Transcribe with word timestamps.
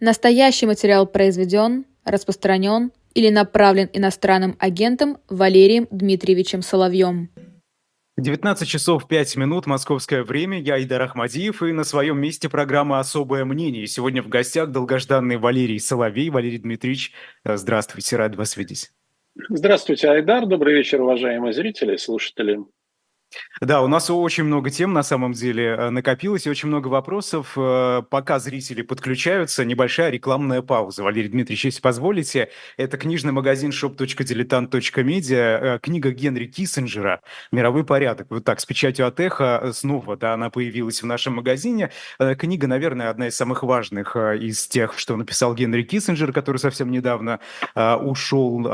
Настоящий 0.00 0.66
материал 0.66 1.06
произведен, 1.06 1.86
распространен 2.04 2.92
или 3.14 3.30
направлен 3.30 3.88
иностранным 3.94 4.54
агентом 4.58 5.18
Валерием 5.30 5.88
Дмитриевичем 5.90 6.60
Соловьем. 6.60 7.30
19 8.18 8.68
часов 8.68 9.08
5 9.08 9.36
минут, 9.36 9.66
московское 9.66 10.22
время. 10.22 10.60
Я 10.60 10.82
Идар 10.82 11.02
Ахмадиев, 11.02 11.62
и 11.62 11.72
на 11.72 11.84
своем 11.84 12.18
месте 12.18 12.48
программа 12.48 12.98
«Особое 12.98 13.44
мнение». 13.44 13.86
Сегодня 13.86 14.22
в 14.22 14.28
гостях 14.28 14.70
долгожданный 14.70 15.38
Валерий 15.38 15.80
Соловей. 15.80 16.30
Валерий 16.30 16.58
Дмитриевич, 16.58 17.12
э, 17.44 17.56
здравствуйте, 17.56 18.16
рад 18.16 18.36
вас 18.36 18.56
видеть. 18.56 18.90
Здравствуйте, 19.50 20.08
Айдар. 20.08 20.46
Добрый 20.46 20.74
вечер, 20.74 21.00
уважаемые 21.00 21.52
зрители 21.52 21.94
и 21.94 21.98
слушатели. 21.98 22.58
Да, 23.60 23.82
у 23.82 23.88
нас 23.88 24.10
очень 24.10 24.44
много 24.44 24.70
тем 24.70 24.92
на 24.92 25.02
самом 25.02 25.32
деле 25.32 25.66
э, 25.66 25.90
накопилось 25.90 26.46
и 26.46 26.50
очень 26.50 26.68
много 26.68 26.88
вопросов. 26.88 27.52
Э, 27.56 28.02
пока 28.08 28.38
зрители 28.38 28.82
подключаются, 28.82 29.64
небольшая 29.64 30.10
рекламная 30.10 30.62
пауза. 30.62 31.02
Валерий 31.02 31.28
Дмитриевич, 31.28 31.66
если 31.66 31.80
позволите, 31.80 32.50
это 32.76 32.98
книжный 32.98 33.32
магазин 33.32 33.70
shop.diletant.media, 33.70 35.76
э, 35.76 35.78
книга 35.80 36.10
Генри 36.10 36.46
Киссинджера 36.46 37.22
«Мировой 37.52 37.84
порядок». 37.84 38.26
Вот 38.30 38.44
так, 38.44 38.60
с 38.60 38.66
печатью 38.66 39.06
от 39.06 39.20
эхо 39.20 39.70
снова, 39.72 40.16
да, 40.16 40.34
она 40.34 40.50
появилась 40.50 41.02
в 41.02 41.06
нашем 41.06 41.36
магазине. 41.36 41.90
Книга, 42.38 42.66
наверное, 42.66 43.10
одна 43.10 43.28
из 43.28 43.36
самых 43.36 43.62
важных 43.62 44.16
из 44.16 44.66
тех, 44.66 44.98
что 44.98 45.16
написал 45.16 45.54
Генри 45.54 45.82
Киссинджер, 45.82 46.32
который 46.32 46.58
совсем 46.58 46.90
недавно 46.90 47.40
ушел. 47.74 48.66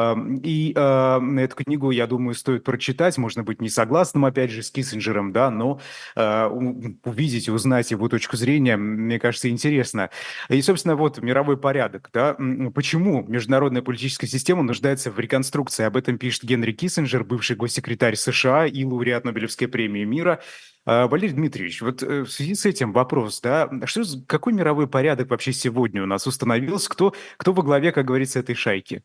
И 0.43 0.73
эту 0.73 1.57
книгу, 1.57 1.91
я 1.91 2.07
думаю, 2.07 2.35
стоит 2.35 2.65
прочитать. 2.65 3.19
Можно 3.19 3.43
быть 3.43 3.61
не 3.61 3.69
согласным, 3.69 4.25
опять 4.25 4.51
же, 4.53 4.63
с 4.63 4.71
Киссинджером, 4.71 5.33
да, 5.33 5.51
но 5.51 5.81
э, 6.17 6.47
увидеть 6.47 7.49
узнать 7.49 7.91
его 7.91 8.09
точку 8.09 8.37
зрения, 8.37 8.77
мне 8.77 9.19
кажется, 9.19 9.49
интересно. 9.49 10.11
И, 10.49 10.61
собственно, 10.63 10.97
вот 10.97 11.19
мировой 11.19 11.57
порядок, 11.57 12.11
да, 12.13 12.37
почему 12.75 13.23
международная 13.23 13.83
политическая 13.83 14.27
система 14.27 14.63
нуждается 14.63 15.11
в 15.11 15.19
реконструкции? 15.19 15.85
Об 15.85 15.97
этом 15.97 16.19
пишет 16.19 16.45
Генри 16.45 16.73
Киссинджер, 16.73 17.25
бывший 17.25 17.57
госсекретарь 17.57 18.17
США 18.17 18.67
и 18.67 18.85
лауреат 18.85 19.25
Нобелевской 19.25 19.69
премии 19.69 20.05
мира. 20.05 20.41
Э, 20.87 21.07
Валерий 21.07 21.35
Дмитриевич, 21.35 21.81
вот 21.83 22.03
э, 22.03 22.23
в 22.23 22.31
связи 22.31 22.55
с 22.55 22.67
этим 22.67 22.93
вопрос, 22.93 23.41
да, 23.41 23.71
что, 23.85 24.03
какой 24.27 24.53
мировой 24.53 24.89
порядок 24.89 25.31
вообще 25.31 25.53
сегодня 25.53 26.03
у 26.03 26.07
нас 26.07 26.27
установился? 26.27 26.91
Кто, 26.91 27.15
кто 27.37 27.53
во 27.53 27.63
главе, 27.63 27.93
как 27.93 28.07
говорится, 28.07 28.41
этой 28.41 28.55
шайки? 28.55 29.03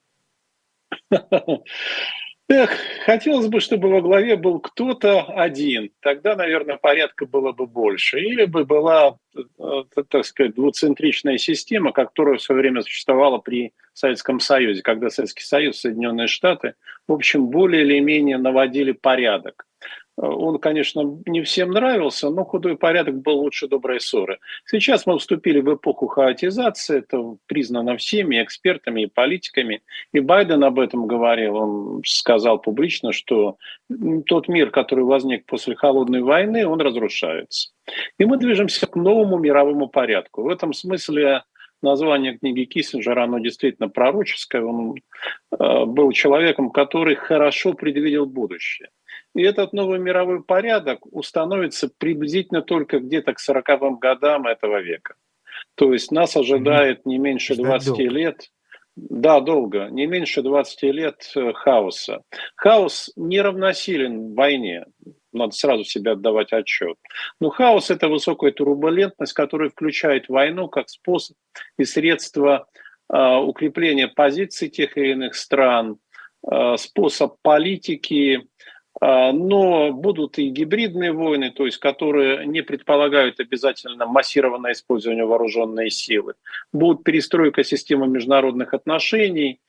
Эх, 2.50 2.72
хотелось 3.06 3.48
бы, 3.48 3.60
чтобы 3.60 3.90
во 3.90 4.02
главе 4.02 4.38
был 4.38 4.60
кто-то 4.62 5.24
один. 5.24 5.92
Тогда, 6.00 6.34
наверное, 6.38 6.78
порядка 6.78 7.26
было 7.26 7.52
бы 7.52 7.68
больше. 7.68 8.22
Или 8.22 8.46
бы 8.46 8.64
была, 8.64 9.18
э, 9.36 9.84
так 10.10 10.26
сказать, 10.26 10.56
двуцентричная 10.56 11.38
система, 11.38 11.92
которая 11.92 12.38
в 12.38 12.42
свое 12.42 12.62
время 12.62 12.84
существовала 12.84 13.40
при 13.40 13.74
Советском 13.92 14.40
Союзе, 14.40 14.82
когда 14.82 15.10
Советский 15.10 15.44
Союз, 15.44 15.82
Соединенные 15.82 16.28
Штаты, 16.28 16.76
в 17.06 17.12
общем, 17.12 17.48
более 17.48 17.84
или 17.84 18.00
менее 18.00 18.38
наводили 18.38 18.94
порядок. 18.94 19.67
Он, 20.20 20.58
конечно, 20.58 21.22
не 21.28 21.44
всем 21.44 21.70
нравился, 21.70 22.32
но 22.32 22.44
худой 22.44 22.76
порядок 22.76 23.22
был 23.22 23.38
лучше 23.38 23.68
доброй 23.68 24.00
ссоры. 24.00 24.40
Сейчас 24.66 25.06
мы 25.06 25.20
вступили 25.20 25.60
в 25.60 25.76
эпоху 25.76 26.08
хаотизации, 26.08 27.00
это 27.00 27.38
признано 27.46 27.98
всеми 27.98 28.42
экспертами 28.42 29.04
и 29.04 29.08
политиками. 29.08 29.84
И 30.14 30.20
Байден 30.20 30.64
об 30.64 30.80
этом 30.80 31.06
говорил, 31.06 31.56
он 31.56 32.02
сказал 32.04 32.60
публично, 32.60 33.12
что 33.12 33.58
тот 34.26 34.48
мир, 34.48 34.72
который 34.72 35.06
возник 35.06 35.46
после 35.46 35.76
холодной 35.76 36.24
войны, 36.24 36.66
он 36.66 36.82
разрушается. 36.82 37.70
И 38.18 38.26
мы 38.26 38.38
движемся 38.38 38.88
к 38.88 38.96
новому 38.96 39.38
мировому 39.38 39.88
порядку. 39.88 40.42
В 40.42 40.50
этом 40.50 40.74
смысле 40.74 41.44
название 41.84 42.40
книги 42.40 42.64
Киссинджера, 42.64 43.26
оно 43.26 43.38
действительно 43.38 43.88
пророческое. 43.88 44.64
Он 44.64 44.96
э, 44.96 45.86
был 45.86 46.12
человеком, 46.12 46.72
который 46.72 47.14
хорошо 47.14 47.74
предвидел 47.74 48.26
будущее. 48.26 48.90
И 49.38 49.44
этот 49.44 49.72
новый 49.72 50.00
мировой 50.00 50.44
порядок 50.44 51.06
установится 51.12 51.92
приблизительно 51.96 52.64
только 52.64 53.00
где-то 53.00 53.36
к 53.36 53.38
40-м 53.40 54.00
годам 54.00 54.48
этого 54.48 54.82
века. 54.82 55.14
То 55.76 55.94
есть 55.94 56.12
нас 56.12 56.36
ожидает 56.36 57.06
не 57.06 57.20
меньше 57.20 57.56
20 57.56 58.00
лет, 58.00 58.50
да, 58.96 59.40
долго, 59.40 59.90
не 59.92 60.08
меньше 60.08 60.42
20 60.42 60.84
лет 60.92 61.32
э, 61.36 61.54
хаоса. 61.54 62.24
Хаос 62.56 63.12
не 63.16 63.40
равносилен 63.40 64.34
войне, 64.34 64.86
надо 65.32 65.52
сразу 65.52 65.84
себе 65.84 66.14
отдавать 66.14 66.52
отчет. 66.52 66.98
Но 67.40 67.52
хаос– 67.52 67.90
это 67.92 68.08
высокая 68.08 68.52
турбулентность, 68.52 69.34
которая 69.34 69.70
включает 69.70 70.30
войну 70.30 70.68
как 70.68 70.90
способ 70.90 71.38
и 71.78 71.84
средство 71.84 72.66
э, 73.14 73.36
укрепления 73.36 74.08
позиций 74.08 74.70
тех 74.70 74.98
или 74.98 75.12
иных 75.12 75.36
стран, 75.36 76.00
э, 76.52 76.76
способ 76.78 77.36
политики, 77.44 78.42
а, 78.42 78.77
но 79.00 79.92
будут 79.92 80.40
и 80.40 80.50
гибридные 80.50 81.12
войны, 81.12 81.52
то 81.52 81.66
есть 81.66 81.78
которые 81.78 82.46
не 82.48 82.62
предполагают 82.62 83.40
обязательно 83.40 84.06
массированное 84.06 84.72
использование 84.72 85.26
вооруженной 85.26 85.90
силы. 85.90 86.34
Будет 86.74 87.04
перестройка 87.04 87.64
системы 87.64 88.08
международных 88.08 88.74
отношений. 88.74 89.60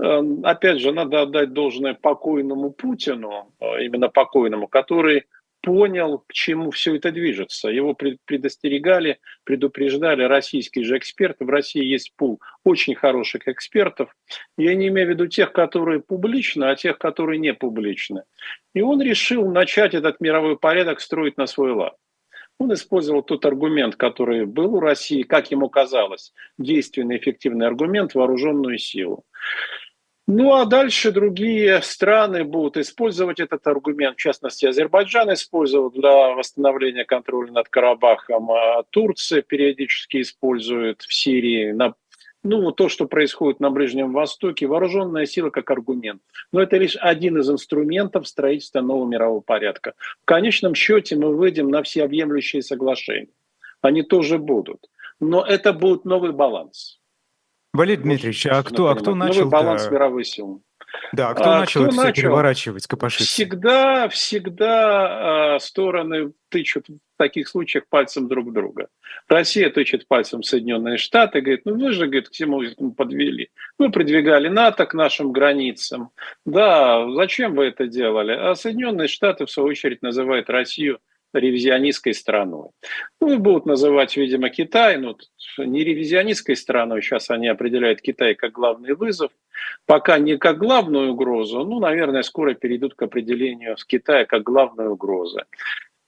Эм, 0.00 0.44
опять 0.44 0.78
же, 0.78 0.92
надо 0.92 1.22
отдать 1.22 1.52
должное 1.52 1.94
покойному 1.94 2.70
Путину, 2.70 3.52
а, 3.60 3.80
именно 3.80 4.08
покойному, 4.08 4.68
который 4.68 5.24
понял, 5.68 6.24
к 6.26 6.32
чему 6.32 6.70
все 6.70 6.96
это 6.96 7.12
движется. 7.12 7.68
Его 7.68 7.92
предостерегали, 7.92 9.18
предупреждали 9.44 10.22
российские 10.22 10.86
же 10.86 10.96
эксперты. 10.96 11.44
В 11.44 11.50
России 11.50 11.84
есть 11.84 12.14
пул 12.16 12.40
очень 12.64 12.94
хороших 12.94 13.48
экспертов. 13.48 14.16
Я 14.56 14.74
не 14.74 14.88
имею 14.88 15.08
в 15.08 15.10
виду 15.10 15.26
тех, 15.26 15.52
которые 15.52 16.00
публичны, 16.00 16.64
а 16.64 16.74
тех, 16.74 16.96
которые 16.96 17.38
не 17.38 17.52
публичны. 17.52 18.22
И 18.74 18.80
он 18.80 19.02
решил 19.02 19.50
начать 19.50 19.92
этот 19.92 20.20
мировой 20.20 20.58
порядок 20.58 21.00
строить 21.02 21.36
на 21.36 21.46
свой 21.46 21.72
лад. 21.72 21.94
Он 22.58 22.72
использовал 22.72 23.22
тот 23.22 23.44
аргумент, 23.44 23.96
который 23.96 24.46
был 24.46 24.74
у 24.74 24.80
России, 24.80 25.22
как 25.22 25.50
ему 25.50 25.68
казалось, 25.68 26.32
действенный, 26.56 27.18
эффективный 27.18 27.66
аргумент– 27.66 28.14
вооруженную 28.14 28.78
силу. 28.78 29.26
Ну 30.30 30.52
а 30.52 30.66
дальше 30.66 31.10
другие 31.10 31.80
страны 31.80 32.44
будут 32.44 32.76
использовать 32.76 33.40
этот 33.40 33.66
аргумент. 33.66 34.18
В 34.18 34.20
частности, 34.20 34.66
Азербайджан 34.66 35.32
использовал 35.32 35.90
для 35.90 36.34
восстановления 36.34 37.06
контроля 37.06 37.50
над 37.50 37.70
Карабахом, 37.70 38.50
а 38.50 38.82
Турция 38.90 39.40
периодически 39.40 40.20
использует 40.20 41.00
в 41.00 41.14
Сирии 41.14 41.72
на 41.72 41.94
ну, 42.42 42.70
то, 42.72 42.90
что 42.90 43.06
происходит 43.06 43.58
на 43.60 43.70
Ближнем 43.70 44.12
Востоке, 44.12 44.66
вооруженная 44.66 45.24
сила 45.24 45.48
как 45.48 45.70
аргумент. 45.70 46.20
Но 46.52 46.60
это 46.60 46.76
лишь 46.76 46.98
один 47.00 47.38
из 47.38 47.48
инструментов 47.48 48.28
строительства 48.28 48.82
нового 48.82 49.08
мирового 49.08 49.40
порядка. 49.40 49.94
В 50.20 50.26
конечном 50.26 50.74
счете 50.74 51.16
мы 51.16 51.34
выйдем 51.34 51.70
на 51.70 51.82
всеобъемлющие 51.82 52.60
соглашения. 52.60 53.32
Они 53.80 54.02
тоже 54.02 54.36
будут. 54.36 54.90
Но 55.20 55.42
это 55.42 55.72
будет 55.72 56.04
новый 56.04 56.32
баланс. 56.32 56.98
Валерий 57.78 58.02
Дмитриевич, 58.02 58.44
а 58.46 58.62
кто, 58.64 58.88
а 58.88 58.96
кто 58.96 59.14
начал? 59.14 59.44
Новый 59.44 59.52
баланс 59.52 59.88
мировой 59.88 60.24
силы. 60.24 60.58
Да, 61.12 61.30
а 61.30 61.34
кто 61.34 61.44
а, 61.44 61.60
начал 61.60 61.82
кто 61.82 61.90
это 61.90 61.96
начал? 61.96 62.22
переворачивать, 62.22 62.86
копошиться? 62.88 63.24
Всегда, 63.24 64.08
всегда 64.08 65.54
э, 65.54 65.60
стороны 65.60 66.32
тычут 66.48 66.88
в 66.88 66.98
таких 67.16 67.46
случаях 67.46 67.84
пальцем 67.88 68.26
друг 68.26 68.52
друга. 68.52 68.88
Россия 69.28 69.70
тычет 69.70 70.08
пальцем 70.08 70.42
Соединенные 70.42 70.98
Штаты, 70.98 71.40
говорит, 71.40 71.62
ну 71.66 71.76
вы 71.78 71.92
же, 71.92 72.06
говорит, 72.06 72.30
к 72.30 72.32
чему 72.32 72.62
подвели. 72.96 73.50
Вы 73.78 73.92
продвигали 73.92 74.48
НАТО 74.48 74.84
к 74.84 74.94
нашим 74.94 75.30
границам. 75.30 76.10
Да, 76.44 77.08
зачем 77.12 77.54
вы 77.54 77.66
это 77.66 77.86
делали? 77.86 78.32
А 78.32 78.56
Соединенные 78.56 79.06
Штаты, 79.06 79.46
в 79.46 79.50
свою 79.52 79.68
очередь, 79.68 80.02
называют 80.02 80.50
Россию 80.50 80.98
ревизионистской 81.32 82.14
страной. 82.14 82.70
Ну, 83.20 83.32
и 83.32 83.36
будут 83.36 83.66
называть, 83.66 84.16
видимо, 84.16 84.50
Китай, 84.50 84.96
но 84.96 85.16
не 85.58 85.84
ревизионистской 85.84 86.56
страной, 86.56 87.02
сейчас 87.02 87.30
они 87.30 87.48
определяют 87.48 88.00
Китай 88.00 88.34
как 88.34 88.52
главный 88.52 88.94
вызов, 88.94 89.30
пока 89.86 90.18
не 90.18 90.36
как 90.36 90.58
главную 90.58 91.12
угрозу, 91.12 91.64
ну, 91.64 91.80
наверное, 91.80 92.22
скоро 92.22 92.54
перейдут 92.54 92.94
к 92.94 93.02
определению 93.02 93.76
с 93.76 93.84
Китая 93.84 94.24
как 94.24 94.42
главной 94.42 94.88
угрозы. 94.88 95.44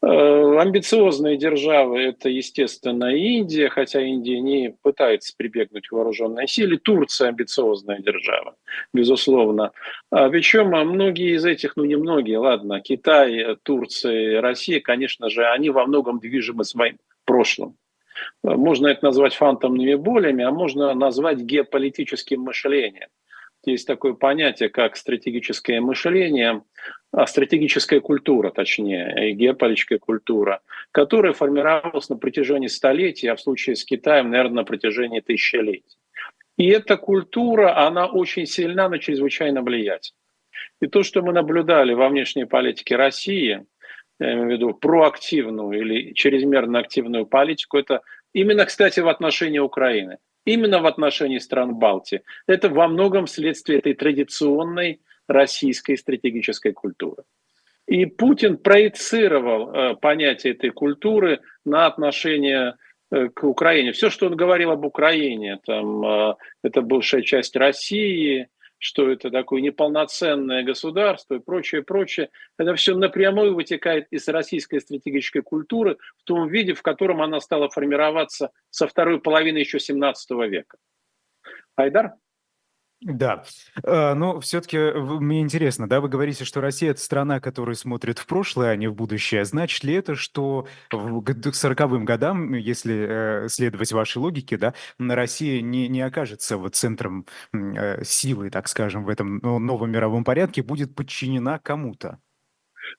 Э, 0.03 0.57
амбициозные 0.59 1.37
державы– 1.37 2.01
это, 2.01 2.31
естественно, 2.31 3.15
Индия, 3.15 3.69
хотя 3.69 4.01
Индия 4.01 4.41
не 4.41 4.75
пытается 4.83 5.35
прибегнуть 5.37 5.89
к 5.89 5.93
вооруженной 5.93 6.49
силе. 6.49 6.79
Турция– 6.79 7.29
амбициозная 7.31 7.99
держава, 7.99 8.57
безусловно. 8.95 9.73
А 10.11 10.31
Причем 10.31 10.75
а 10.75 10.85
многие 10.85 11.37
из 11.37 11.45
этих, 11.45 11.77
ну 11.77 11.85
не 11.85 11.97
многие, 11.97 12.37
ладно, 12.37 12.81
Китай, 12.81 13.57
Турция, 13.63 14.41
Россия, 14.41 14.81
конечно 14.81 15.29
же, 15.29 15.47
они 15.47 15.69
во 15.69 15.85
многом 15.85 16.19
движимы 16.19 16.65
своим 16.65 16.97
прошлым. 17.27 17.77
Можно 18.43 18.89
это 18.89 19.05
назвать 19.05 19.35
фантомными 19.35 19.95
болями, 19.95 20.45
а 20.45 20.51
можно 20.51 20.95
назвать 20.95 21.41
геополитическим 21.41 22.41
мышлением. 22.41 23.09
Есть 23.65 23.87
такое 23.87 24.15
понятие, 24.15 24.69
как 24.71 24.97
стратегическое 24.97 25.81
мышление, 25.81 26.63
а 27.13 27.27
стратегическая 27.27 28.01
культура, 28.01 28.51
точнее, 28.51 29.33
геополитическая 29.33 29.99
культура, 29.99 30.61
которая 30.93 31.33
формировалась 31.33 32.09
на 32.09 32.17
протяжении 32.17 32.69
столетий, 32.69 33.29
а 33.29 33.37
в 33.37 33.41
случае 33.41 33.77
с 33.77 33.85
Китаем, 33.85 34.31
наверное, 34.31 34.57
на 34.57 34.65
протяжении 34.65 35.21
тысячелетий. 35.21 35.99
И 36.57 36.69
эта 36.69 36.97
культура, 36.97 37.87
она 37.87 38.07
очень 38.07 38.47
сильна, 38.47 38.89
но 38.89 38.99
чрезвычайно 38.99 39.63
влиятельна. 39.63 40.17
И 40.81 40.87
то, 40.87 41.03
что 41.03 41.23
мы 41.23 41.33
наблюдали 41.33 41.93
во 41.93 42.09
внешней 42.09 42.47
политике 42.47 42.97
России, 42.97 43.67
я 44.19 44.33
имею 44.33 44.47
в 44.47 44.51
виду 44.51 44.75
проактивную 44.75 45.81
или 45.81 46.13
чрезмерно 46.13 46.79
активную 46.79 47.27
политику, 47.27 47.79
это 47.79 48.03
именно, 48.33 48.65
кстати, 48.65 49.01
в 49.01 49.09
отношении 49.09 49.59
Украины– 49.59 50.19
именно 50.45 50.81
в 50.81 50.87
отношении 50.87 51.39
стран 51.39 51.75
Балтии. 51.75 52.23
Это 52.47 52.69
во 52.69 52.89
многом 52.89 53.27
следствие 53.27 53.79
этой 53.79 53.95
традиционной 53.95 55.01
российской 55.29 55.97
стратегической 55.97 56.73
культуры. 56.73 57.25
И 57.87 58.07
Путин 58.07 58.57
проецировал 58.57 59.73
э, 59.73 59.97
понятие 59.97 60.53
этой 60.53 60.71
культуры 60.71 61.41
на 61.65 61.87
отношение 61.87 62.77
э, 63.11 63.29
к 63.29 63.43
Украине. 63.45 63.93
Все, 63.93 64.11
что 64.11 64.27
он 64.27 64.37
говорил 64.37 64.71
об 64.71 64.85
Украине, 64.85 65.59
там, 65.67 66.05
э, 66.05 66.35
это 66.63 66.83
бывшая 66.83 67.23
часть 67.23 67.57
России, 67.57 68.49
что 68.81 69.11
это 69.11 69.31
такое 69.31 69.61
неполноценное 69.61 70.65
государство 70.65 71.35
и 71.35 71.39
прочее, 71.39 71.83
прочее. 71.83 72.31
Это 72.59 72.75
все 72.75 72.97
напрямую 72.97 73.55
вытекает 73.55 74.07
из 74.11 74.27
российской 74.27 74.81
стратегической 74.81 75.43
культуры 75.43 75.99
в 76.17 76.25
том 76.25 76.49
виде, 76.49 76.73
в 76.73 76.83
котором 76.83 77.21
она 77.21 77.41
стала 77.41 77.69
формироваться 77.69 78.51
со 78.71 78.89
второй 78.89 79.21
половины 79.21 79.59
еще 79.59 79.79
17 79.79 80.31
века. 80.49 80.79
Айдар? 81.77 82.15
Да, 83.03 83.45
э, 83.83 84.13
но 84.13 84.41
все-таки 84.41 84.77
мне 84.79 85.41
интересно, 85.41 85.89
да, 85.89 86.03
вы 86.03 86.11
говорите, 86.11 86.45
что 86.45 86.61
Россия– 86.61 86.91
это 86.93 87.01
страна, 87.01 87.41
которая 87.41 87.75
смотрит 87.75 88.19
в 88.19 88.27
прошлое, 88.27 88.73
а 88.73 88.77
не 88.77 88.89
в 88.89 88.95
будущее. 88.95 89.47
Значит 89.47 89.85
ли 89.85 89.95
это, 89.95 90.17
что 90.17 90.67
к 90.91 90.95
40-м 90.95 92.05
годам, 92.05 92.53
если 92.53 93.45
э, 93.47 93.49
следовать 93.49 93.93
вашей 93.93 94.19
логике, 94.19 94.59
да, 94.59 94.75
Россия 94.99 95.63
не, 95.63 95.89
не 95.89 96.03
окажется 96.03 96.59
вот 96.59 96.77
центром 96.77 97.25
э, 97.55 98.05
силы, 98.05 98.51
так 98.51 98.69
скажем, 98.69 99.05
в 99.05 99.09
этом 99.09 99.39
новом 99.39 99.91
мировом 99.91 100.23
порядке, 100.23 100.63
будет 100.63 100.95
подчинена 100.95 101.59
кому-то? 101.59 102.19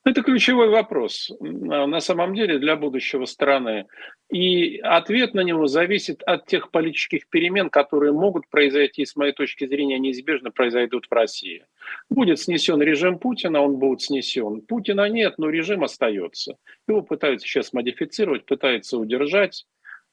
Это 0.04 0.24
ключевой 0.24 0.70
вопрос 0.70 1.32
а, 1.40 1.88
на 1.88 2.00
самом 2.00 2.34
деле 2.34 2.60
для 2.60 2.76
будущего 2.76 3.26
страны. 3.26 3.88
И 4.32 4.78
ответ 4.78 5.34
на 5.34 5.42
него 5.42 5.68
зависит 5.68 6.24
от 6.24 6.46
тех 6.46 6.72
политических 6.72 7.28
перемен, 7.30 7.70
которые 7.70 8.14
могут 8.14 8.48
произойти, 8.50 9.06
с 9.06 9.16
моей 9.16 9.34
точки 9.34 9.68
зрения, 9.68 10.00
неизбежно 10.00 10.52
произойдут 10.52 11.08
в 11.10 11.14
России. 11.14 11.66
Будет 12.10 12.40
снесен 12.40 12.82
режим 12.82 13.20
Путина, 13.20 13.62
он 13.62 13.78
будет 13.78 14.02
снесен. 14.02 14.62
Путина 14.62 15.10
нет, 15.10 15.36
но 15.38 15.50
режим 15.50 15.84
остается. 15.84 16.58
Его 16.88 17.02
пытаются 17.02 17.48
сейчас 17.48 17.74
модифицировать, 17.74 18.46
пытаются 18.46 18.98
удержать. 18.98 19.66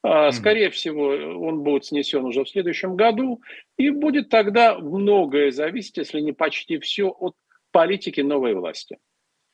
А, 0.03 0.31
скорее 0.31 0.71
всего, 0.71 1.09
он 1.09 1.63
будет 1.63 1.85
снесен 1.85 2.25
уже 2.25 2.45
в 2.45 2.49
следующем 2.49 2.95
году, 2.97 3.41
и 3.77 3.91
будет 3.91 4.29
тогда 4.29 4.79
многое 4.79 5.51
зависеть, 5.51 5.97
если 5.97 6.21
не 6.21 6.33
почти 6.33 6.79
все, 6.79 7.09
от 7.09 7.35
политики 7.73 8.21
новой 8.21 8.55
власти. 8.55 8.99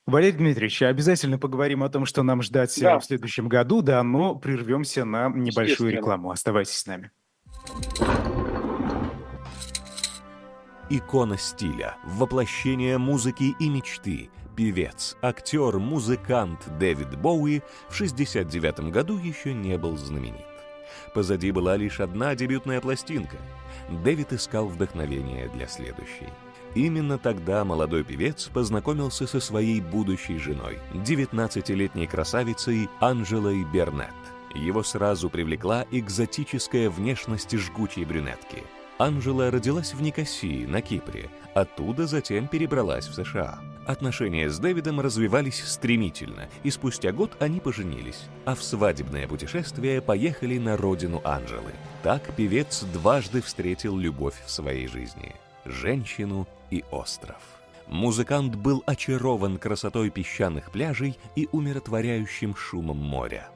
Валерий 0.07 0.37
Дмитриевич, 0.37 0.83
обязательно 0.83 1.39
поговорим 1.39 1.83
о 1.83 1.89
том, 1.89 2.05
что 2.05 2.23
нам 2.23 2.43
ждать 2.43 2.79
да. 2.79 2.99
в 2.99 3.05
следующем 3.05 3.49
году, 3.49 3.81
да, 3.81 4.03
но 4.03 4.35
прервемся 4.35 5.07
на 5.07 5.31
небольшую 5.31 5.93
рекламу. 5.93 6.31
Оставайтесь 6.31 6.77
с 6.77 6.87
нами. 6.87 7.11
Икона 10.91 11.39
стиля, 11.39 11.97
воплощение 12.05 12.99
музыки 12.99 13.55
и 13.59 13.69
мечты, 13.71 14.29
певец, 14.55 15.17
актер, 15.23 15.79
музыкант 15.79 16.61
Дэвид 16.79 17.19
Боуи 17.19 17.63
в 17.89 17.95
69 17.95 18.91
году 18.91 19.17
еще 19.17 19.55
не 19.55 19.79
был 19.79 19.97
знаменит. 19.97 20.45
Позади 21.15 21.51
была 21.51 21.77
лишь 21.77 22.01
одна 22.01 22.35
дебютная 22.35 22.83
пластинка. 22.83 23.39
Дэвид 24.05 24.35
искал 24.35 24.69
вдохновение 24.69 25.49
для 25.49 25.67
следующей. 25.67 26.29
Именно 26.75 27.19
тогда 27.19 27.65
молодой 27.65 28.03
певец 28.03 28.49
познакомился 28.53 29.29
со 29.29 29.39
своей 29.39 29.81
будущей 29.81 30.39
женой, 30.39 30.79
19-летней 30.93 32.09
красавицей 32.09 32.89
Анжелой 33.01 33.65
Бернет. 33.65 34.09
Его 34.55 34.83
сразу 34.83 35.31
привлекла 35.31 35.87
экзотическая 35.93 36.91
внешность 36.91 37.57
жгучей 37.57 38.05
брюнетки. 38.05 38.63
Анжела 38.99 39.51
родилась 39.51 39.93
в 39.93 40.03
Никосии, 40.03 40.67
на 40.67 40.81
Кипре, 40.81 41.29
оттуда 41.55 42.07
затем 42.07 42.47
перебралась 42.47 43.09
в 43.09 43.15
США. 43.15 43.59
Отношения 43.87 44.49
с 44.49 44.59
Дэвидом 44.59 45.01
развивались 45.01 45.63
стремительно, 45.65 46.49
и 46.63 46.71
спустя 46.71 47.13
год 47.13 47.33
они 47.41 47.61
поженились, 47.61 48.29
а 48.45 48.55
в 48.55 48.63
свадебное 48.63 49.27
путешествие 49.29 50.01
поехали 50.01 50.59
на 50.59 50.77
родину 50.77 51.21
Анжелы. 51.25 51.73
Так 52.03 52.35
певец 52.35 52.85
дважды 52.93 53.43
встретил 53.43 53.97
любовь 53.97 54.41
в 54.47 54.51
своей 54.51 54.87
жизни– 54.87 55.35
женщину 55.65 56.47
и 56.71 56.85
остров. 56.91 57.37
Музыкант 57.87 58.57
был 58.57 58.83
очарован 58.87 59.59
красотой 59.59 60.11
песчаных 60.11 60.71
пляжей 60.71 61.19
и 61.37 61.49
умиротворяющим 61.53 62.57
шумом 62.57 62.97
моря. 62.97 63.49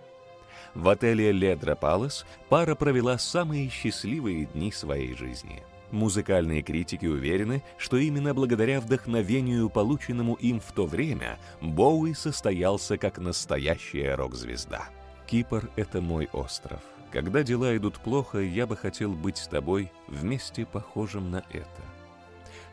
В 0.74 0.88
отеле 0.88 1.32
«Ледра 1.32 1.74
Палас» 1.74 2.26
пара 2.48 2.74
провела 2.74 3.18
самые 3.18 3.70
счастливые 3.70 4.44
дни 4.46 4.70
своей 4.70 5.14
жизни. 5.14 5.62
Музыкальные 5.90 6.62
критики 6.62 7.06
уверены, 7.06 7.62
что 7.78 7.96
именно 7.96 8.34
благодаря 8.34 8.80
вдохновению, 8.80 9.70
полученному 9.70 10.34
им 10.34 10.60
в 10.60 10.70
то 10.72 10.84
время, 10.84 11.38
Боуи 11.62 12.12
состоялся 12.12 12.98
как 12.98 13.18
настоящая 13.18 14.14
рок-звезда. 14.14 14.88
«Кипр— 15.26 15.70
это 15.76 16.02
мой 16.02 16.28
остров. 16.32 16.80
Когда 17.10 17.42
дела 17.42 17.74
идут 17.74 17.98
плохо, 18.00 18.38
я 18.38 18.66
бы 18.66 18.76
хотел 18.76 19.12
быть 19.12 19.38
с 19.38 19.48
тобой 19.48 19.90
вместе 20.08 20.66
похожим 20.66 21.30
на 21.30 21.42
это. 21.50 21.87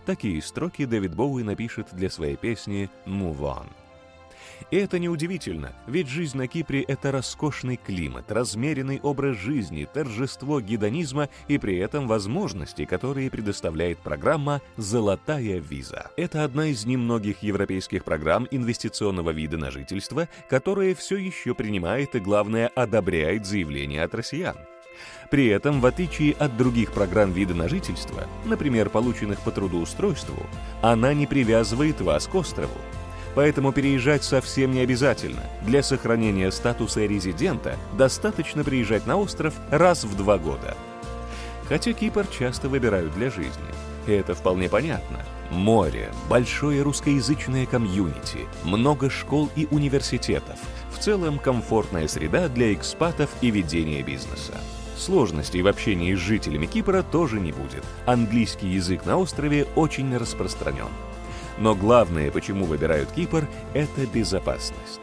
Такие 0.06 0.42
строки 0.42 0.86
Дэвид 0.86 1.16
Боуи 1.16 1.44
напишет 1.44 1.88
для 1.92 2.10
своей 2.10 2.36
песни 2.36 2.90
«Move 3.06 3.40
On». 3.40 3.68
И 4.72 4.78
это 4.78 5.00
неудивительно, 5.00 5.74
ведь 5.88 6.07
жизнь 6.07 6.38
на 6.38 6.48
Кипре– 6.48 6.81
это 6.88 7.12
роскошный 7.12 7.78
климат, 7.78 8.31
размеренный 8.31 9.00
образ 9.02 9.38
жизни, 9.38 9.88
торжество 9.92 10.62
гедонизма 10.62 11.30
и 11.48 11.57
при 11.57 11.78
этом 11.78 12.07
возможности, 12.07 12.86
которые 12.86 13.30
предоставляет 13.30 14.00
программа 14.00 14.62
«Золотая 14.78 15.60
виза». 15.60 16.12
Это 16.18 16.44
одна 16.44 16.68
из 16.68 16.86
немногих 16.86 17.44
европейских 17.44 18.04
программ 18.04 18.48
инвестиционного 18.50 19.31
вида 19.31 19.58
на 19.58 19.72
жительство, 19.72 20.30
которая 20.50 20.96
все 20.96 21.18
еще 21.18 21.54
принимает 21.54 22.16
и, 22.16 22.19
главное, 22.19 22.68
одобряет 22.75 23.46
заявления 23.46 24.04
от 24.04 24.16
россиян. 24.16 24.58
При 25.30 25.48
этом, 25.48 25.81
в 25.81 25.86
отличие 25.86 26.33
от 26.33 26.56
других 26.56 26.92
программ 26.92 27.31
вида 27.31 27.54
на 27.54 27.68
жительство, 27.68 28.27
например, 28.45 28.89
полученных 28.89 29.39
по 29.39 29.51
трудоустройству, 29.51 30.46
она 30.82 31.13
не 31.13 31.25
привязывает 31.25 32.01
вас 32.01 32.27
к 32.27 32.36
острову. 32.36 32.75
Поэтому 33.34 33.74
переезжать 33.74 34.24
совсем 34.24 34.72
не 34.72 34.79
обязательно. 34.79 35.44
Для 35.62 35.84
сохранения 35.84 36.51
статуса 36.51 37.05
резидента 37.05 37.75
достаточно 37.98 38.63
приезжать 38.63 39.05
на 39.08 39.17
остров 39.17 39.53
раз 39.70 40.05
в 40.05 40.15
два 40.15 40.38
года. 40.38 40.77
Хотя 41.67 41.91
Кипр 41.94 42.25
часто 42.27 42.70
выбирают 42.70 43.13
для 43.13 43.29
жизни. 43.29 43.51
И 44.08 44.12
это 44.12 44.36
вполне 44.36 44.70
понятно. 44.70 45.20
Море, 45.51 46.12
большое 46.29 46.82
русскоязычное 46.82 47.65
комьюнити, 47.65 48.48
много 48.63 49.10
школ 49.10 49.50
и 49.55 49.67
университетов. 49.70 50.58
В 50.91 51.00
целом 51.00 51.39
комфортная 51.39 52.08
среда 52.08 52.48
для 52.48 52.74
экспатов 52.74 53.29
и 53.41 53.51
ведения 53.51 54.01
бизнеса. 54.01 54.53
Сложностей 54.98 55.62
в 55.62 55.68
общении 55.68 56.16
с 56.16 56.20
жителями 56.20 56.66
Кипра 56.66 57.04
тоже 57.04 57.40
не 57.40 57.52
будет. 57.52 57.84
Английский 58.06 58.68
язык 58.68 59.06
на 59.06 59.18
острове 59.18 59.68
очень 59.75 60.16
распространен. 60.16 60.90
Но 61.58 61.75
главное, 61.75 62.32
почему 62.32 62.66
выбирают 62.66 63.12
Кипр, 63.12 63.48
это 63.74 64.06
безопасность. 64.06 65.02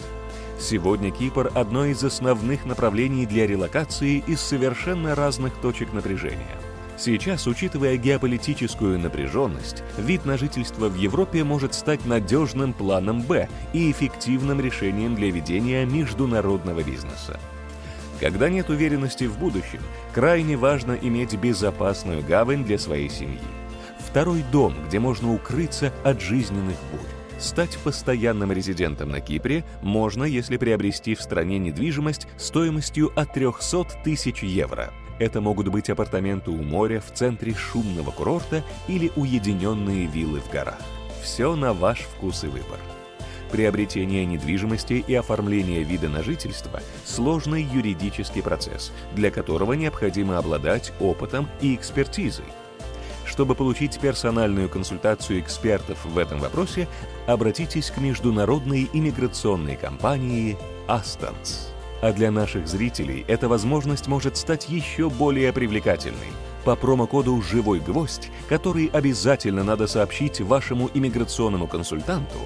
Сегодня 0.59 1.11
Кипр– 1.11 1.51
одно 1.55 1.87
из 1.87 2.05
основных 2.05 2.65
направлений 2.65 3.27
для 3.27 3.47
релокации 3.47 4.23
из 4.27 4.41
совершенно 4.41 5.15
разных 5.15 5.55
точек 5.55 5.93
напряжения. 5.93 6.57
Сейчас, 6.97 7.47
учитывая 7.47 7.97
геополитическую 7.97 8.99
напряженность, 8.99 9.83
вид 9.99 10.25
на 10.25 10.39
жительство 10.39 10.89
в 10.89 10.95
Европе 10.95 11.43
может 11.43 11.75
стать 11.75 12.05
надежным 12.07 12.73
планом 12.73 13.23
«Б» 13.23 13.49
и 13.73 13.91
эффективным 13.91 14.61
решением 14.61 15.17
для 15.17 15.31
ведения 15.33 15.85
международного 15.85 16.83
бизнеса. 16.85 17.41
Когда 18.23 18.49
нет 18.49 18.71
уверенности 18.71 19.25
в 19.25 19.37
будущем, 19.37 19.81
крайне 20.15 20.57
важно 20.57 20.93
иметь 20.93 21.35
безопасную 21.35 22.25
гавань 22.25 22.65
для 22.65 22.79
своей 22.79 23.11
семьи. 23.11 23.41
Второй 23.99 24.45
дом, 24.53 24.77
где 24.87 25.01
можно 25.01 25.35
укрыться 25.35 25.93
от 26.05 26.21
жизненных 26.21 26.77
бурь. 26.93 27.41
Стать 27.41 27.77
постоянным 27.79 28.53
резидентом 28.53 29.11
на 29.11 29.21
Кипре 29.21 29.65
можно, 29.83 30.23
если 30.23 30.57
приобрести 30.57 31.17
в 31.17 31.21
стране 31.21 31.59
недвижимость 31.59 32.29
стоимостью 32.37 33.11
от 33.17 33.35
300 33.35 33.87
тысяч 34.05 34.45
евро. 34.45 34.93
Это 35.19 35.41
могут 35.41 35.67
быть 35.67 35.91
апартаменты 35.91 36.53
у 36.53 36.63
моря 36.63 37.01
в 37.01 37.13
центре 37.13 37.55
шумного 37.55 38.13
курорта 38.13 38.63
или 38.87 39.11
уединенные 39.17 40.07
виллы 40.07 40.41
в 40.41 40.49
горах. 40.49 40.79
Все 41.25 41.57
на 41.57 41.73
ваш 41.73 41.99
вкус 42.03 42.45
и 42.45 42.47
выбор. 42.47 42.79
Приобретение 43.53 44.25
недвижимости 44.25 45.05
и 45.07 45.15
оформление 45.15 45.83
вида 45.83 46.09
на 46.09 46.23
жительство– 46.23 46.81
сложный 47.05 47.63
юридический 47.63 48.43
процесс, 48.43 48.93
для 49.15 49.31
которого 49.31 49.75
необходимо 49.75 50.39
обладать 50.39 50.95
опытом 51.01 51.51
и 51.61 51.75
экспертизой. 51.75 52.47
Чтобы 53.27 53.55
получить 53.55 54.01
персональную 54.01 54.71
консультацию 54.71 55.41
экспертов 55.41 56.03
в 56.07 56.17
этом 56.17 56.41
вопросе, 56.41 56.89
обратитесь 57.27 57.91
к 57.91 57.99
международной 57.99 58.89
иммиграционной 58.91 59.77
компании 59.77 60.57
«Астонс». 60.89 61.69
А 62.01 62.13
для 62.13 62.31
наших 62.31 62.67
зрителей 62.67 63.25
эта 63.29 63.49
возможность 63.49 64.09
может 64.09 64.39
стать 64.39 64.71
еще 64.71 65.11
более 65.11 65.53
привлекательной. 65.53 66.33
По 66.65 66.77
промокоду 66.77 67.43
«Живой 67.43 67.81
гвоздь», 67.81 68.31
который 68.49 68.87
обязательно 68.93 69.65
надо 69.65 69.89
сообщить 69.89 70.41
вашему 70.41 70.91
иммиграционному 70.95 71.67
консультанту, 71.67 72.39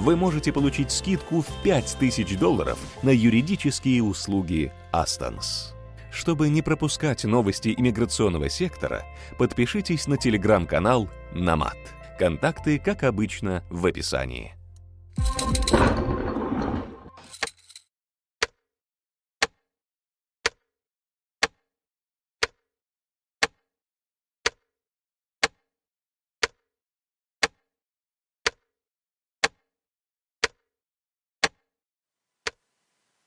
вы 0.00 0.16
можете 0.16 0.52
получить 0.52 0.90
скидку 0.90 1.42
в 1.42 1.62
5000 1.62 2.38
долларов 2.38 2.78
на 3.02 3.10
юридические 3.10 4.02
услуги 4.02 4.72
«Астонс». 4.92 5.74
Чтобы 6.10 6.48
не 6.48 6.62
пропускать 6.62 7.24
новости 7.24 7.72
иммиграционного 7.76 8.48
сектора, 8.48 9.04
подпишитесь 9.38 10.06
на 10.08 10.16
телеграм-канал 10.16 11.08
«Намат». 11.32 11.76
Контакты, 12.18 12.78
как 12.78 13.04
обычно, 13.04 13.62
в 13.68 13.86
описании. 13.86 14.54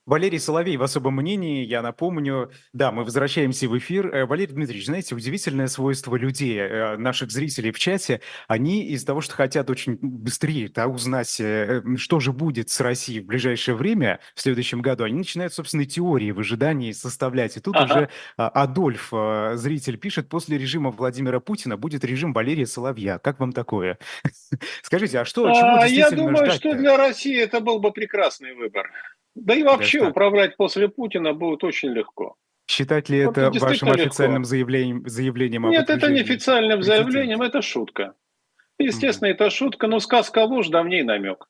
Валерий 0.05 0.39
Соловей 0.39 0.75
в 0.75 0.83
особом 0.83 1.15
мнении, 1.15 1.65
я 1.65 1.81
напомню. 1.81 2.51
Да, 2.73 2.91
мы 2.91 3.05
возвращаемся 3.05 3.69
в 3.69 3.77
эфир. 3.77 4.13
Э, 4.13 4.25
Валерий 4.25 4.53
Дмитриевич, 4.53 4.87
знаете, 4.87 5.15
удивительное 5.15 5.67
свойство 5.67 6.15
людей, 6.17 6.57
э, 6.57 6.97
наших 6.97 7.31
зрителей 7.31 7.71
в 7.71 7.79
чате, 7.79 8.19
они 8.47 8.85
из-за 8.87 9.07
того, 9.07 9.21
что 9.21 9.35
хотят 9.35 9.69
очень 9.69 9.97
быстрее 10.01 10.69
да, 10.69 10.87
узнать, 10.87 11.39
э, 11.39 11.81
что 11.95 12.19
же 12.19 12.33
будет 12.33 12.69
с 12.69 12.81
Россией 12.81 13.21
в 13.21 13.27
ближайшее 13.27 13.75
время, 13.75 14.19
в 14.35 14.41
следующем 14.41 14.81
году, 14.81 15.05
они 15.05 15.19
начинают, 15.19 15.53
собственно, 15.53 15.85
теории 15.85 16.31
в 16.31 16.39
ожидании 16.39 16.91
составлять. 16.91 17.55
И 17.55 17.61
тут 17.61 17.75
ага. 17.77 17.85
уже 17.85 18.09
а, 18.37 18.49
Адольф, 18.49 19.13
зритель, 19.53 19.97
пишет, 19.97 20.27
после 20.27 20.57
режима 20.57 20.91
Владимира 20.91 21.39
Путина 21.39 21.77
будет 21.77 22.03
режим 22.03 22.33
Валерия 22.33 22.65
Соловья. 22.65 23.19
Как 23.19 23.39
вам 23.39 23.53
такое? 23.53 23.97
Скажите, 24.81 25.19
а 25.19 25.25
что, 25.25 25.43
чего 25.53 25.81
а, 25.81 25.87
Я 25.87 26.11
думаю, 26.11 26.51
что 26.51 26.73
для 26.73 26.97
России 26.97 27.39
это 27.39 27.61
был 27.61 27.79
бы 27.79 27.91
прекрасный 27.91 28.53
выбор. 28.53 28.91
Да 29.35 29.55
и 29.55 29.63
вообще 29.63 29.99
Даже 29.99 30.11
управлять 30.11 30.57
после 30.57 30.89
Путина 30.89 31.33
будет 31.33 31.63
очень 31.63 31.89
легко. 31.89 32.35
Считать 32.69 33.09
ли 33.09 33.25
вот 33.25 33.37
это 33.37 33.59
вашим 33.59 33.89
официальным 33.89 34.45
заявлением, 34.45 35.07
заявлением 35.07 35.69
Нет, 35.69 35.89
это 35.89 36.09
не 36.09 36.21
официальным 36.21 36.81
заявлением, 36.81 37.41
это 37.41 37.61
шутка. 37.61 38.13
Естественно, 38.79 39.29
mm. 39.29 39.33
это 39.33 39.49
шутка, 39.49 39.87
но 39.87 39.99
сказка 39.99 40.39
ложь, 40.45 40.69
давней 40.69 41.03
намек. 41.03 41.47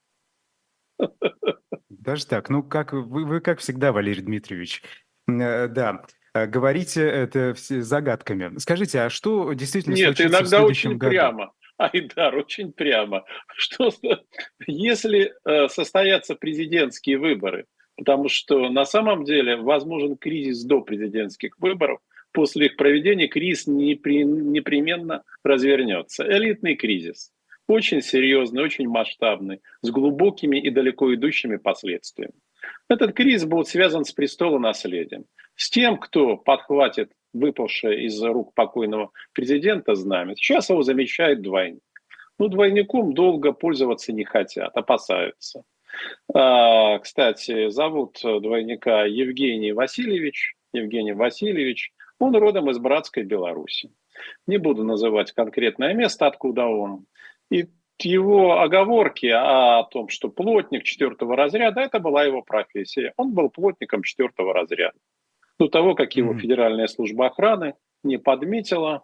Даже 1.90 2.26
так. 2.26 2.50
Ну, 2.50 2.64
как 2.64 2.94
вы, 2.94 3.26
вы 3.26 3.42
как 3.42 3.60
всегда, 3.60 3.92
Валерий 3.92 4.22
Дмитриевич. 4.22 4.84
Э, 5.28 5.68
да. 5.68 6.04
Э, 6.34 6.48
говорите 6.48 7.02
это 7.02 7.56
загадками. 7.58 8.58
Скажите, 8.58 9.02
а 9.02 9.10
что 9.10 9.54
действительно 9.54 9.96
Нет, 9.96 10.18
случится 10.18 10.28
иногда 10.28 10.46
в 10.46 10.50
следующем 10.50 10.90
очень 10.90 10.98
году? 10.98 11.12
прямо. 11.12 11.54
Айдар, 11.78 12.36
очень 12.36 12.72
прямо. 12.72 13.24
Что 13.56 13.92
если 14.68 15.34
э, 15.46 15.68
состоятся 15.68 16.36
президентские 16.36 17.18
выборы, 17.18 17.66
потому 17.98 18.30
что 18.30 18.70
на 18.70 18.86
самом 18.86 19.24
деле 19.24 19.58
возможен 19.58 20.18
кризис 20.18 20.64
до 20.64 20.82
президентских 20.82 21.58
выборов, 21.60 22.00
после 22.32 22.68
их 22.68 22.76
проведения 22.76 23.28
кризис 23.28 23.68
непременно 23.68 25.24
развернется. 25.44 26.26
Элитный 26.26 26.76
кризис. 26.76 27.32
Очень 27.68 28.02
серьезный, 28.02 28.62
очень 28.62 28.90
масштабный, 28.90 29.62
с 29.82 29.90
глубокими 29.90 30.58
и 30.58 30.70
далеко 30.70 31.14
идущими 31.14 31.56
последствиями. 31.56 32.34
Этот 32.90 33.14
кризис 33.14 33.46
будет 33.46 33.68
связан 33.68 34.04
с 34.04 34.12
престолонаследием, 34.12 35.26
с 35.56 35.70
тем, 35.70 35.98
кто 35.98 36.36
подхватит 36.36 37.12
выпавшее 37.34 38.06
из 38.06 38.22
рук 38.24 38.54
покойного 38.54 39.12
президента 39.34 39.96
знамя. 39.96 40.36
Сейчас 40.36 40.70
его 40.70 40.84
замечает 40.84 41.42
двойник. 41.42 41.82
Ну, 42.40 42.48
двойником 42.48 43.14
долго 43.14 43.52
пользоваться 43.52 44.14
не 44.14 44.24
хотят, 44.24 44.76
опасаются. 44.76 45.64
А, 46.34 46.98
кстати, 47.00 47.70
зовут 47.70 48.20
двойника 48.24 49.06
Евгений 49.06 49.72
Васильевич. 49.72 50.56
Евгений 50.74 51.14
Васильевич. 51.14 51.92
Он 52.20 52.36
родом 52.36 52.70
из 52.70 52.80
братской 52.80 53.24
Беларуси. 53.24 53.92
Не 54.48 54.58
буду 54.58 54.84
называть 54.84 55.32
конкретное 55.32 55.94
место, 55.94 56.28
откуда 56.28 56.66
он. 56.66 57.06
И 57.52 57.68
его 58.00 58.60
оговорки 58.60 59.28
о 59.28 59.84
том, 59.84 60.10
что 60.10 60.30
плотник 60.30 60.84
четвертого 60.84 61.36
разряда, 61.36 61.82
это 61.82 62.00
была 62.00 62.24
его 62.24 62.42
профессия. 62.42 63.14
Он 63.18 63.34
был 63.34 63.50
плотником 63.50 64.04
четвертого 64.04 64.54
разряда 64.54 64.98
до 65.60 65.68
того, 65.68 65.96
как 65.96 66.16
его 66.16 66.34
Федеральная 66.34 66.88
служба 66.88 67.28
охраны 67.28 67.76
не 68.04 68.18
подметила. 68.18 69.04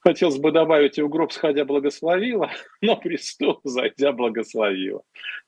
Хотелось 0.00 0.38
бы 0.38 0.52
добавить, 0.52 0.98
и 0.98 1.02
в 1.02 1.08
гроб 1.08 1.32
сходя 1.32 1.64
благословила, 1.64 2.50
но 2.80 2.96
престол 2.96 3.60
зайдя 3.64 4.12
благословила. 4.12 5.02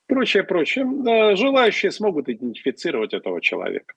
Прочее, 0.07 0.43
прочее. 0.43 1.37
Желающие 1.37 1.91
смогут 1.91 2.29
идентифицировать 2.29 3.15
этого 3.15 3.41
человека. 3.41 3.95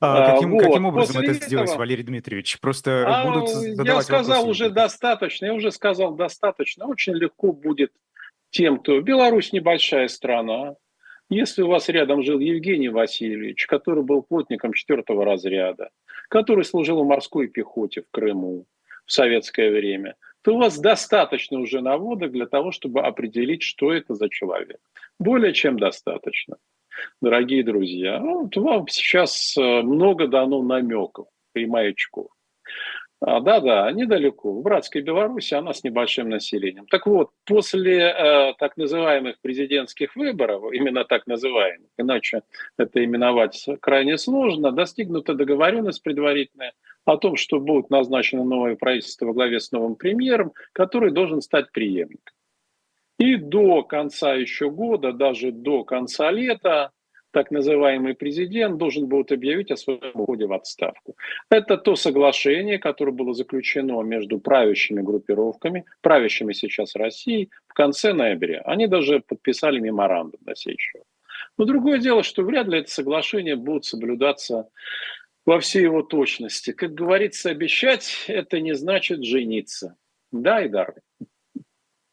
А, 0.00 0.34
каким, 0.34 0.52
вот. 0.52 0.62
каким 0.62 0.86
образом 0.86 1.16
После 1.16 1.28
это 1.28 1.36
этого... 1.36 1.46
сделать, 1.46 1.76
Валерий 1.76 2.04
Дмитриевич? 2.04 2.60
Просто 2.60 3.04
а, 3.06 3.24
будут 3.24 3.50
задавать 3.50 3.86
Я 3.86 4.02
сказал 4.02 4.48
уже 4.48 4.70
достаточно, 4.70 5.46
я 5.46 5.54
уже 5.54 5.70
сказал 5.70 6.14
достаточно. 6.14 6.86
Очень 6.86 7.14
легко 7.14 7.52
будет 7.52 7.92
тем, 8.50 8.78
кто... 8.78 9.00
Беларусь 9.00 9.52
небольшая 9.52 10.08
страна, 10.08 10.76
если 11.28 11.62
у 11.62 11.68
вас 11.68 11.88
рядом 11.88 12.22
жил 12.22 12.38
Евгений 12.38 12.88
Васильевич, 12.88 13.66
который 13.66 14.04
был 14.04 14.22
плотником 14.22 14.72
четвертого 14.72 15.24
разряда, 15.24 15.90
который 16.28 16.64
служил 16.64 17.02
в 17.02 17.06
морской 17.06 17.48
пехоте 17.48 18.02
в 18.02 18.10
Крыму 18.10 18.66
в 19.04 19.12
советское 19.12 19.70
время, 19.70 20.16
то 20.42 20.54
у 20.54 20.58
вас 20.58 20.78
достаточно 20.78 21.58
уже 21.58 21.80
наводок 21.80 22.30
для 22.30 22.46
того, 22.46 22.70
чтобы 22.70 23.00
определить, 23.00 23.62
что 23.62 23.92
это 23.92 24.14
за 24.14 24.28
человек. 24.28 24.78
Более 25.18 25.52
чем 25.52 25.78
достаточно. 25.78 26.56
Дорогие 27.20 27.62
друзья, 27.62 28.20
вот 28.20 28.56
вам 28.56 28.88
сейчас 28.88 29.56
э, 29.56 29.82
много 29.82 30.28
дано 30.28 30.62
намеков 30.62 31.26
и 31.54 31.66
маячков. 31.66 32.28
А, 33.20 33.40
да-да, 33.40 33.90
недалеко, 33.92 34.52
в 34.52 34.62
братской 34.62 35.00
Беларуси, 35.00 35.54
она 35.54 35.72
с 35.72 35.82
небольшим 35.82 36.28
населением. 36.28 36.86
Так 36.86 37.06
вот, 37.06 37.30
после 37.46 38.10
э, 38.10 38.52
так 38.58 38.76
называемых 38.76 39.40
президентских 39.40 40.16
выборов, 40.16 40.70
именно 40.72 41.04
так 41.04 41.26
называемых, 41.26 41.88
иначе 41.96 42.42
это 42.76 43.02
именовать 43.02 43.66
крайне 43.80 44.18
сложно, 44.18 44.70
достигнута 44.70 45.32
договоренность 45.32 46.02
предварительная 46.02 46.74
о 47.06 47.16
том, 47.16 47.36
что 47.36 47.58
будет 47.58 47.88
назначено 47.88 48.44
новое 48.44 48.76
правительство 48.76 49.26
во 49.26 49.32
главе 49.32 49.60
с 49.60 49.72
новым 49.72 49.94
премьером, 49.94 50.52
который 50.72 51.10
должен 51.10 51.40
стать 51.40 51.72
преемником. 51.72 52.34
И 53.18 53.36
до 53.36 53.82
конца 53.82 54.34
еще 54.34 54.68
года, 54.68 55.12
даже 55.12 55.52
до 55.52 55.84
конца 55.84 56.30
лета, 56.30 56.90
так 57.36 57.50
называемый 57.50 58.14
президент 58.14 58.78
должен 58.78 59.08
будет 59.08 59.30
объявить 59.30 59.70
о 59.70 59.76
своем 59.76 60.00
уходе 60.14 60.46
в 60.46 60.54
отставку. 60.54 61.16
Это 61.50 61.76
то 61.76 61.94
соглашение, 61.94 62.78
которое 62.78 63.12
было 63.12 63.34
заключено 63.34 64.00
между 64.00 64.38
правящими 64.38 65.02
группировками, 65.02 65.84
правящими 66.00 66.54
сейчас 66.54 66.96
Россией, 66.96 67.50
в 67.68 67.74
конце 67.74 68.14
ноября. 68.14 68.62
Они 68.64 68.86
даже 68.86 69.20
подписали 69.20 69.80
меморандум 69.80 70.40
на 70.46 70.56
сей 70.56 70.78
счет. 70.78 71.02
Но 71.58 71.66
другое 71.66 71.98
дело, 71.98 72.22
что 72.22 72.42
вряд 72.42 72.68
ли 72.68 72.78
это 72.78 72.90
соглашение 72.90 73.56
будет 73.56 73.84
соблюдаться 73.84 74.70
во 75.44 75.60
всей 75.60 75.82
его 75.82 76.00
точности. 76.00 76.72
Как 76.72 76.94
говорится, 76.94 77.50
обещать– 77.50 78.24
это 78.28 78.60
не 78.60 78.74
значит 78.74 79.22
жениться. 79.22 79.94
Да, 80.32 80.66
Идар? 80.66 80.94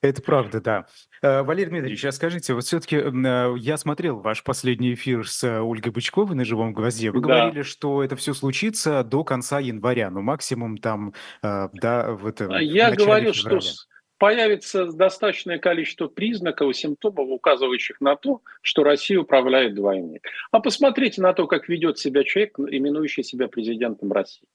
Это 0.04 0.22
правда, 0.22 0.60
да. 0.60 0.86
Э, 1.22 1.44
Валерий 1.44 1.70
Дмитриевич, 1.70 2.04
а 2.04 2.12
скажите, 2.12 2.54
вот 2.54 2.66
все-таки 2.66 2.98
э, 2.98 3.56
я 3.58 3.78
смотрел 3.78 4.20
ваш 4.20 4.44
последний 4.44 4.96
эфир 4.96 5.26
с 5.26 5.46
э, 5.46 5.62
Ольгой 5.62 5.94
Бычковой 5.94 6.36
на 6.36 6.44
«Живом 6.44 6.74
гвозде». 6.74 7.10
Вы 7.10 7.22
да. 7.22 7.28
говорили, 7.28 7.62
что 7.62 8.04
это 8.04 8.18
все 8.18 8.34
случится 8.34 9.06
до 9.06 9.24
конца 9.24 9.62
января, 9.62 10.10
ну 10.10 10.22
максимум 10.22 10.78
там, 10.78 11.14
да, 11.42 12.12
в 12.12 12.28
это 12.28 12.54
а 12.54 12.62
Я 12.62 12.92
говорю, 12.92 13.32
февраля. 13.32 13.62
что 13.62 13.88
появится 14.18 14.92
достаточное 14.92 15.58
количество 15.58 16.08
признаков 16.10 16.72
и 16.72 16.74
симптомов, 16.74 17.30
указывающих 17.30 18.02
на 18.02 18.18
то, 18.18 18.42
что 18.62 18.84
Россия 18.84 19.20
управляет 19.20 19.74
двойник. 19.76 20.28
А 20.52 20.60
посмотрите 20.60 21.22
на 21.22 21.32
то, 21.32 21.48
как 21.48 21.70
ведет 21.70 21.98
себя 21.98 22.26
человек, 22.26 22.60
именующий 22.60 23.24
себя 23.24 23.48
президентом 23.48 24.12
России. 24.12 24.48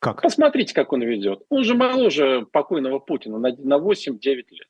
Как? 0.00 0.22
Посмотрите, 0.22 0.74
как 0.74 0.92
он 0.92 1.02
ведет. 1.02 1.42
Он 1.50 1.62
же 1.62 1.74
моложе 1.74 2.46
покойного 2.52 2.98
Путина 2.98 3.38
на, 3.38 3.50
на 3.56 3.78
8-9 3.78 4.18
лет. 4.24 4.68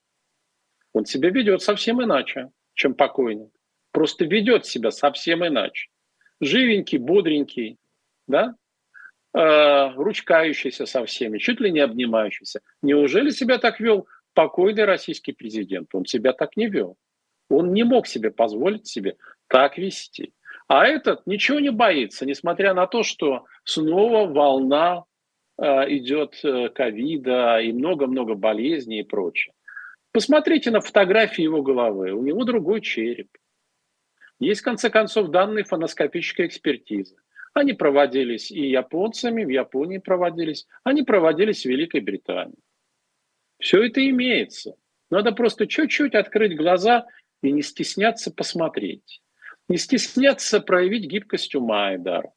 Он 0.93 1.07
себя 1.07 1.31
ведет 1.31 1.63
совсем 1.63 2.03
иначе, 2.03 2.51
чем 2.75 2.95
покойник. 2.95 3.51
Просто 3.93 4.25
ведет 4.25 4.67
себя 4.67 4.91
совсем 4.91 5.47
иначе. 5.47 5.89
Живенький, 6.41 6.99
бодренький, 6.99 7.79
да? 8.27 8.57
Э, 9.33 9.93
ручкающийся 9.95 10.87
со 10.87 11.05
всеми, 11.05 11.39
чуть 11.39 11.61
ли 11.61 11.71
не 11.71 11.79
обнимающийся. 11.79 12.61
Неужели 12.83 13.31
себя 13.31 13.59
так 13.59 13.79
вел 13.79 14.09
покойный 14.35 14.85
российский 14.85 15.33
президент? 15.33 15.95
Он 15.95 16.07
себя 16.07 16.33
так 16.33 16.57
не 16.57 16.67
вел. 16.67 16.97
Он 17.49 17.73
не 17.73 17.85
мог 17.85 18.09
себе 18.09 18.33
позволить 18.33 18.89
себе 18.89 19.17
так 19.47 19.79
вести. 19.79 20.33
А 20.67 20.87
этот 20.87 21.25
ничего 21.27 21.61
не 21.61 21.71
боится, 21.71 22.27
несмотря 22.27 22.75
на 22.75 22.89
то, 22.89 23.05
что 23.05 23.45
снова 23.65 24.27
волна 24.27 25.05
идет 25.61 26.39
э, 26.43 26.69
ковида 26.71 27.61
и 27.61 27.73
много-много 27.73 28.35
болезней 28.35 29.01
и 29.01 29.05
прочее. 29.05 29.55
Посмотрите 30.13 30.71
на 30.71 30.81
фотографии 30.81 31.43
его 31.43 31.63
головы. 31.63 32.13
У 32.13 32.23
него 32.23 32.45
другой 32.45 32.81
череп. 32.81 33.29
Есть, 34.39 34.63
в 34.63 34.65
конце 34.65 34.91
концов, 34.91 35.29
данные 35.29 35.65
фоноскопической 35.65 36.47
экспертизы. 36.47 37.17
Они 37.53 37.75
проводились 37.75 38.51
и 38.51 38.71
японцами, 38.71 39.45
в 39.45 39.49
Японии 39.49 39.99
проводились, 39.99 40.67
они 40.83 41.03
проводились 41.03 41.63
в 41.63 41.69
Великой 41.69 42.01
Британии. 42.01 42.59
Все 43.59 43.85
это 43.85 44.09
имеется. 44.09 44.77
Надо 45.11 45.33
просто 45.33 45.67
чуть-чуть 45.67 46.15
открыть 46.15 46.57
глаза 46.57 47.07
и 47.43 47.51
не 47.53 47.63
стесняться 47.63 48.33
посмотреть. 48.33 49.21
Не 49.69 49.77
стесняться 49.77 50.61
проявить 50.61 51.05
гибкость 51.05 51.55
ума 51.55 51.95
и 51.95 51.99
дар. 51.99 52.31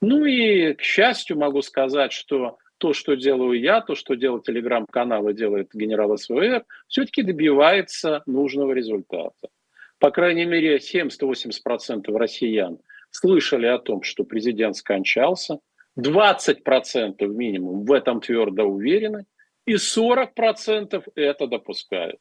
Ну 0.00 0.24
и, 0.24 0.74
к 0.74 0.82
счастью, 0.82 1.38
могу 1.38 1.60
сказать, 1.62 2.12
что 2.12 2.58
то, 2.82 2.94
что 2.94 3.14
делаю 3.14 3.60
я, 3.60 3.80
то, 3.80 3.94
что 3.94 4.16
делает 4.16 4.42
телеграм-канал 4.42 5.28
и 5.28 5.34
делает 5.34 5.68
генерал 5.72 6.18
СВР, 6.18 6.64
все-таки 6.88 7.22
добивается 7.22 8.24
нужного 8.26 8.72
результата. 8.72 9.48
По 10.00 10.10
крайней 10.10 10.46
мере, 10.46 10.78
70-80% 10.78 12.12
россиян 12.18 12.80
слышали 13.12 13.66
о 13.66 13.78
том, 13.78 14.02
что 14.02 14.24
президент 14.24 14.74
скончался, 14.74 15.60
20% 15.96 17.24
минимум 17.28 17.84
в 17.84 17.92
этом 17.92 18.20
твердо 18.20 18.64
уверены, 18.64 19.26
и 19.64 19.74
40% 19.74 21.04
это 21.14 21.46
допускают. 21.46 22.18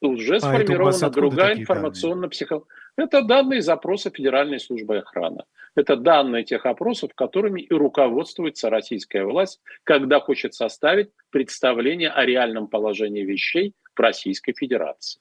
Уже 0.00 0.36
а 0.36 0.40
сформирована 0.40 1.10
другая 1.10 1.54
информационно-психологическая... 1.56 2.76
Это 2.96 3.22
данные 3.22 3.62
запроса 3.62 4.10
Федеральной 4.10 4.58
службы 4.58 4.98
охраны. 4.98 5.44
Это 5.74 5.96
данные 5.96 6.44
тех 6.44 6.66
опросов, 6.66 7.12
которыми 7.14 7.60
и 7.60 7.72
руководствуется 7.72 8.70
российская 8.70 9.24
власть, 9.24 9.60
когда 9.84 10.20
хочет 10.20 10.54
составить 10.54 11.10
представление 11.30 12.10
о 12.10 12.24
реальном 12.24 12.66
положении 12.68 13.22
вещей 13.22 13.74
в 13.94 14.00
Российской 14.00 14.52
Федерации. 14.52 15.20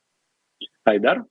Айдар? 0.83 1.25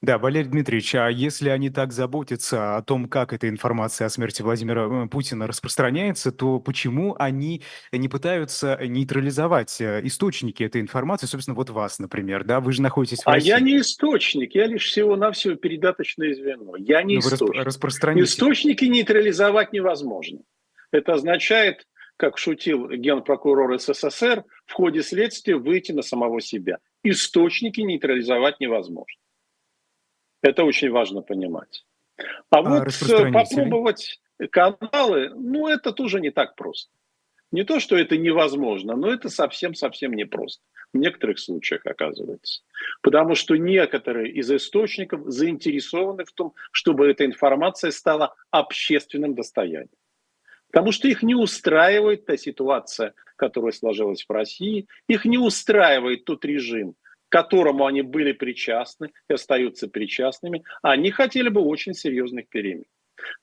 Да, 0.00 0.18
Валерий 0.18 0.48
Дмитриевич, 0.48 0.94
а 0.94 1.08
если 1.08 1.48
они 1.48 1.70
так 1.70 1.92
заботятся 1.92 2.76
о 2.76 2.82
том, 2.82 3.08
как 3.08 3.32
эта 3.32 3.48
информация 3.48 4.06
о 4.06 4.10
смерти 4.10 4.42
Владимира 4.42 5.04
э, 5.04 5.08
Путина 5.08 5.48
распространяется, 5.48 6.30
то 6.30 6.60
почему 6.60 7.16
они 7.18 7.62
не 7.90 8.08
пытаются 8.08 8.78
нейтрализовать 8.80 9.80
э, 9.80 10.00
источники 10.04 10.62
этой 10.62 10.80
информации, 10.80 11.26
собственно, 11.26 11.56
вот 11.56 11.70
вас, 11.70 11.98
например, 11.98 12.44
да? 12.44 12.60
Вы 12.60 12.72
же 12.72 12.82
находитесь 12.82 13.24
в 13.24 13.28
а 13.28 13.32
России. 13.34 13.50
А 13.50 13.54
я 13.56 13.60
не 13.60 13.78
источник, 13.78 14.54
я 14.54 14.66
лишь 14.66 14.84
всего-навсего 14.84 15.56
передаточное 15.56 16.32
звено. 16.32 16.76
Я 16.76 17.02
не 17.02 17.16
Но 17.16 17.22
ну, 17.22 17.28
источник. 17.34 17.64
Распространите. 17.64 18.24
Источники 18.24 18.84
нейтрализовать 18.84 19.72
невозможно. 19.72 20.38
Это 20.92 21.14
означает, 21.14 21.88
как 22.16 22.38
шутил 22.38 22.88
генпрокурор 22.88 23.76
СССР, 23.80 24.44
в 24.64 24.72
ходе 24.74 25.02
следствия 25.02 25.56
выйти 25.56 25.90
на 25.90 26.02
самого 26.02 26.40
себя. 26.40 26.78
Источники 27.02 27.80
нейтрализовать 27.80 28.60
невозможно. 28.60 29.18
Это 30.48 30.64
очень 30.64 30.90
важно 30.90 31.22
понимать. 31.22 31.84
А, 32.50 32.58
а 32.58 32.62
вот 32.62 32.88
э, 32.88 33.32
попробовать 33.32 34.20
каналы, 34.50 35.30
ну 35.34 35.68
это 35.68 35.92
тоже 35.92 36.20
не 36.20 36.30
так 36.30 36.56
просто. 36.56 36.90
Не 37.50 37.64
то, 37.64 37.80
что 37.80 37.96
это 37.96 38.16
невозможно, 38.16 38.96
но 38.96 39.10
это 39.10 39.30
совсем-совсем 39.30 40.12
непросто. 40.12 40.62
В 40.92 40.98
некоторых 40.98 41.38
случаях 41.38 41.86
оказывается. 41.86 42.62
Потому 43.02 43.34
что 43.34 43.56
некоторые 43.56 44.32
из 44.32 44.50
источников 44.50 45.22
заинтересованы 45.26 46.24
в 46.24 46.32
том, 46.32 46.54
чтобы 46.72 47.08
эта 47.08 47.24
информация 47.24 47.90
стала 47.90 48.34
общественным 48.50 49.34
достоянием. 49.34 49.88
Потому 50.70 50.92
что 50.92 51.08
их 51.08 51.22
не 51.22 51.34
устраивает 51.34 52.26
та 52.26 52.36
ситуация, 52.36 53.14
которая 53.36 53.72
сложилась 53.72 54.24
в 54.28 54.32
России, 54.32 54.86
их 55.08 55.24
не 55.24 55.38
устраивает 55.38 56.24
тот 56.24 56.44
режим, 56.44 56.94
к 57.28 57.32
которому 57.32 57.86
они 57.86 58.02
были 58.02 58.32
причастны 58.32 59.12
и 59.28 59.34
остаются 59.34 59.88
причастными, 59.88 60.64
они 60.82 61.10
хотели 61.10 61.48
бы 61.48 61.60
очень 61.60 61.94
серьезных 61.94 62.48
перемен. 62.48 62.84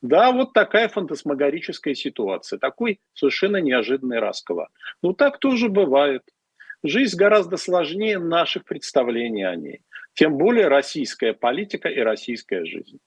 Да, 0.01 0.31
вот 0.31 0.53
такая 0.53 0.87
фантасмагорическая 0.87 1.93
ситуация, 1.95 2.57
такой 2.59 2.99
совершенно 3.13 3.57
неожиданный 3.57 4.19
расклад. 4.19 4.69
Ну 5.01 5.13
так 5.13 5.39
тоже 5.39 5.69
бывает. 5.69 6.23
Жизнь 6.83 7.17
гораздо 7.17 7.57
сложнее 7.57 8.19
наших 8.19 8.63
представлений 8.63 9.43
о 9.43 9.55
ней. 9.55 9.81
Тем 10.13 10.37
более 10.37 10.67
российская 10.67 11.33
политика 11.33 11.89
и 11.89 11.99
российская 11.99 12.63
жизнь. 12.63 12.99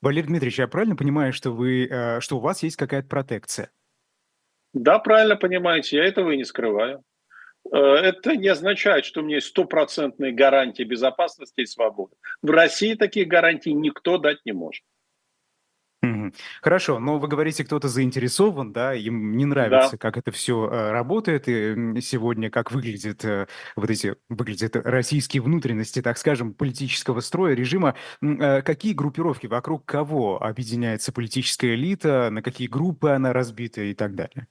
Валерий 0.00 0.28
Дмитриевич, 0.28 0.58
я 0.58 0.68
правильно 0.68 0.96
понимаю, 0.96 1.32
что, 1.32 1.50
вы, 1.50 1.86
э, 1.86 2.20
что 2.20 2.38
у 2.38 2.40
вас 2.40 2.62
есть 2.62 2.76
какая-то 2.76 3.08
протекция? 3.08 3.70
Да, 4.72 4.98
правильно 4.98 5.36
понимаете, 5.36 5.96
я 5.96 6.04
этого 6.04 6.30
и 6.30 6.36
не 6.36 6.44
скрываю. 6.44 7.02
Э, 7.72 7.76
это 7.76 8.36
не 8.36 8.48
означает, 8.48 9.04
что 9.04 9.20
у 9.20 9.24
меня 9.24 9.36
есть 9.36 9.48
стопроцентные 9.48 10.32
гарантии 10.32 10.82
безопасности 10.82 11.60
и 11.60 11.66
свободы. 11.66 12.14
В 12.42 12.50
России 12.50 12.94
таких 12.94 13.28
гарантий 13.28 13.72
никто 13.72 14.18
дать 14.18 14.44
не 14.44 14.52
может. 14.52 14.84
Хорошо, 16.62 17.00
но 17.00 17.18
вы 17.18 17.26
говорите, 17.26 17.64
кто-то 17.64 17.88
заинтересован, 17.88 18.72
да, 18.72 18.94
им 18.94 19.36
не 19.36 19.44
нравится, 19.46 19.92
да. 19.92 19.98
как 19.98 20.16
это 20.16 20.30
все 20.30 20.68
э, 20.68 20.90
работает, 20.92 21.48
и 21.48 22.00
сегодня 22.00 22.50
как 22.50 22.70
выглядят 22.70 23.24
э, 23.24 23.48
вот 23.74 23.90
эти 23.90 24.14
выглядят 24.28 24.76
российские 24.76 25.42
внутренности, 25.42 26.00
так 26.00 26.18
скажем, 26.18 26.54
политического 26.54 27.20
строя, 27.20 27.54
режима. 27.54 27.96
Какие 28.20 28.92
группировки, 28.92 29.46
вокруг 29.46 29.84
кого 29.86 30.40
объединяется 30.42 31.12
политическая 31.12 31.74
элита, 31.74 32.30
на 32.30 32.42
какие 32.42 32.68
группы 32.68 33.10
она 33.10 33.32
разбита 33.32 33.82
и 33.82 33.94
так 33.94 34.14
далее? 34.14 34.46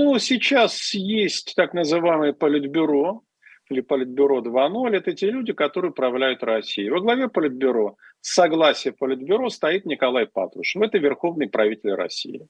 Ну, 0.00 0.16
сейчас 0.20 0.94
есть 0.94 1.54
так 1.56 1.74
называемое 1.74 2.32
политбюро, 2.32 3.24
или 3.68 3.80
Политбюро 3.80 4.40
2.0, 4.42 4.96
это 4.96 5.12
те 5.12 5.28
люди, 5.28 5.52
которые 5.52 5.90
управляют 5.90 6.44
Россией. 6.44 6.90
Во 6.90 7.00
главе 7.00 7.26
Политбюро, 7.26 7.96
с 8.20 8.34
согласия 8.34 8.92
Политбюро, 8.92 9.48
стоит 9.50 9.86
Николай 9.86 10.26
Патрушев. 10.26 10.80
Это 10.82 10.98
верховный 10.98 11.48
правитель 11.48 11.94
России. 11.94 12.46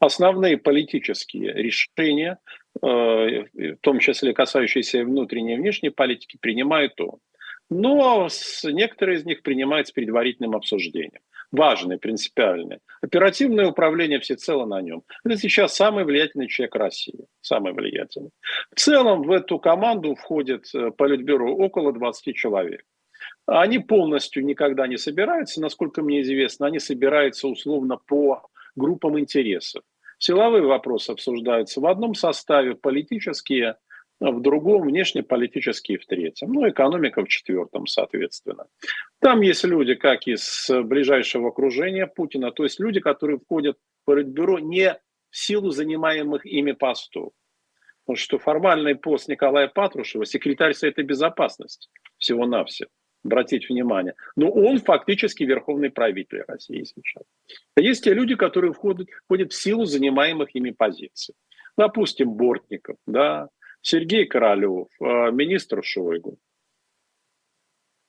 Основные 0.00 0.58
политические 0.58 1.52
решения, 1.52 2.38
э, 2.82 2.86
в 2.86 3.76
том 3.80 4.00
числе 4.00 4.32
касающиеся 4.34 5.04
внутренней 5.04 5.54
и 5.54 5.58
внешней 5.58 5.90
политики, 5.90 6.36
принимает 6.40 7.00
он. 7.00 7.20
Но 7.70 8.28
некоторые 8.64 9.18
из 9.18 9.24
них 9.24 9.42
принимают 9.42 9.88
с 9.88 9.92
предварительным 9.92 10.56
обсуждением 10.56 11.20
важный, 11.50 11.98
принципиальный. 11.98 12.78
Оперативное 13.00 13.68
управление 13.68 14.20
всецело 14.20 14.66
на 14.66 14.80
нем. 14.80 15.02
Это 15.24 15.36
сейчас 15.36 15.74
самый 15.74 16.04
влиятельный 16.04 16.48
человек 16.48 16.74
России. 16.76 17.26
Самый 17.40 17.72
влиятельный. 17.72 18.30
В 18.74 18.80
целом 18.80 19.22
в 19.22 19.30
эту 19.30 19.58
команду 19.58 20.14
входит 20.14 20.66
э, 20.74 20.90
Политбюро 20.90 21.54
около 21.54 21.92
20 21.92 22.34
человек. 22.34 22.82
Они 23.46 23.78
полностью 23.78 24.44
никогда 24.44 24.86
не 24.86 24.96
собираются, 24.96 25.60
насколько 25.60 26.02
мне 26.02 26.20
известно, 26.20 26.66
они 26.66 26.78
собираются 26.78 27.48
условно 27.48 27.96
по 27.96 28.48
группам 28.76 29.18
интересов. 29.18 29.82
Силовые 30.18 30.64
вопросы 30.64 31.10
обсуждаются 31.10 31.80
в 31.80 31.86
одном 31.86 32.14
составе, 32.14 32.74
политические 32.74 33.76
в 34.20 34.40
другом 34.40 34.82
внешнеполитические 34.82 35.98
в 35.98 36.06
третьем, 36.06 36.52
ну, 36.52 36.68
экономика 36.68 37.24
в 37.24 37.28
четвертом, 37.28 37.86
соответственно. 37.86 38.66
Там 39.20 39.40
есть 39.42 39.64
люди, 39.64 39.94
как 39.94 40.26
из 40.26 40.68
ближайшего 40.68 41.48
окружения 41.48 42.06
Путина, 42.06 42.50
то 42.50 42.64
есть 42.64 42.80
люди, 42.80 43.00
которые 43.00 43.38
входят 43.38 43.76
в 43.76 44.04
Политбюро 44.06 44.58
не 44.58 44.98
в 45.30 45.36
силу 45.36 45.70
занимаемых 45.70 46.46
ими 46.46 46.72
постов. 46.72 47.32
Потому 48.04 48.16
что 48.16 48.38
формальный 48.38 48.94
пост 48.94 49.28
Николая 49.28 49.68
Патрушева, 49.68 50.24
секретарь 50.24 50.72
Совета 50.72 51.02
Безопасности, 51.02 51.90
всего-навсего, 52.16 52.88
обратить 53.22 53.68
внимание. 53.68 54.14
Но 54.34 54.50
он 54.50 54.78
фактически 54.78 55.44
верховный 55.44 55.90
правитель 55.90 56.42
России 56.48 56.84
сейчас. 56.84 57.24
Есть 57.76 58.04
те 58.04 58.14
люди, 58.14 58.34
которые 58.34 58.72
входят, 58.72 59.08
входят 59.26 59.52
в 59.52 59.60
силу 59.60 59.84
занимаемых 59.84 60.54
ими 60.54 60.70
позиций. 60.70 61.34
Допустим, 61.76 62.30
Бортников, 62.30 62.96
да, 63.06 63.50
Сергей 63.82 64.26
Королев, 64.26 64.88
а, 65.00 65.30
министр 65.30 65.82
Шойгу. 65.84 66.38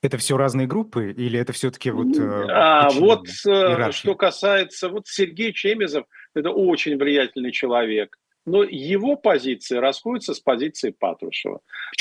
Это 0.01 0.17
все 0.17 0.37
разные 0.37 0.65
группы 0.65 1.11
или 1.11 1.37
это 1.37 1.51
все-таки 1.51 1.91
вот... 1.91 2.17
Э, 2.17 2.45
а 2.49 2.89
вот 2.89 3.27
э, 3.45 3.91
что 3.91 4.15
касается, 4.15 4.87
вот 4.87 5.07
Сергей 5.07 5.51
Чемезов 5.51 6.05
это 6.33 6.51
очень 6.51 6.97
влиятельный 6.97 7.51
человек, 7.51 8.17
но 8.45 8.63
его 8.63 9.17
позиции 9.17 9.75
расходятся 9.75 10.33
с 10.33 10.39
позицией 10.39 10.95
Патрушева. 10.97 11.59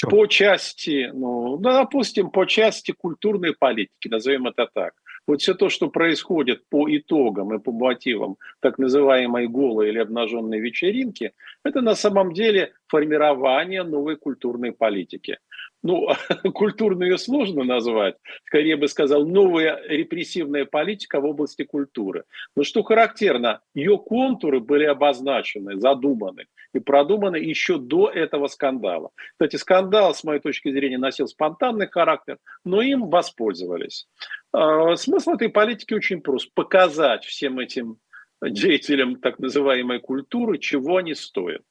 По 0.08 0.26
части, 0.26 1.10
ну, 1.12 1.56
допустим, 1.56 2.30
по 2.30 2.46
части 2.46 2.92
культурной 2.92 3.54
политики, 3.54 4.06
назовем 4.06 4.46
это 4.46 4.68
так. 4.72 4.94
Вот 5.28 5.42
все 5.42 5.54
то, 5.54 5.68
что 5.68 5.88
происходит 5.90 6.62
по 6.70 6.88
итогам 6.88 7.54
и 7.54 7.58
по 7.58 7.70
мотивам 7.70 8.36
так 8.60 8.78
называемой 8.78 9.46
голой 9.46 9.90
или 9.90 9.98
обнаженной 9.98 10.58
вечеринки, 10.58 11.32
это 11.62 11.82
на 11.82 11.94
самом 11.94 12.32
деле 12.32 12.72
формирование 12.88 13.82
новой 13.82 14.16
культурной 14.16 14.72
политики 14.72 15.36
ну, 15.82 16.08
культурно 16.54 17.04
ее 17.04 17.18
сложно 17.18 17.64
назвать, 17.64 18.16
скорее 18.46 18.76
бы 18.76 18.88
сказал, 18.88 19.26
новая 19.26 19.80
репрессивная 19.88 20.64
политика 20.64 21.20
в 21.20 21.24
области 21.24 21.64
культуры. 21.64 22.24
Но 22.56 22.64
что 22.64 22.82
характерно, 22.82 23.60
ее 23.74 23.98
контуры 23.98 24.60
были 24.60 24.84
обозначены, 24.84 25.78
задуманы 25.78 26.46
и 26.78 26.80
продуманы 26.80 27.36
еще 27.36 27.78
до 27.78 28.08
этого 28.08 28.46
скандала. 28.46 29.10
Кстати, 29.32 29.56
скандал, 29.56 30.14
с 30.14 30.24
моей 30.24 30.40
точки 30.40 30.70
зрения, 30.70 30.98
носил 30.98 31.26
спонтанный 31.26 31.88
характер, 31.88 32.38
но 32.64 32.80
им 32.80 33.10
воспользовались. 33.10 34.08
А, 34.52 34.96
смысл 34.96 35.32
этой 35.32 35.48
политики 35.48 35.94
очень 35.94 36.20
прост. 36.20 36.52
Показать 36.54 37.24
всем 37.24 37.58
этим 37.58 37.98
деятелям 38.40 39.16
так 39.16 39.38
называемой 39.38 40.00
культуры, 40.00 40.58
чего 40.58 40.96
они 40.96 41.14
стоят. 41.14 41.62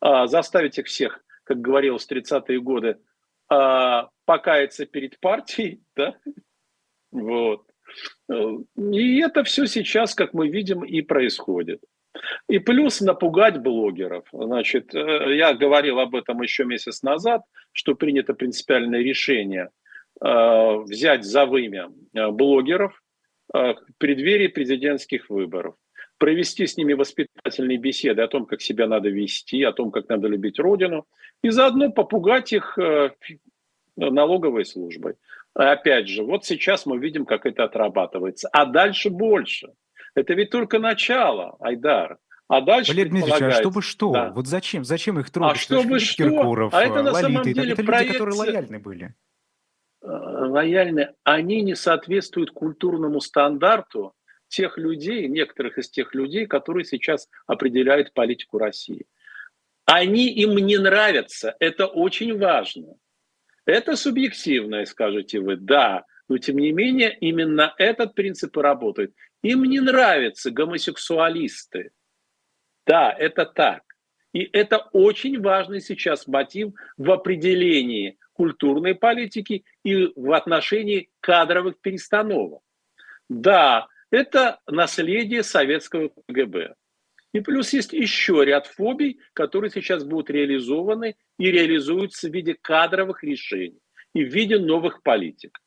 А, 0.00 0.26
заставить 0.26 0.78
их 0.78 0.86
всех, 0.86 1.20
как 1.44 1.60
говорилось 1.60 2.06
в 2.06 2.12
30-е 2.12 2.60
годы, 2.60 2.98
а, 3.48 4.08
покаяться 4.24 4.86
перед 4.86 5.18
партией, 5.20 5.82
да, 5.96 6.16
вот. 7.10 7.64
И 8.76 9.20
это 9.20 9.42
все 9.44 9.66
сейчас, 9.66 10.14
как 10.14 10.34
мы 10.34 10.48
видим, 10.48 10.84
и 10.84 11.00
происходит. 11.00 11.82
И 12.48 12.58
плюс 12.58 13.00
напугать 13.00 13.58
блогеров. 13.58 14.24
Значит, 14.32 14.94
э, 14.94 15.36
я 15.36 15.54
говорил 15.54 15.98
об 15.98 16.14
этом 16.14 16.42
еще 16.42 16.64
месяц 16.64 17.02
назад, 17.02 17.42
что 17.72 17.94
принято 17.94 18.34
принципиальное 18.34 19.00
решение 19.00 19.70
э, 20.20 20.76
взять 20.84 21.24
за 21.24 21.46
вымя 21.46 21.90
э, 22.14 22.28
блогеров 22.28 23.00
в 23.50 23.76
преддверии 23.96 24.48
президентских 24.48 25.30
выборов 25.30 25.74
провести 26.18 26.66
с 26.66 26.76
ними 26.76 26.92
воспитательные 26.92 27.78
беседы 27.78 28.20
о 28.20 28.28
том, 28.28 28.44
как 28.44 28.60
себя 28.60 28.86
надо 28.86 29.08
вести, 29.08 29.62
о 29.62 29.72
том, 29.72 29.90
как 29.90 30.10
надо 30.10 30.28
любить 30.28 30.58
Родину, 30.58 31.06
и 31.42 31.48
заодно 31.48 31.90
попугать 31.90 32.52
их 32.52 32.76
налоговой 33.96 34.66
службой. 34.66 35.14
Опять 35.54 36.08
же, 36.08 36.24
вот 36.24 36.44
сейчас 36.44 36.84
мы 36.84 36.98
видим, 36.98 37.24
как 37.24 37.46
это 37.46 37.64
отрабатывается. 37.64 38.50
А 38.52 38.66
дальше 38.66 39.08
больше. 39.08 39.72
Это 40.18 40.34
ведь 40.34 40.50
только 40.50 40.80
начало, 40.80 41.56
Айдар. 41.60 42.18
А 42.48 42.60
дальше 42.60 42.90
Валерий 42.90 43.10
Дмитриевич, 43.10 43.42
а 43.42 43.50
чтобы 43.52 43.82
что? 43.82 44.10
Да. 44.10 44.30
Вот 44.30 44.46
зачем? 44.46 44.84
Зачем 44.84 45.20
их 45.20 45.30
трогать? 45.30 45.56
А 45.56 45.60
чтобы 45.60 46.00
что? 46.00 46.24
Киркоров, 46.24 46.74
а 46.74 46.82
это 46.82 47.02
на 47.02 47.12
Лолита, 47.12 47.20
самом 47.20 47.42
деле 47.44 47.62
это, 47.62 47.72
это 47.72 47.84
проекция... 47.84 48.04
люди, 48.04 48.12
которые 48.12 48.36
лояльны 48.36 48.78
были. 48.80 49.14
Э, 50.02 50.06
лояльны. 50.08 51.14
Они 51.22 51.62
не 51.62 51.76
соответствуют 51.76 52.50
культурному 52.50 53.20
стандарту, 53.20 54.14
тех 54.48 54.76
людей, 54.76 55.28
некоторых 55.28 55.78
из 55.78 55.88
тех 55.88 56.14
людей, 56.14 56.46
которые 56.46 56.84
сейчас 56.84 57.28
определяют 57.46 58.12
политику 58.12 58.58
России. 58.58 59.06
Они 59.84 60.28
им 60.28 60.56
не 60.56 60.78
нравятся, 60.78 61.54
это 61.60 61.86
очень 61.86 62.36
важно. 62.36 62.94
Это 63.66 63.94
субъективное, 63.94 64.84
скажете 64.86 65.40
вы, 65.40 65.56
да, 65.56 66.06
но 66.28 66.38
тем 66.38 66.56
не 66.56 66.72
менее 66.72 67.16
именно 67.18 67.74
этот 67.78 68.14
принцип 68.14 68.56
и 68.56 68.60
работает. 68.60 69.14
Им 69.42 69.64
не 69.64 69.80
нравятся 69.80 70.50
гомосексуалисты. 70.50 71.90
Да, 72.86 73.12
это 73.12 73.44
так. 73.46 73.82
И 74.32 74.48
это 74.52 74.78
очень 74.92 75.40
важный 75.40 75.80
сейчас 75.80 76.26
мотив 76.26 76.72
в 76.96 77.10
определении 77.10 78.18
культурной 78.32 78.94
политики 78.94 79.64
и 79.84 80.12
в 80.14 80.32
отношении 80.32 81.10
кадровых 81.20 81.80
перестановок. 81.80 82.62
Да, 83.28 83.88
это 84.10 84.60
наследие 84.66 85.42
советского 85.42 86.10
КГБ. 86.28 86.74
И 87.32 87.40
плюс 87.40 87.72
есть 87.72 87.92
еще 87.92 88.44
ряд 88.44 88.66
фобий, 88.66 89.20
которые 89.34 89.70
сейчас 89.70 90.04
будут 90.04 90.30
реализованы 90.30 91.16
и 91.38 91.50
реализуются 91.50 92.28
в 92.28 92.32
виде 92.32 92.54
кадровых 92.54 93.22
решений 93.22 93.80
и 94.14 94.24
в 94.24 94.28
виде 94.28 94.58
новых 94.58 95.02
политик. 95.02 95.60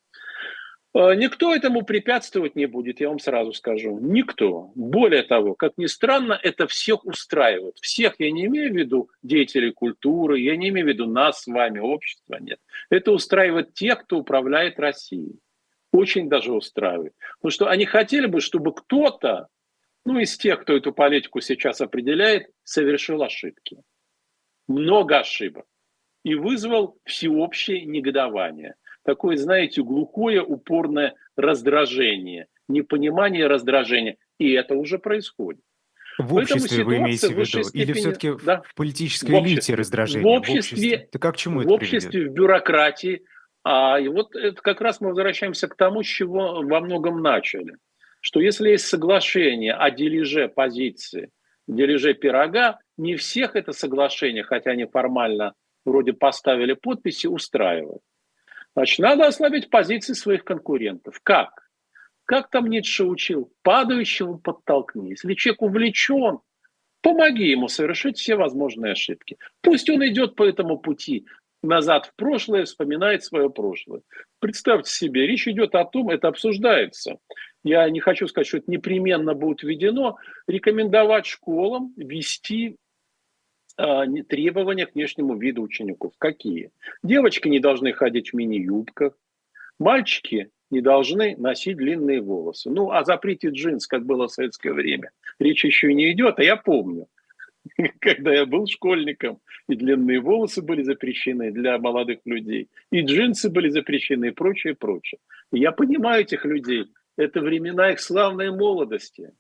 Э, 0.93 1.15
никто 1.15 1.53
этому 1.53 1.83
препятствовать 1.83 2.55
не 2.55 2.65
будет, 2.65 2.99
я 2.99 3.09
вам 3.09 3.19
сразу 3.19 3.53
скажу. 3.53 3.99
Никто. 3.99 4.71
Более 4.75 5.23
того, 5.23 5.55
как 5.55 5.73
ни 5.77 5.85
странно, 5.85 6.39
это 6.41 6.67
всех 6.67 7.05
устраивает. 7.05 7.77
Всех 7.81 8.15
я 8.19 8.31
не 8.31 8.45
имею 8.45 8.71
в 8.71 8.75
виду 8.75 9.09
деятелей 9.23 9.71
культуры, 9.71 10.39
я 10.39 10.55
не 10.55 10.69
имею 10.69 10.87
в 10.87 10.89
виду 10.89 11.07
нас 11.07 11.43
с 11.43 11.47
вами, 11.47 11.79
общество, 11.79 12.37
нет. 12.39 12.59
Это 12.89 13.11
устраивает 13.11 13.73
тех, 13.73 14.03
кто 14.03 14.17
управляет 14.17 14.79
Россией 14.79 15.39
очень 15.91 16.29
даже 16.29 16.53
устраивает. 16.53 17.13
Потому 17.37 17.51
что 17.51 17.67
они 17.69 17.85
хотели 17.85 18.25
бы, 18.25 18.41
чтобы 18.41 18.73
кто-то, 18.73 19.47
ну, 20.05 20.19
из 20.19 20.37
тех, 20.37 20.61
кто 20.61 20.75
эту 20.75 20.93
политику 20.93 21.41
сейчас 21.41 21.81
определяет, 21.81 22.49
совершил 22.63 23.21
ошибки. 23.21 23.77
Много 24.67 25.19
ошибок. 25.19 25.65
И 26.23 26.35
вызвал 26.35 26.97
всеобщее 27.03 27.85
негодование. 27.85 28.75
Такое, 29.03 29.37
знаете, 29.37 29.81
глухое, 29.81 30.43
упорное 30.43 31.15
раздражение, 31.35 32.47
непонимание 32.67 33.47
раздражения. 33.47 34.17
И 34.37 34.51
это 34.51 34.75
уже 34.75 34.99
происходит. 34.99 35.61
В 36.17 36.35
обществе 36.35 36.83
вы 36.83 36.97
имеете 36.97 37.29
в 37.29 37.31
виду? 37.31 37.63
Степени, 37.63 37.81
Или 37.81 37.93
все-таки 37.93 38.31
да, 38.43 38.61
в 38.61 38.75
политической 38.75 39.31
в 39.31 39.45
элите 39.45 39.75
раздражение? 39.75 40.23
В 40.23 40.27
обществе, 40.27 40.77
в 40.77 40.93
обществе, 40.93 41.19
как 41.19 41.33
к 41.35 41.37
чему 41.37 41.59
в 41.59 41.61
это 41.63 41.71
обществе, 41.71 42.11
приведет? 42.11 42.31
в 42.31 42.35
бюрократии, 42.35 43.23
а 43.63 43.99
и 43.99 44.07
вот 44.07 44.35
это 44.35 44.61
как 44.61 44.81
раз 44.81 45.01
мы 45.01 45.09
возвращаемся 45.09 45.67
к 45.67 45.75
тому, 45.75 46.03
с 46.03 46.07
чего 46.07 46.61
во 46.61 46.79
многом 46.81 47.21
начали. 47.21 47.75
Что 48.19 48.39
если 48.39 48.69
есть 48.69 48.85
соглашение 48.85 49.73
о 49.73 49.89
дележе 49.89 50.47
позиции, 50.47 51.29
дележе 51.67 52.13
пирога, 52.13 52.79
не 52.97 53.15
всех 53.15 53.55
это 53.55 53.71
соглашение, 53.71 54.43
хотя 54.43 54.71
они 54.71 54.85
формально 54.85 55.53
вроде 55.85 56.13
поставили 56.13 56.73
подписи, 56.73 57.27
устраивает. 57.27 58.01
Значит, 58.75 58.99
надо 58.99 59.27
ослабить 59.27 59.69
позиции 59.69 60.13
своих 60.13 60.43
конкурентов. 60.43 61.19
Как? 61.23 61.69
Как 62.25 62.49
там 62.49 62.67
Ницше 62.67 63.05
учил? 63.05 63.51
Падающему 63.63 64.39
подтолкни. 64.39 65.09
Если 65.09 65.33
человек 65.33 65.61
увлечен, 65.61 66.39
помоги 67.01 67.49
ему 67.49 67.67
совершить 67.67 68.17
все 68.17 68.35
возможные 68.35 68.93
ошибки. 68.93 69.37
Пусть 69.61 69.89
он 69.89 70.05
идет 70.07 70.35
по 70.35 70.43
этому 70.43 70.77
пути, 70.77 71.25
назад 71.63 72.07
в 72.07 72.15
прошлое, 72.15 72.65
вспоминает 72.65 73.23
свое 73.23 73.49
прошлое. 73.49 74.01
Представьте 74.39 74.91
себе, 74.91 75.27
речь 75.27 75.47
идет 75.47 75.75
о 75.75 75.85
том, 75.85 76.09
это 76.09 76.27
обсуждается. 76.27 77.17
Я 77.63 77.89
не 77.89 77.99
хочу 77.99 78.27
сказать, 78.27 78.47
что 78.47 78.57
это 78.57 78.71
непременно 78.71 79.33
будет 79.33 79.63
введено. 79.63 80.17
Рекомендовать 80.47 81.25
школам 81.27 81.93
ввести 81.95 82.69
э, 82.69 82.75
требования 84.27 84.85
к 84.85 84.95
внешнему 84.95 85.37
виду 85.37 85.61
учеников. 85.61 86.13
Какие? 86.17 86.71
Девочки 87.03 87.47
не 87.47 87.59
должны 87.59 87.93
ходить 87.93 88.31
в 88.31 88.35
мини-юбках, 88.35 89.17
мальчики 89.79 90.49
не 90.69 90.81
должны 90.81 91.35
носить 91.37 91.77
длинные 91.77 92.21
волосы. 92.21 92.69
Ну, 92.69 92.91
о 92.91 93.03
запрете 93.03 93.49
джинс, 93.49 93.87
как 93.87 94.05
было 94.05 94.27
в 94.27 94.31
советское 94.31 94.73
время, 94.73 95.11
речь 95.39 95.65
еще 95.65 95.93
не 95.93 96.11
идет, 96.11 96.39
а 96.39 96.43
я 96.43 96.55
помню– 96.55 97.07
когда 97.99 98.33
я 98.33 98.45
был 98.45 98.67
школьником, 98.67 99.39
и 99.67 99.75
длинные 99.75 100.19
волосы 100.19 100.61
были 100.61 100.83
запрещены 100.83 101.51
для 101.51 101.77
молодых 101.77 102.19
людей, 102.25 102.69
и 102.91 103.01
джинсы 103.01 103.49
были 103.49 103.69
запрещены, 103.69 104.27
и 104.27 104.31
прочее, 104.31 104.75
прочее. 104.75 105.19
Я 105.51 105.71
понимаю 105.71 106.21
этих 106.23 106.45
людей. 106.45 106.85
Это 107.17 107.41
времена 107.41 107.91
их 107.91 107.99
славной 107.99 108.51
молодости, 108.51 109.31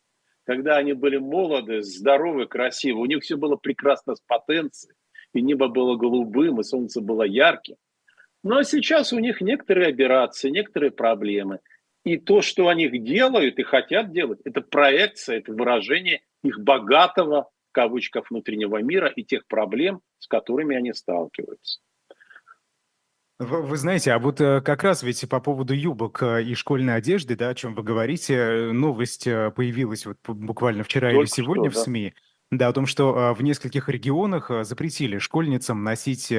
когда 0.45 0.77
они 0.77 0.93
были 0.93 1.17
молоды, 1.17 1.81
здоровы, 1.81 2.47
красивы. 2.47 3.01
У 3.01 3.05
них 3.05 3.23
все 3.23 3.37
было 3.37 3.55
прекрасно 3.55 4.15
с 4.15 4.21
потенцией, 4.21 4.95
и 5.33 5.41
небо 5.41 5.67
было 5.67 5.95
голубым, 5.95 6.59
и 6.59 6.63
солнце 6.63 7.01
было 7.01 7.23
ярким. 7.23 7.75
Но 8.43 8.63
сейчас 8.63 9.13
у 9.13 9.19
них 9.19 9.41
некоторые 9.41 9.89
операции, 9.89 10.49
некоторые 10.49 10.91
проблемы. 10.91 11.59
И 12.03 12.17
то, 12.17 12.41
что 12.41 12.67
они 12.67 12.89
делают 12.89 13.59
и 13.59 13.63
хотят 13.63 14.11
делать, 14.11 14.39
это 14.43 14.61
проекция, 14.61 15.37
это 15.37 15.53
выражение 15.53 16.21
их 16.43 16.59
богатого 16.59 17.49
в 17.69 17.73
кавычках 17.73 18.29
внутреннего 18.31 18.81
мира 18.81 19.07
и 19.07 19.23
тех 19.23 19.45
проблем, 19.47 20.01
с 20.17 20.27
которыми 20.27 20.75
они 20.75 20.93
сталкиваются. 20.93 21.79
Вы, 23.41 23.75
знаете, 23.75 24.11
а 24.13 24.19
вот 24.19 24.39
э, 24.39 24.61
как 24.61 24.83
раз 24.83 25.01
ведь 25.01 25.27
по 25.27 25.39
поводу 25.39 25.73
юбок 25.73 26.21
э, 26.21 26.43
и 26.43 26.53
школьной 26.53 26.95
одежды, 26.95 27.35
да, 27.35 27.49
о 27.49 27.55
чем 27.55 27.73
вы 27.73 27.81
говорите, 27.81 28.35
э, 28.35 28.71
новость 28.71 29.23
появилась 29.23 30.05
вот 30.05 30.17
буквально 30.27 30.83
вчера 30.83 31.09
Только 31.09 31.21
или 31.21 31.25
сегодня 31.27 31.71
что, 31.71 31.79
в 31.79 31.83
СМИ, 31.83 32.13
да, 32.51 32.67
о 32.67 32.73
том, 32.73 32.85
что 32.85 33.33
в 33.33 33.41
нескольких 33.41 33.89
регионах 33.89 34.51
запретили 34.61 35.17
школьницам 35.17 35.83
носить 35.83 36.31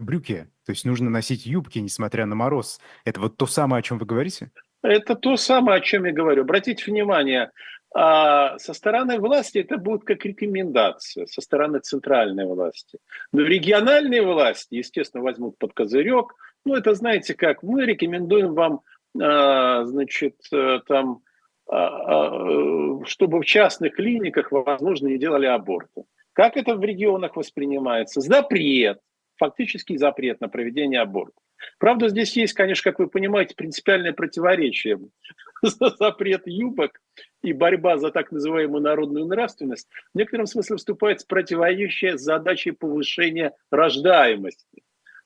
брюки, 0.00 0.48
то 0.66 0.72
есть 0.72 0.84
нужно 0.84 1.08
носить 1.08 1.46
юбки, 1.46 1.78
несмотря 1.78 2.26
на 2.26 2.34
мороз. 2.34 2.80
Это 3.04 3.20
вот 3.20 3.36
то 3.36 3.46
самое, 3.46 3.78
о 3.78 3.82
чем 3.82 3.98
вы 3.98 4.06
говорите? 4.06 4.50
Это 4.82 5.14
то 5.14 5.36
самое, 5.36 5.78
о 5.78 5.80
чем 5.80 6.04
я 6.04 6.12
говорю. 6.12 6.42
Обратите 6.42 6.90
внимание, 6.90 7.52
а 7.92 8.56
со 8.58 8.72
стороны 8.72 9.18
власти 9.18 9.58
это 9.58 9.76
будет 9.76 10.04
как 10.04 10.24
рекомендация, 10.24 11.26
со 11.26 11.40
стороны 11.40 11.80
центральной 11.80 12.46
власти. 12.46 12.98
Но 13.32 13.42
региональные 13.42 14.22
власти, 14.22 14.76
естественно, 14.76 15.24
возьмут 15.24 15.58
под 15.58 15.72
козырек. 15.72 16.34
Ну, 16.64 16.74
это 16.74 16.94
знаете 16.94 17.34
как, 17.34 17.62
мы 17.62 17.84
рекомендуем 17.84 18.54
вам, 18.54 18.82
а, 19.20 19.84
значит, 19.86 20.36
э, 20.52 20.80
там, 20.86 21.22
а, 21.68 21.78
а, 21.78 23.04
чтобы 23.06 23.40
в 23.40 23.44
частных 23.44 23.96
клиниках, 23.96 24.52
возможно, 24.52 25.08
не 25.08 25.18
делали 25.18 25.46
аборты. 25.46 26.04
Как 26.32 26.56
это 26.56 26.76
в 26.76 26.84
регионах 26.84 27.34
воспринимается? 27.34 28.20
Запрет, 28.20 29.00
фактический 29.36 29.96
запрет 29.96 30.40
на 30.40 30.48
проведение 30.48 31.00
абортов. 31.00 31.42
Правда, 31.78 32.08
здесь 32.08 32.36
есть, 32.36 32.54
конечно, 32.54 32.90
как 32.90 32.98
вы 32.98 33.08
понимаете, 33.08 33.54
принципиальное 33.54 34.12
противоречие. 34.12 34.98
Запрет 35.62 36.46
юбок 36.46 37.00
и 37.42 37.52
борьба 37.52 37.98
за 37.98 38.10
так 38.10 38.32
называемую 38.32 38.82
народную 38.82 39.26
нравственность 39.26 39.88
в 40.14 40.18
некотором 40.18 40.46
смысле 40.46 40.76
вступает 40.76 41.22
в 41.22 41.26
противоречие 41.26 42.18
задачей 42.18 42.70
повышения 42.70 43.52
рождаемости. 43.70 44.82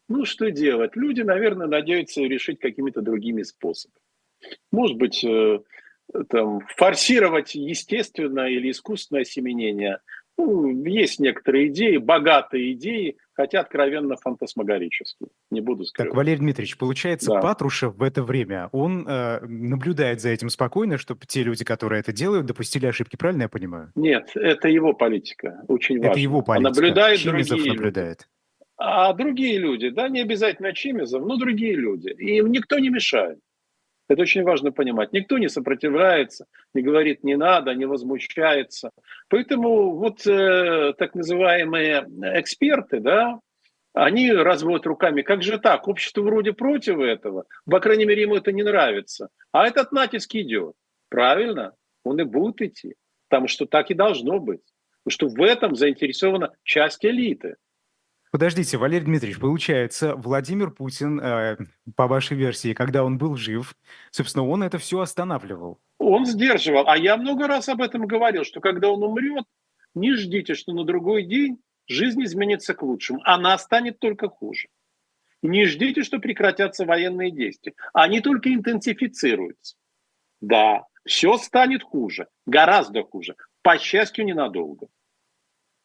Ну, 0.09 0.25
что 0.25 0.51
делать? 0.51 0.97
Люди, 0.97 1.23
наверное, 1.23 1.67
надеются 1.67 2.21
решить 2.23 2.59
какими-то 2.59 3.01
другими 3.01 3.43
способами. 3.43 4.01
Может 4.71 4.99
быть, 4.99 5.25
э, 5.25 5.61
там, 6.29 6.61
форсировать 6.77 7.55
естественное 7.55 8.51
или 8.51 8.71
искусственное 8.71 9.23
осеменение– 9.23 9.99
ну, 10.37 10.85
есть 10.85 11.21
некоторые 11.21 11.69
идеи, 11.69 11.97
богатые 11.97 12.73
идеи, 12.73 13.17
хотя 13.33 13.61
откровенно 13.61 14.17
фантасмагорические. 14.17 15.29
Не 15.51 15.61
буду 15.61 15.85
сказать. 15.85 16.11
Так, 16.11 16.17
Валерий 16.17 16.39
Дмитриевич, 16.39 16.77
получается, 16.77 17.31
да. 17.31 17.41
Патрушев 17.41 17.95
в 17.95 18.03
это 18.03 18.23
время, 18.23 18.69
он 18.73 19.07
э, 19.07 19.41
наблюдает 19.47 20.21
за 20.21 20.31
этим 20.31 20.51
спокойно, 20.51 20.99
чтобы 20.99 21.21
те 21.27 21.43
люди, 21.43 21.65
которые 21.65 22.01
это 22.01 22.13
делают, 22.13 22.47
допустили 22.47 22.87
ошибки, 22.87 23.17
правильно 23.17 23.43
я 23.43 23.49
понимаю? 23.49 23.93
Нет, 23.95 24.31
это 24.35 24.69
его 24.69 24.93
политика, 24.93 25.63
очень 25.69 25.99
важно. 25.99 26.11
Это 26.11 26.21
его 26.21 26.43
политика. 26.43 26.69
А 26.69 26.75
наблюдает 26.75 27.19
Чемизов 27.21 27.57
другие 27.57 27.75
наблюдает. 27.75 28.19
Люди. 28.21 28.29
А 28.77 29.13
другие 29.13 29.59
люди, 29.59 29.91
да, 29.91 30.09
не 30.09 30.21
обязательно 30.21 30.73
Чемизов, 30.73 31.25
но 31.25 31.37
другие 31.37 31.75
люди. 31.75 32.09
И 32.19 32.39
им 32.39 32.51
никто 32.51 32.79
не 32.79 32.91
мешает. 32.91 33.39
Это 34.09 34.23
очень 34.23 34.43
важно 34.43 34.71
понимать. 34.71 35.13
Никто 35.13 35.39
не 35.39 35.49
сопротивляется, 35.49 36.47
не 36.75 36.83
говорит 36.83 37.25
«не 37.25 37.37
надо», 37.37 37.75
не 37.75 37.87
возмущается. 37.87 38.91
Поэтому 39.29 39.97
вот 39.97 40.27
э, 40.27 40.93
так 40.99 41.15
называемые 41.15 42.07
эксперты, 42.39 43.01
да, 43.01 43.41
они 43.95 44.31
разводят 44.33 44.87
руками. 44.87 45.23
Как 45.23 45.43
же 45.43 45.59
так? 45.59 45.89
Общество 45.89 46.23
вроде 46.23 46.53
против 46.53 46.99
этого. 46.99 47.47
По 47.65 47.81
крайней 47.81 48.05
мере, 48.05 48.23
ему 48.23 48.35
это 48.35 48.53
не 48.53 48.63
нравится. 48.63 49.29
А 49.53 49.67
этот 49.67 49.93
натиск 49.93 50.35
идет. 50.35 50.75
Правильно? 51.09 51.75
Он 52.03 52.21
и 52.21 52.25
будет 52.25 52.61
идти. 52.61 52.97
Потому 53.29 53.47
что 53.47 53.67
так 53.67 53.91
и 53.91 53.95
должно 53.95 54.41
быть. 54.41 54.63
Потому 55.05 55.13
что 55.13 55.29
в 55.29 55.43
этом 55.43 55.77
заинтересована 55.77 56.53
часть 56.65 57.05
элиты. 57.05 57.55
Подождите, 58.35 58.79
Валерий 58.79 59.05
Дмитриевич, 59.05 59.39
получается, 59.39 60.17
Владимир 60.17 60.73
Путин, 60.73 61.21
э, 61.21 61.57
по 61.95 62.09
вашей 62.09 62.37
версии, 62.37 62.75
когда 62.75 63.05
он 63.05 63.17
был 63.17 63.37
жив, 63.37 63.77
собственно, 64.11 64.45
он 64.45 64.65
это 64.65 64.79
все 64.79 64.99
останавливал. 64.99 65.79
Он 65.99 66.27
сдерживал. 66.27 66.89
А 66.89 66.99
я 66.99 67.17
много 67.17 67.47
раз 67.47 67.69
об 67.69 67.81
этом 67.81 68.09
говорил, 68.09 68.43
что 68.43 68.59
когда 68.59 68.91
он 68.91 69.05
умрет, 69.05 69.45
не 69.95 70.15
ждите, 70.15 70.55
что 70.55 70.73
на 70.73 70.83
другой 70.83 71.23
день 71.23 71.61
жизнь 71.87 72.25
изменится 72.25 72.75
к 72.75 72.83
лучшему. 72.83 73.21
Она 73.23 73.57
станет 73.57 74.01
только 74.01 74.29
хуже. 74.29 74.67
Не 75.41 75.67
ждите, 75.67 76.03
что 76.03 76.19
прекратятся 76.19 76.85
военные 76.85 77.31
действия. 77.31 77.75
Они 77.93 78.21
только 78.21 78.53
интенсифицируются. 78.53 79.77
Да, 80.41 80.87
все 81.07 81.39
станет 81.39 81.85
хуже, 81.85 82.27
гораздо 82.47 83.05
хуже. 83.05 83.37
По 83.63 83.79
счастью, 83.79 84.25
ненадолго. 84.25 84.89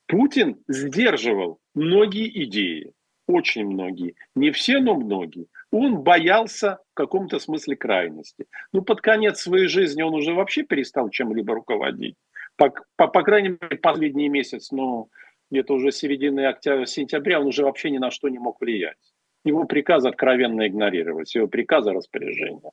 Путин 0.10 0.58
сдерживал 0.68 1.60
многие 1.76 2.44
идеи, 2.46 2.94
очень 3.28 3.68
многие, 3.68 4.16
не 4.36 4.50
все, 4.50 4.80
но 4.80 4.96
многие. 4.96 5.46
Он 5.72 6.00
боялся 6.00 6.80
в 6.92 6.96
каком-то 6.96 7.38
смысле 7.38 7.76
крайности. 7.76 8.46
Ну, 8.74 8.82
под 8.82 9.02
конец 9.02 9.40
своей 9.40 9.68
жизни 9.68 10.02
он 10.02 10.16
уже 10.16 10.34
вообще 10.34 10.64
перестал 10.64 11.12
чем-либо 11.12 11.54
руководить. 11.54 12.16
По, 12.58 12.74
по, 12.96 13.08
по 13.08 13.22
крайней 13.22 13.50
мере, 13.50 13.78
последний 13.78 14.30
месяц, 14.30 14.72
ну, 14.72 15.10
где-то 15.52 15.76
уже 15.76 15.92
середины 15.92 16.48
октября, 16.48 16.88
сентября, 16.88 17.40
он 17.40 17.48
уже 17.48 17.64
вообще 17.64 17.92
ни 17.92 18.00
на 18.00 18.10
что 18.10 18.30
не 18.30 18.40
мог 18.40 18.60
влиять. 18.60 18.98
Его 19.46 19.66
приказы 19.66 20.10
откровенно 20.10 20.68
игнорировать, 20.68 21.36
его 21.36 21.48
приказы 21.48 21.92
распоряжения. 21.92 22.72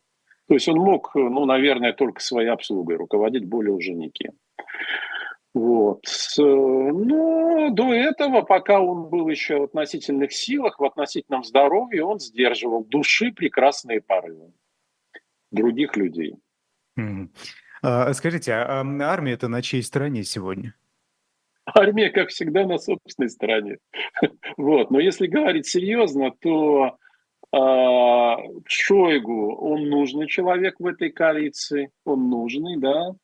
То 0.49 0.55
есть 0.55 0.69
он 0.69 0.79
мог, 0.79 1.15
ну, 1.15 1.45
наверное, 1.45 1.93
только 1.93 2.23
своей 2.23 2.49
обслугой 2.49 2.97
руководить, 2.97 3.45
более 3.45 3.73
уже 3.73 3.93
никем. 3.93 4.33
Вот. 5.57 6.05
Но 6.37 7.71
до 7.71 7.95
этого, 7.95 8.43
пока 8.43 8.79
он 8.79 9.09
был 9.09 9.27
еще 9.31 9.61
в 9.61 9.63
относительных 9.63 10.35
силах, 10.35 10.79
в 10.79 10.85
относительном 10.85 11.45
здоровье, 11.45 12.05
он 12.05 12.21
сдерживал 12.21 12.85
души 12.85 13.33
прекрасные 13.33 14.03
порывы 14.03 14.53
других 15.51 15.97
людей. 15.97 16.35
Mm. 17.01 17.29
А, 17.81 18.13
скажите, 18.13 18.53
а 18.53 18.85
армия 19.05 19.33
это 19.33 19.49
на 19.49 19.63
чьей 19.63 19.83
стороне 19.83 20.25
сегодня? 20.25 20.75
Армия, 21.65 22.11
как 22.11 22.29
всегда, 22.29 22.67
на 22.67 22.77
собственной 22.77 23.31
стороне. 23.31 23.79
вот. 24.59 24.91
Но 24.91 25.01
если 25.01 25.27
говорить 25.27 25.67
серьезно, 25.67 26.33
то 26.33 26.99
а, 27.51 28.37
Шойгу, 28.67 29.57
он 29.57 29.89
нужный 29.89 30.27
человек 30.27 30.75
в 30.81 30.87
этой 30.87 31.11
коалиции, 31.11 31.91
он 32.05 32.29
нужный, 32.29 32.77
да, 32.77 33.15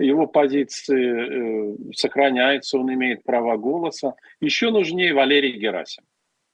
его 0.00 0.26
позиции 0.26 1.72
э, 1.72 1.92
сохраняются, 1.94 2.78
он 2.78 2.92
имеет 2.94 3.24
право 3.24 3.56
голоса. 3.56 4.14
Еще 4.40 4.70
нужнее 4.70 5.14
Валерий 5.14 5.58
Герасим. 5.58 6.04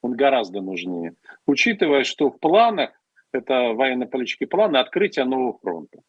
Он 0.01 0.13
гораздо 0.13 0.61
нужнее. 0.61 1.15
Учитывая, 1.45 2.03
что 2.03 2.29
в 2.29 2.39
планах, 2.39 2.91
это 3.31 3.73
военно-политический 3.73 4.45
план, 4.45 4.75
открытие 4.75 5.25
нового 5.25 5.57
фронта. 5.59 5.99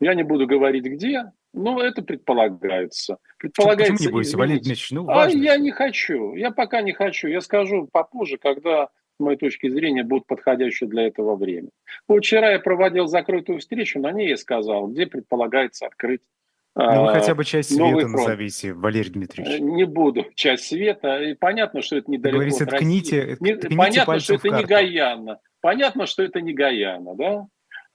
Я 0.00 0.14
не 0.14 0.22
буду 0.22 0.46
говорить 0.46 0.84
где, 0.84 1.32
но 1.52 1.82
это 1.82 2.02
предполагается. 2.02 3.18
Предполагается. 3.38 3.94
Почему 3.94 4.08
не 4.08 4.12
будете, 4.12 4.36
Валерий 4.36 4.60
Дмитриевич? 4.60 4.90
Ну, 4.92 5.08
а 5.08 5.28
я 5.28 5.56
не 5.56 5.70
хочу. 5.70 6.34
Я 6.34 6.50
пока 6.50 6.82
не 6.82 6.92
хочу. 6.92 7.28
Я 7.28 7.40
скажу 7.40 7.88
попозже, 7.90 8.38
когда 8.38 8.88
с 9.18 9.20
моей 9.20 9.36
точки 9.36 9.68
зрения, 9.68 10.04
будет 10.04 10.26
подходящее 10.26 10.88
для 10.88 11.06
этого 11.06 11.36
время. 11.36 11.68
Вот 12.06 12.20
вчера 12.20 12.52
я 12.52 12.60
проводил 12.60 13.06
закрытую 13.06 13.58
встречу, 13.58 14.00
на 14.00 14.12
ней 14.12 14.28
я 14.28 14.36
сказал, 14.36 14.86
где 14.86 15.06
предполагается 15.06 15.86
открыть 15.86 16.20
ну, 16.74 17.06
вы 17.06 17.12
хотя 17.12 17.34
бы 17.34 17.44
часть 17.44 17.74
света 17.74 18.06
фронт. 18.06 18.12
назовите, 18.12 18.72
Валерий 18.72 19.10
Дмитриевич. 19.10 19.54
Э, 19.54 19.58
не 19.58 19.82
буду. 19.82 20.26
Часть 20.36 20.68
света. 20.68 21.20
И 21.24 21.34
понятно, 21.34 21.82
что 21.82 21.96
это 21.96 22.08
недалеко 22.08 22.36
Говорите, 22.36 22.66
ткните, 22.66 23.36
не, 23.40 23.56
ткните 23.56 23.76
Понятно, 23.76 24.20
что 24.20 24.34
это 24.34 24.48
не 24.50 24.62
Гаяна. 24.62 25.40
Понятно, 25.60 26.06
что 26.06 26.22
это 26.22 26.40
не 26.40 26.52
Гаяна, 26.52 27.16
да? 27.16 27.46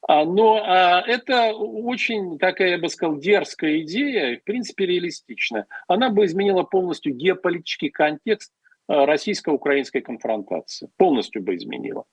А, 0.05 0.25
но 0.25 0.61
а, 0.65 1.01
это 1.07 1.53
очень 1.53 2.37
такая, 2.37 2.71
я 2.71 2.77
бы 2.77 2.89
сказал, 2.89 3.17
дерзкая 3.19 3.79
идея, 3.83 4.37
в 4.37 4.43
принципе, 4.43 4.85
реалистичная. 4.85 5.65
Она 5.87 6.09
бы 6.09 6.25
изменила 6.25 6.63
полностью 6.63 7.13
геополитический 7.13 7.89
контекст 7.89 8.51
российско-украинской 8.87 10.01
конфронтации. 10.01 10.89
Полностью 10.97 11.41
бы 11.41 11.55
изменила. 11.55 12.05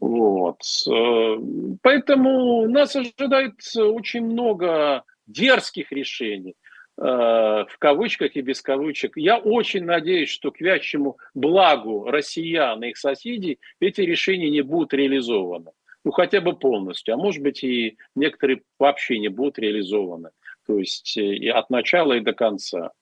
Вот. 0.00 0.60
Э, 0.88 1.36
поэтому 1.82 2.68
нас 2.68 2.94
ожидает 2.96 3.54
очень 3.76 4.24
много 4.24 5.04
дерзких 5.26 5.92
решений, 5.92 6.54
э, 6.96 7.02
в 7.02 7.76
кавычках 7.78 8.36
и 8.36 8.40
без 8.40 8.62
кавычек. 8.62 9.16
Я 9.16 9.38
очень 9.38 9.84
надеюсь, 9.84 10.30
что 10.30 10.50
к 10.50 10.60
вящему 10.60 11.18
благу 11.34 12.04
россиян 12.04 12.82
и 12.84 12.90
их 12.90 12.96
соседей 12.96 13.58
эти 13.80 14.02
решения 14.02 14.50
не 14.50 14.62
будут 14.62 14.94
реализованы. 14.94 15.72
Ну, 16.04 16.12
хотя 16.12 16.40
бы 16.40 16.56
полностью. 16.56 17.14
А 17.14 17.16
может 17.16 17.42
быть, 17.42 17.64
и 17.64 17.98
некоторые 18.14 18.62
вообще 18.78 19.18
не 19.18 19.28
будут 19.28 19.58
реализованы. 19.58 20.30
То 20.66 20.78
есть 20.78 21.16
и 21.16 21.48
от 21.48 21.70
начала 21.70 22.12
и 22.14 22.20
до 22.20 22.32
конца. 22.32 22.92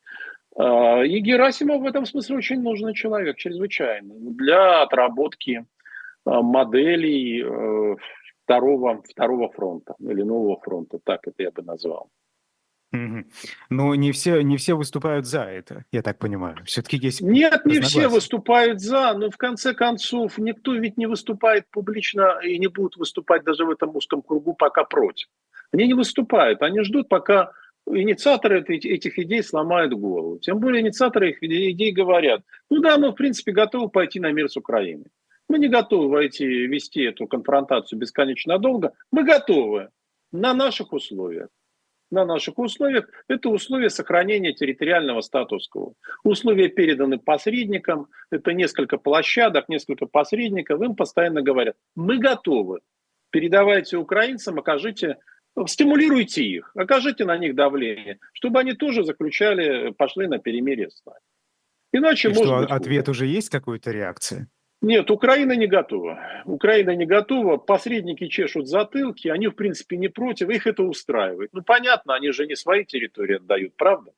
А, 0.56 1.02
и 1.04 1.18
Герасимов 1.20 1.82
в 1.82 1.86
этом 1.86 2.06
смысле 2.06 2.36
очень 2.36 2.62
нужный 2.62 2.94
человек, 2.94 3.36
чрезвычайно, 3.36 4.14
для 4.14 4.82
отработки 4.82 5.66
а, 6.24 6.40
моделей 6.42 7.42
э, 7.42 7.96
второго, 8.44 9.02
второго 9.02 9.50
фронта 9.50 9.94
или 10.00 10.22
нового 10.22 10.58
фронта, 10.60 10.98
так 11.04 11.26
это 11.26 11.42
я 11.42 11.50
бы 11.50 11.62
назвал. 11.62 12.08
Но 13.68 13.94
не 13.94 14.12
все, 14.12 14.40
не 14.40 14.56
все 14.56 14.74
выступают 14.74 15.26
за 15.26 15.42
это, 15.42 15.84
я 15.92 16.02
так 16.02 16.18
понимаю. 16.18 16.56
Все-таки 16.64 16.96
есть 16.96 17.20
Нет, 17.20 17.66
не 17.66 17.80
все 17.80 18.08
выступают 18.08 18.80
за, 18.80 19.12
но 19.14 19.28
в 19.30 19.36
конце 19.36 19.74
концов 19.74 20.38
никто 20.38 20.72
ведь 20.72 20.96
не 20.96 21.06
выступает 21.06 21.66
публично 21.70 22.38
и 22.42 22.58
не 22.58 22.68
будет 22.68 22.96
выступать 22.96 23.44
даже 23.44 23.66
в 23.66 23.70
этом 23.70 23.94
узком 23.94 24.22
кругу 24.22 24.54
пока 24.54 24.84
против. 24.84 25.28
Они 25.72 25.86
не 25.88 25.94
выступают, 25.94 26.62
они 26.62 26.80
ждут, 26.82 27.08
пока 27.08 27.52
инициаторы 27.87 28.62
этих 28.62 29.18
идей 29.18 29.42
сломают 29.42 29.92
голову. 29.92 30.38
Тем 30.38 30.59
более 30.59 30.83
инициаторы 30.83 31.31
их 31.31 31.42
идей 31.42 31.92
говорят, 31.92 32.42
ну 32.70 32.81
да, 32.81 32.99
мы 32.99 33.11
в 33.11 33.14
принципе 33.14 33.53
готовы 33.53 33.88
пойти 33.88 34.20
на 34.20 34.33
мир 34.33 34.49
с 34.49 34.57
Украиной. 34.57 35.07
Мы 35.49 35.59
не 35.59 35.68
готовы 35.68 36.09
войти, 36.09 36.44
вести 36.44 37.03
эту 37.03 37.27
конфронтацию 37.29 37.99
бесконечно 37.99 38.59
долго. 38.59 38.92
Мы 39.12 39.25
готовы 39.25 39.90
на 40.33 40.55
наших 40.55 40.92
условиях. 40.92 41.49
на 42.11 42.25
наших 42.25 42.59
условиях, 42.59 43.09
это 43.29 43.49
условия 43.49 43.90
сохранения 43.90 44.53
территориального 44.53 45.20
статуса. 45.20 45.70
Условия 46.22 46.68
переданы 46.68 47.18
посредникам, 47.18 48.09
это 48.31 48.53
несколько 48.53 48.99
площадок, 48.99 49.68
несколько 49.68 50.07
посредников, 50.07 50.81
им 50.83 50.94
постоянно 50.94 51.42
говорят, 51.42 51.77
мы 51.94 52.18
готовы, 52.18 52.81
передавайте 53.31 53.96
украинцам, 53.96 54.59
окажите, 54.59 55.18
стимулируйте 55.66 56.42
их, 56.44 56.70
окажите 56.74 57.24
на 57.24 57.38
них 57.38 57.54
давление, 57.54 58.18
чтобы 58.34 58.60
они 58.60 58.74
тоже 58.74 59.04
заключали, 59.04 59.92
пошли 59.92 60.26
на 60.26 60.38
перемирие 60.38 60.90
с 60.90 61.02
нами. 61.06 61.18
Иначе, 61.92 62.28
И 62.28 62.32
может 62.32 62.46
что, 62.46 62.58
быть, 62.60 62.70
ответ 62.70 63.08
уже 63.08 63.26
есть 63.26 63.48
какой-то 63.48 63.90
реакции? 63.90 64.48
Нет, 64.82 65.10
Украина 65.10 65.52
не 65.52 65.66
готова. 65.66 66.42
Украина 66.44 66.94
не 66.94 67.06
готова. 67.06 67.56
Посредники 67.56 68.28
чешут 68.28 68.68
затылки, 68.68 69.28
они, 69.28 69.48
в 69.48 69.52
принципе, 69.52 69.96
не 69.96 70.08
против, 70.08 70.50
их 70.50 70.66
это 70.66 70.82
устраивает. 70.82 71.50
Ну, 71.52 71.62
понятно, 71.62 72.14
они 72.14 72.30
же 72.32 72.46
не 72.46 72.56
свои 72.56 72.84
территории 72.84 73.36
отдают, 73.36 73.74
правда? 73.76 74.12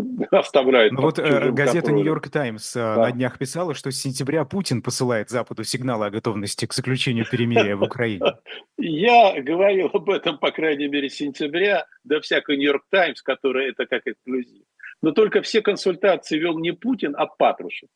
Оставляют. 0.30 0.92
Ну 0.92 1.02
вот 1.02 1.18
э, 1.18 1.50
газета 1.50 1.92
«Нью-Йорк 1.92 2.28
Таймс» 2.28 2.76
э, 2.76 2.80
да. 2.80 2.96
на 2.96 3.12
днях 3.12 3.38
писала, 3.38 3.74
что 3.74 3.90
с 3.90 3.96
сентября 3.96 4.44
Путин 4.44 4.82
посылает 4.82 5.30
Западу 5.30 5.64
сигналы 5.64 6.06
о 6.06 6.10
готовности 6.10 6.66
к 6.66 6.72
заключению 6.72 7.26
перемирия 7.30 7.76
в 7.76 7.82
Украине. 7.82 8.36
Я 8.78 9.40
говорил 9.40 9.90
об 9.92 10.10
этом, 10.10 10.38
по 10.38 10.50
крайней 10.50 10.88
мере, 10.88 11.08
с 11.08 11.14
сентября, 11.14 11.86
до 12.04 12.20
всякой 12.20 12.56
«Нью-Йорк 12.56 12.84
Таймс», 12.90 13.22
которая 13.22 13.70
это 13.70 13.86
как 13.86 14.06
эксклюзив. 14.06 14.62
Но 15.02 15.12
только 15.12 15.42
все 15.42 15.62
консультации 15.62 16.38
вел 16.38 16.58
не 16.58 16.72
Путин, 16.72 17.14
а 17.16 17.26
Патрушев 17.26 17.88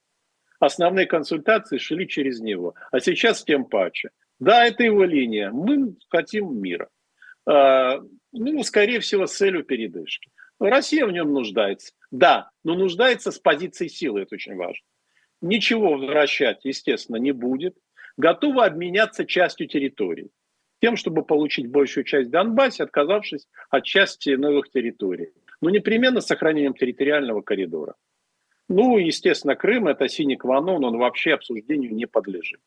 основные 0.65 1.07
консультации 1.07 1.79
шли 1.79 2.09
через 2.09 2.41
него. 2.41 2.75
А 2.91 3.01
сейчас 3.01 3.45
тем 3.45 3.65
паче. 3.65 4.11
Да, 4.39 4.67
это 4.67 4.83
его 4.83 5.05
линия. 5.05 5.51
Мы 5.51 5.97
хотим 6.09 6.61
мира. 6.61 6.89
А, 7.47 8.01
ну, 8.33 8.63
скорее 8.63 9.01
всего, 9.01 9.27
с 9.27 9.37
целью 9.37 9.65
передышки. 9.65 10.31
Россия 10.61 11.07
в 11.07 11.13
нем 11.13 11.33
нуждается. 11.33 11.93
Да, 12.11 12.51
но 12.63 12.75
нуждается 12.75 13.31
с 13.31 13.39
позиции 13.39 13.89
силы, 13.89 14.23
это 14.23 14.35
очень 14.37 14.57
важно. 14.57 14.87
Ничего 15.41 15.97
возвращать, 15.97 16.65
естественно, 16.65 17.17
не 17.17 17.33
будет. 17.33 17.77
Готова 18.17 18.65
обменяться 18.65 19.27
частью 19.27 19.67
территорий. 19.67 20.31
Тем, 20.81 20.97
чтобы 20.97 21.25
получить 21.25 21.71
большую 21.71 22.05
часть 22.05 22.31
Донбасса, 22.31 22.85
отказавшись 22.85 23.49
от 23.71 23.85
части 23.85 24.31
новых 24.31 24.71
территорий. 24.71 25.33
Но 25.61 25.71
непременно 25.71 26.21
с 26.21 26.27
сохранением 26.27 26.75
территориального 26.75 27.43
коридора. 27.43 27.95
Ну, 28.69 28.97
естественно, 28.97 29.57
Крым– 29.57 29.87
это 29.89 30.09
синий 30.09 30.37
кванон, 30.37 30.85
он 30.85 30.97
вообще 30.97 31.35
обсуждению 31.35 31.95
не 31.95 32.07
подлежит. 32.07 32.61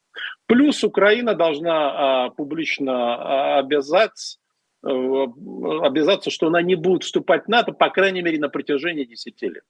Плюс 0.46 0.84
Украина 0.84 1.34
должна 1.34 2.26
а, 2.26 2.30
публично 2.30 3.16
а, 3.16 3.60
обязать, 3.60 4.40
обязаться, 4.88 6.30
что 6.30 6.48
она 6.48 6.62
не 6.62 6.76
будет 6.76 7.04
вступать 7.04 7.46
в 7.46 7.48
НАТО, 7.48 7.72
по 7.74 7.90
крайней 7.90 8.22
мере, 8.22 8.40
на 8.40 8.50
протяжении 8.50 9.06
10 9.06 9.42
лет. 9.44 9.64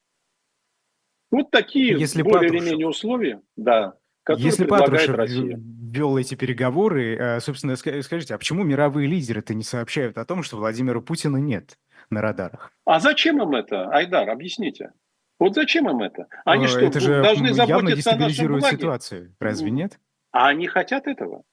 Вот 1.32 1.52
такие 1.52 1.98
Если 2.00 2.22
более 2.22 2.50
или 2.50 2.60
менее 2.60 2.88
условия, 2.88 3.42
да, 3.56 3.96
которые 4.24 4.46
Если 4.46 4.64
предлагает 4.66 5.10
Россия. 5.10 5.60
вел 5.60 6.18
эти 6.18 6.36
переговоры, 6.36 7.16
э, 7.18 7.40
собственно, 7.40 7.76
скажите, 7.76 8.36
а 8.36 8.38
почему 8.38 8.64
мировые 8.64 9.08
лидеры-то 9.08 9.54
не 9.54 9.64
сообщают 9.64 10.18
о 10.18 10.26
том, 10.26 10.44
что 10.44 10.58
Владимира 10.58 11.02
Путина 11.02 11.38
нет 11.38 11.78
на 12.10 12.22
радарах? 12.22 12.72
А 12.86 13.00
зачем 13.00 13.42
им 13.42 13.56
это, 13.56 13.90
Айдар, 13.90 14.30
объясните? 14.30 14.92
Вот 15.40 15.54
зачем 15.54 15.90
им 15.90 16.02
это? 16.02 16.28
Они 16.46 16.64
Но 16.64 16.68
что, 16.68 16.80
это 16.80 17.00
же 17.00 17.22
должны 17.22 17.54
заботиться 17.54 18.12
о 18.12 18.18
нашем 18.18 18.48
благе? 18.48 18.78
ситуацию, 18.78 19.36
разве 19.40 19.70
нет? 19.70 20.00
А 20.32 20.48
они 20.48 20.68
хотят 20.68 21.08
этого? 21.08 21.44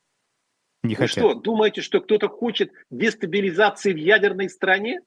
Не 0.85 0.94
Вы 0.94 1.09
хотят. 1.09 1.12
что, 1.18 1.35
думаете, 1.35 1.81
что 1.81 2.01
кто-то 2.01 2.29
хочет 2.29 2.70
дестабилизации 2.90 3.92
в 3.92 3.97
ядерной 3.97 4.51
стране? 4.51 5.01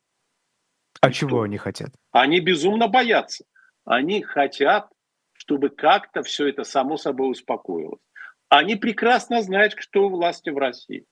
А 1.02 1.12
чего 1.12 1.30
что? 1.30 1.42
они 1.44 1.58
хотят? 1.58 1.92
Они 2.12 2.40
безумно 2.40 2.88
боятся. 2.88 3.46
Они 3.86 4.24
хотят, 4.24 4.90
чтобы 5.34 5.70
как-то 5.70 6.24
все 6.24 6.48
это 6.48 6.64
само 6.64 6.98
собой 6.98 7.32
успокоилось. 7.32 8.02
Они 8.50 8.76
прекрасно 8.76 9.42
знают, 9.44 9.74
что 9.78 10.10
власти 10.10 10.50
в 10.50 10.58
России. 10.58 11.06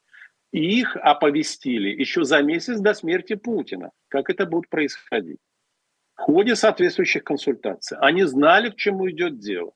И 0.52 0.80
их 0.80 0.96
оповестили 0.98 1.90
еще 1.90 2.24
за 2.24 2.42
месяц 2.42 2.80
до 2.80 2.94
смерти 2.96 3.36
Путина, 3.36 3.92
как 4.08 4.30
это 4.30 4.46
будет 4.46 4.70
происходить 4.70 5.40
в 6.16 6.22
ходе 6.22 6.56
соответствующих 6.56 7.24
консультаций. 7.24 7.98
Они 8.00 8.24
знали, 8.24 8.70
к 8.70 8.78
чему 8.78 9.10
идет 9.12 9.38
дело. 9.38 9.74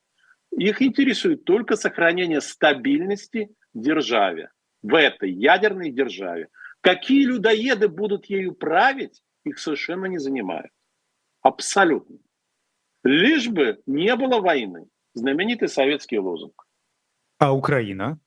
Их 0.50 0.82
интересует 0.82 1.44
только 1.44 1.76
сохранение 1.76 2.40
стабильности 2.40 3.50
в 3.72 3.80
державе, 3.80 4.50
в 4.82 4.94
этой 4.94 5.30
ядерной 5.30 5.90
державе. 5.90 6.48
Какие 6.80 7.26
людоеды 7.26 7.88
будут 7.88 8.26
ею 8.26 8.52
править, 8.52 9.22
их 9.44 9.58
совершенно 9.58 10.06
не 10.06 10.18
занимает. 10.18 10.70
Абсолютно. 11.42 12.18
Лишь 13.02 13.48
бы 13.48 13.80
не 13.86 14.14
было 14.16 14.40
войны. 14.40 14.86
Знаменитый 15.14 15.68
советский 15.68 16.18
лозунг. 16.18 16.66
А 17.38 17.52
Украина? 17.54 18.18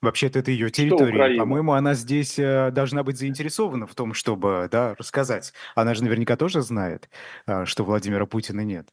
Вообще-то 0.00 0.38
это 0.38 0.52
ее 0.52 0.70
территория. 0.70 1.36
По-моему, 1.38 1.72
она 1.72 1.94
здесь 1.94 2.38
э, 2.38 2.70
должна 2.70 3.02
быть 3.02 3.18
заинтересована 3.18 3.86
в 3.86 3.94
том, 3.96 4.14
чтобы 4.14 4.68
да, 4.70 4.94
рассказать. 4.94 5.52
Она 5.74 5.94
же 5.94 6.04
наверняка 6.04 6.36
тоже 6.36 6.60
знает, 6.60 7.10
э, 7.46 7.64
что 7.64 7.82
Владимира 7.82 8.24
Путина 8.24 8.60
нет. 8.60 8.88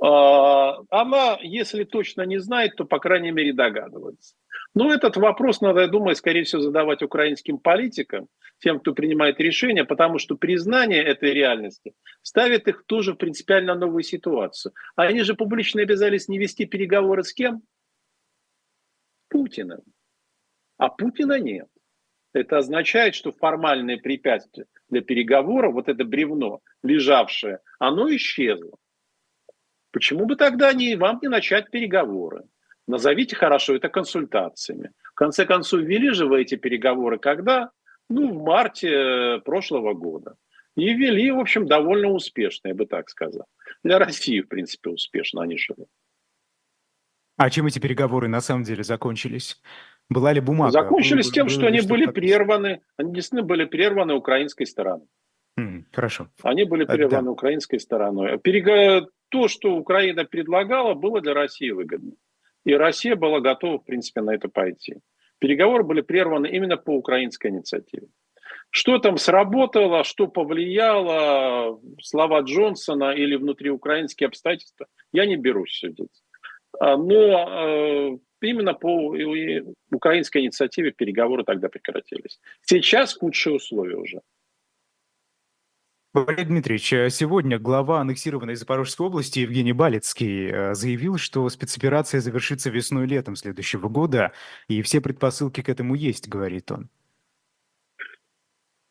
А, 0.00 0.78
она, 0.90 1.38
если 1.42 1.84
точно 1.84 2.22
не 2.22 2.38
знает, 2.38 2.74
то, 2.74 2.84
по 2.84 2.98
крайней 2.98 3.30
мере, 3.30 3.52
догадывается. 3.52 4.34
Но 4.74 4.92
этот 4.92 5.16
вопрос 5.16 5.60
надо, 5.60 5.82
я 5.82 5.86
думаю, 5.86 6.16
скорее 6.16 6.44
всего, 6.44 6.62
задавать 6.62 7.02
украинским 7.02 7.58
политикам, 7.58 8.28
тем, 8.58 8.80
кто 8.80 8.94
принимает 8.94 9.38
решения, 9.38 9.84
потому 9.84 10.18
что 10.18 10.36
признание 10.36 11.02
этой 11.02 11.32
реальности 11.34 11.94
ставит 12.22 12.68
их 12.68 12.84
тоже 12.86 13.12
в 13.12 13.16
принципиально 13.16 13.74
новую 13.74 14.02
ситуацию. 14.02 14.72
Они 14.96 15.22
же 15.22 15.34
публично 15.34 15.82
обязались 15.82 16.28
не 16.28 16.38
вести 16.38 16.64
переговоры 16.64 17.22
с 17.22 17.34
кем? 17.34 17.62
Путиным. 19.28 19.82
А 20.78 20.88
Путина 20.88 21.38
нет. 21.38 21.68
Это 22.32 22.58
означает, 22.58 23.14
что 23.14 23.30
формальное 23.30 23.98
препятствие 23.98 24.66
для 24.88 25.02
переговоров, 25.02 25.74
вот 25.74 25.88
это 25.88 26.02
бревно, 26.04 26.60
лежавшее, 26.82 27.58
оно 27.78 28.14
исчезло. 28.14 28.78
Почему 29.90 30.24
бы 30.24 30.36
тогда 30.36 30.72
не, 30.72 30.96
вам 30.96 31.18
не 31.20 31.28
начать 31.28 31.70
переговоры? 31.70 32.44
Назовите 32.86 33.36
хорошо 33.36 33.76
это 33.76 33.88
консультациями. 33.88 34.90
В 35.12 35.14
конце 35.14 35.46
концов, 35.46 35.80
ввели 35.80 36.10
же 36.10 36.26
вы 36.26 36.42
эти 36.42 36.56
переговоры 36.56 37.18
когда? 37.18 37.70
Ну, 38.08 38.32
в 38.32 38.42
марте 38.42 38.88
э, 38.88 39.40
прошлого 39.40 39.94
года. 39.94 40.36
И 40.76 40.92
вели, 40.94 41.30
в 41.30 41.38
общем, 41.38 41.66
довольно 41.66 42.08
успешно, 42.08 42.68
я 42.68 42.74
бы 42.74 42.86
так 42.86 43.08
сказал. 43.08 43.46
Для 43.84 43.98
России, 43.98 44.40
в 44.40 44.48
принципе, 44.48 44.90
успешно 44.90 45.42
они 45.42 45.58
шли. 45.58 45.86
А 47.36 47.50
чем 47.50 47.66
эти 47.66 47.78
переговоры 47.78 48.28
на 48.28 48.40
самом 48.40 48.64
деле 48.64 48.82
закончились? 48.82 49.60
Была 50.08 50.32
ли 50.32 50.40
бумага? 50.40 50.72
Закончились 50.72 51.26
Был, 51.26 51.32
тем, 51.32 51.48
что 51.48 51.66
они 51.66 51.80
были 51.80 52.06
прерваны, 52.06 52.82
они 52.96 53.14
действительно 53.14 53.42
были 53.42 53.64
прерваны 53.64 54.14
украинской 54.14 54.64
стороной. 54.64 55.06
Mm, 55.58 55.84
хорошо. 55.92 56.28
Они 56.42 56.64
были 56.64 56.84
прерваны 56.84 57.26
да. 57.26 57.30
украинской 57.30 57.78
стороной. 57.78 58.38
Перег... 58.38 59.08
То, 59.28 59.48
что 59.48 59.74
Украина 59.76 60.24
предлагала, 60.24 60.94
было 60.94 61.22
для 61.22 61.32
России 61.32 61.70
выгодно. 61.70 62.12
И 62.64 62.74
Россия 62.74 63.16
была 63.16 63.40
готова, 63.40 63.78
в 63.78 63.84
принципе, 63.84 64.20
на 64.20 64.34
это 64.34 64.48
пойти. 64.48 64.96
Переговоры 65.38 65.82
были 65.82 66.00
прерваны 66.00 66.46
именно 66.46 66.76
по 66.76 66.90
украинской 66.90 67.48
инициативе. 67.48 68.06
Что 68.70 68.98
там 68.98 69.18
сработало, 69.18 70.04
что 70.04 70.28
повлияло, 70.28 71.80
слова 72.00 72.40
Джонсона 72.40 73.12
или 73.12 73.34
внутриукраинские 73.36 74.28
обстоятельства, 74.28 74.86
я 75.12 75.26
не 75.26 75.36
берусь 75.36 75.78
судить. 75.78 76.22
А, 76.80 76.96
но 76.96 77.14
э, 77.14 78.18
именно 78.40 78.74
по 78.74 79.14
украинской 79.90 80.42
инициативе 80.42 80.92
переговоры 80.92 81.44
тогда 81.44 81.68
прекратились. 81.68 82.40
Сейчас 82.62 83.14
худшие 83.14 83.56
условия 83.56 83.96
уже. 83.96 84.20
Валерий 86.14 86.44
Дмитриевич, 86.44 86.92
э, 86.92 87.08
сегодня 87.08 87.58
глава 87.58 88.02
аннексированной 88.02 88.54
Запорожской 88.54 89.06
области 89.06 89.38
Евгений 89.38 89.72
Балецкий 89.72 90.50
э, 90.50 90.74
заявил, 90.74 91.16
что 91.16 91.48
спецоперация 91.48 92.20
завершится 92.20 92.68
весной-летом 92.68 93.34
следующего 93.34 93.88
года, 93.88 94.32
и 94.68 94.82
все 94.82 95.00
предпосылки 95.00 95.62
к 95.62 95.70
этому 95.70 95.94
есть, 95.94 96.28
говорит 96.28 96.70
он. 96.70 96.90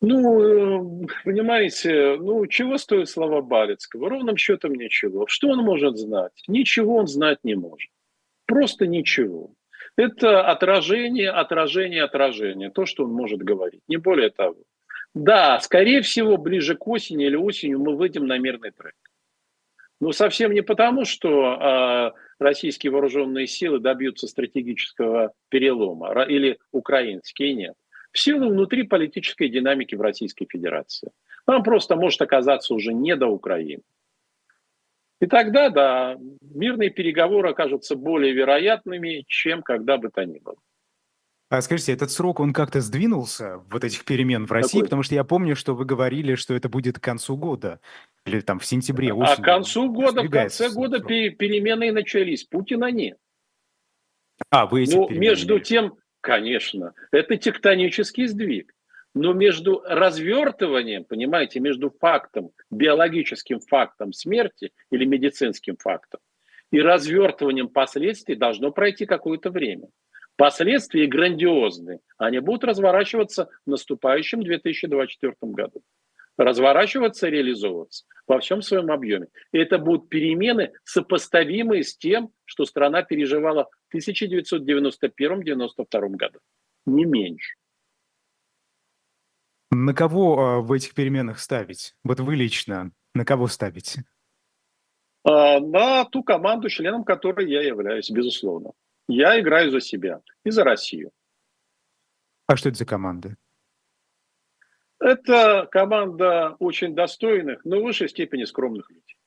Ну, 0.01 1.07
понимаете, 1.23 2.17
ну, 2.19 2.47
чего 2.47 2.79
стоят 2.79 3.07
слова 3.07 3.43
Балецкого? 3.43 4.09
Ровным 4.09 4.35
счетом 4.35 4.73
ничего. 4.73 5.27
Что 5.27 5.49
он 5.49 5.59
может 5.59 5.97
знать? 5.97 6.43
Ничего 6.47 6.95
он 6.95 7.05
знать 7.05 7.37
не 7.43 7.53
может. 7.53 7.91
Просто 8.47 8.87
ничего. 8.87 9.53
Это 9.95 10.41
отражение, 10.49 11.29
отражение, 11.29 12.01
отражение. 12.01 12.71
То, 12.71 12.87
что 12.87 13.03
он 13.03 13.11
может 13.11 13.43
говорить. 13.43 13.81
Не 13.87 13.97
более 13.97 14.31
того. 14.31 14.57
Да, 15.13 15.59
скорее 15.59 16.01
всего, 16.01 16.37
ближе 16.37 16.75
к 16.75 16.87
осени 16.87 17.25
или 17.25 17.35
осенью 17.35 17.79
мы 17.79 17.95
выйдем 17.95 18.27
на 18.27 18.37
мирный 18.37 18.71
трек. 18.71 18.95
Но 19.99 20.13
совсем 20.13 20.53
не 20.53 20.61
потому, 20.61 21.05
что 21.05 21.53
э, 21.53 22.11
российские 22.39 22.91
вооруженные 22.91 23.45
силы 23.45 23.79
добьются 23.79 24.27
стратегического 24.27 25.33
перелома 25.49 26.23
или 26.23 26.57
украинские, 26.71 27.53
нет. 27.53 27.75
в 28.11 28.19
силу 28.19 28.49
внутриполитической 28.49 29.49
динамики 29.49 29.95
в 29.95 30.01
Российской 30.01 30.47
Федерации. 30.49 31.11
Нам 31.45 31.61
просто 31.61 31.95
может 31.95 32.21
оказаться 32.21 32.73
уже 32.73 32.93
не 32.93 33.15
до 33.15 33.27
Украины. 33.27 33.83
И 35.19 35.27
тогда, 35.27 35.69
да, 35.69 36.17
мирные 36.41 36.89
переговоры 36.89 37.51
окажутся 37.51 37.95
более 37.95 38.33
вероятными, 38.33 39.23
чем 39.27 39.61
когда 39.61 39.97
бы 39.97 40.09
то 40.09 40.25
ни 40.25 40.39
было. 40.39 40.55
А 41.51 41.61
скажите, 41.61 41.91
этот 41.91 42.09
срок, 42.11 42.39
он 42.39 42.53
как-то 42.53 42.79
сдвинулся, 42.79 43.57
вот 43.69 43.83
этих 43.83 44.05
перемен 44.05 44.45
в 44.45 44.51
России? 44.53 44.77
Какой? 44.77 44.83
Потому 44.85 45.03
что 45.03 45.15
я 45.15 45.25
помню, 45.25 45.57
что 45.57 45.75
вы 45.75 45.83
говорили, 45.83 46.35
что 46.35 46.53
это 46.53 46.69
будет 46.69 46.97
к 46.97 47.03
концу 47.03 47.35
года. 47.35 47.81
Или 48.25 48.39
там 48.39 48.57
в 48.57 48.65
сентябре, 48.65 49.11
осенью. 49.11 49.33
А 49.33 49.35
к 49.35 49.43
концу 49.43 49.91
года, 49.91 50.23
в 50.23 50.29
конце 50.29 50.69
года 50.69 50.99
срок. 50.99 51.09
перемены 51.09 51.89
и 51.89 51.91
начались. 51.91 52.45
Путина 52.45 52.89
нет. 52.89 53.17
А, 54.49 54.65
вы 54.65 54.83
эти 54.83 54.95
Ну, 54.95 55.09
между 55.09 55.59
тем, 55.59 55.97
конечно, 56.21 56.93
это 57.11 57.35
тектонический 57.35 58.27
сдвиг. 58.27 58.73
Но 59.13 59.33
между 59.33 59.83
развертыванием, 59.85 61.03
понимаете, 61.03 61.59
между 61.59 61.93
фактом, 61.99 62.51
биологическим 62.69 63.59
фактом 63.59 64.13
смерти 64.13 64.71
или 64.89 65.03
медицинским 65.03 65.75
фактом 65.75 66.21
и 66.71 66.79
развертыванием 66.79 67.67
последствий 67.67 68.35
должно 68.35 68.71
пройти 68.71 69.05
какое-то 69.05 69.49
время. 69.49 69.89
Последствия 70.41 71.05
грандиозны. 71.05 71.99
Они 72.17 72.39
будут 72.39 72.63
разворачиваться 72.63 73.47
в 73.63 73.69
наступающем 73.69 74.41
2024 74.41 75.35
году. 75.43 75.83
Разворачиваться, 76.35 77.29
реализовываться 77.29 78.05
во 78.25 78.39
всем 78.39 78.63
своем 78.63 78.89
объеме. 78.89 79.27
И 79.51 79.59
это 79.59 79.77
будут 79.77 80.09
перемены, 80.09 80.73
сопоставимые 80.83 81.83
с 81.83 81.95
тем, 81.95 82.31
что 82.45 82.65
страна 82.65 83.03
переживала 83.03 83.69
в 83.89 83.95
1991-1992 83.95 86.09
году. 86.15 86.39
Не 86.87 87.05
меньше. 87.05 87.53
На 89.69 89.93
кого 89.93 90.39
а, 90.39 90.59
в 90.61 90.71
этих 90.71 90.95
переменах 90.95 91.37
ставить? 91.37 91.93
Вот 92.03 92.19
вы 92.19 92.35
лично 92.35 92.91
на 93.13 93.25
кого 93.25 93.45
ставите? 93.45 94.05
А, 95.23 95.59
на 95.59 96.03
ту 96.05 96.23
команду, 96.23 96.67
членом 96.67 97.03
которой 97.03 97.47
я 97.47 97.61
являюсь, 97.61 98.09
безусловно. 98.09 98.71
Я 99.11 99.37
играю 99.41 99.71
за 99.71 99.81
себя 99.81 100.21
и 100.45 100.51
за 100.51 100.63
Россию. 100.63 101.11
А 102.47 102.55
что 102.55 102.69
это 102.69 102.77
за 102.77 102.85
команда? 102.85 103.35
Это 104.99 105.67
команда 105.69 106.55
очень 106.59 106.95
достойных, 106.95 107.65
но 107.65 107.81
в 107.81 107.83
высшей 107.83 108.07
степени 108.07 108.45
скромных 108.45 108.89
людей, 108.89 109.17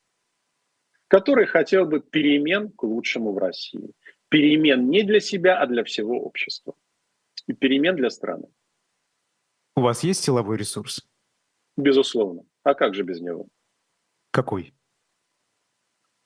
которые 1.08 1.46
хотел 1.46 1.84
бы 1.84 2.00
перемен 2.00 2.70
к 2.70 2.82
лучшему 2.84 3.32
в 3.32 3.38
России. 3.38 3.92
Перемен 4.30 4.88
не 4.88 5.02
для 5.02 5.20
себя, 5.20 5.60
а 5.60 5.66
для 5.66 5.84
всего 5.84 6.18
общества. 6.18 6.74
И 7.46 7.52
перемен 7.52 7.94
для 7.94 8.08
страны. 8.08 8.48
У 9.76 9.82
вас 9.82 10.02
есть 10.02 10.24
силовой 10.24 10.56
ресурс? 10.56 11.06
Безусловно. 11.76 12.44
А 12.62 12.74
как 12.74 12.94
же 12.94 13.02
без 13.02 13.20
него? 13.20 13.48
Какой? 14.30 14.72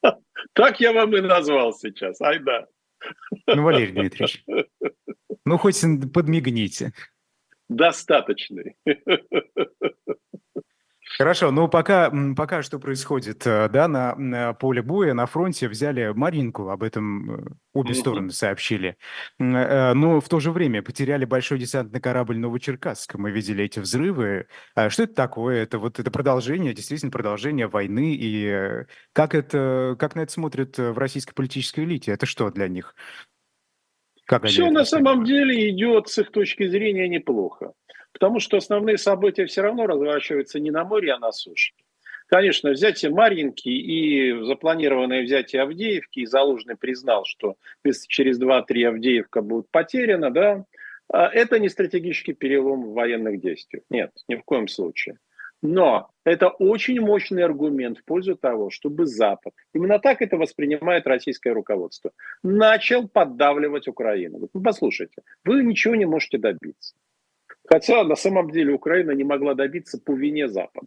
Так 0.52 0.80
я 0.80 0.92
вам 0.92 1.16
и 1.16 1.20
назвал 1.20 1.72
сейчас. 1.72 2.20
Ай 2.20 2.38
да. 2.38 2.68
Ну, 3.46 3.62
Валерий 3.62 3.92
Дмитриевич, 3.92 4.44
ну 5.44 5.59
хоть 5.59 5.80
подмигните. 6.12 6.92
Достаточный. 7.68 8.76
Хорошо, 11.18 11.50
ну 11.50 11.66
пока, 11.66 12.12
пока 12.36 12.62
что 12.62 12.78
происходит, 12.78 13.44
э, 13.44 13.68
да, 13.68 13.88
на, 13.88 14.14
на 14.14 14.52
поле 14.52 14.82
боя, 14.82 15.14
на 15.14 15.26
фронте 15.26 15.68
взяли 15.68 16.12
Маринку, 16.14 16.68
об 16.68 16.84
этом 16.84 17.30
э, 17.30 17.44
обе 17.74 17.92
стороны 17.94 18.30
сообщили. 18.30 18.96
Э, 19.40 19.94
но 19.94 20.20
в 20.20 20.28
то 20.28 20.38
же 20.38 20.52
время 20.52 20.80
потеряли 20.80 21.24
большой 21.24 21.58
десантный 21.58 22.00
корабль 22.00 22.38
Новочеркасск. 22.38 23.16
Мы 23.16 23.32
видели 23.32 23.64
эти 23.64 23.80
взрывы. 23.80 24.46
А 24.76 24.90
что 24.90 25.02
это 25.02 25.14
такое? 25.14 25.64
Это 25.64 25.80
вот 25.80 25.98
это 25.98 26.08
продолжение, 26.12 26.72
действительно 26.72 27.10
продолжение 27.10 27.66
войны. 27.66 28.14
И 28.16 28.86
как, 29.12 29.34
это, 29.34 29.96
как 29.98 30.14
на 30.14 30.20
это 30.20 30.30
смотрят 30.30 30.78
в 30.78 30.96
российской 30.98 31.34
политической 31.34 31.80
элите? 31.80 32.12
Это 32.12 32.26
что 32.26 32.48
для 32.52 32.68
них? 32.68 32.94
Как 34.24 34.44
Все 34.44 34.70
на 34.70 34.84
самом 34.84 35.24
деле 35.24 35.68
идет 35.70 36.06
с 36.06 36.18
их 36.18 36.30
точки 36.30 36.68
зрения 36.68 37.08
неплохо. 37.08 37.72
Потому 38.12 38.40
что 38.40 38.56
основные 38.56 38.98
события 38.98 39.46
все 39.46 39.62
равно 39.62 39.86
разворачиваются 39.86 40.61
не 40.61 40.70
на 40.70 40.84
море, 40.84 41.12
а 41.12 41.18
на 41.18 41.32
суше. 41.32 41.72
Конечно, 42.28 42.70
взятие 42.70 43.11
Марьинки 43.11 43.68
и 43.68 44.44
запланированное 44.44 45.22
взятие 45.22 45.62
Авдеевки, 45.62 46.20
и 46.20 46.26
Залужный 46.26 46.76
признал, 46.76 47.24
что 47.24 47.56
через 48.09 48.38
2-3 48.40 48.84
Авдеевка 48.84 49.40
будет 49.40 49.70
потеряна, 49.70 50.30
да, 50.30 50.64
а 51.11 51.28
это 51.28 51.59
не 51.59 51.70
стратегический 51.70 52.34
перелом 52.34 52.84
в 52.84 52.92
военных 52.92 53.40
действиях. 53.40 53.82
Нет, 53.88 54.12
ни 54.28 54.36
в 54.36 54.42
коем 54.44 54.68
случае. 54.68 55.18
Но 55.62 56.11
это 56.24 56.48
очень 56.48 57.00
мощный 57.00 57.42
аргумент 57.42 57.98
в 57.98 58.04
пользу 58.04 58.36
того, 58.36 58.70
чтобы 58.70 59.06
Запад, 59.06 59.54
именно 59.74 59.98
так 59.98 60.22
это 60.22 60.36
воспринимает 60.36 61.06
российское 61.06 61.52
руководство, 61.52 62.12
начал 62.42 63.09
поддавливать 63.09 63.88
Украину. 63.88 64.48
Ну, 64.52 64.62
послушайте, 64.62 65.22
вы 65.44 65.64
ничего 65.64 65.96
не 65.96 66.04
можете 66.04 66.38
добиться. 66.38 66.94
Хотя 67.68 68.02
на 68.04 68.16
самом 68.16 68.50
деле 68.50 68.72
Украина 68.72 69.10
не 69.10 69.24
могла 69.24 69.54
добиться 69.54 70.00
по 70.00 70.12
вине 70.12 70.48
Запада. 70.48 70.86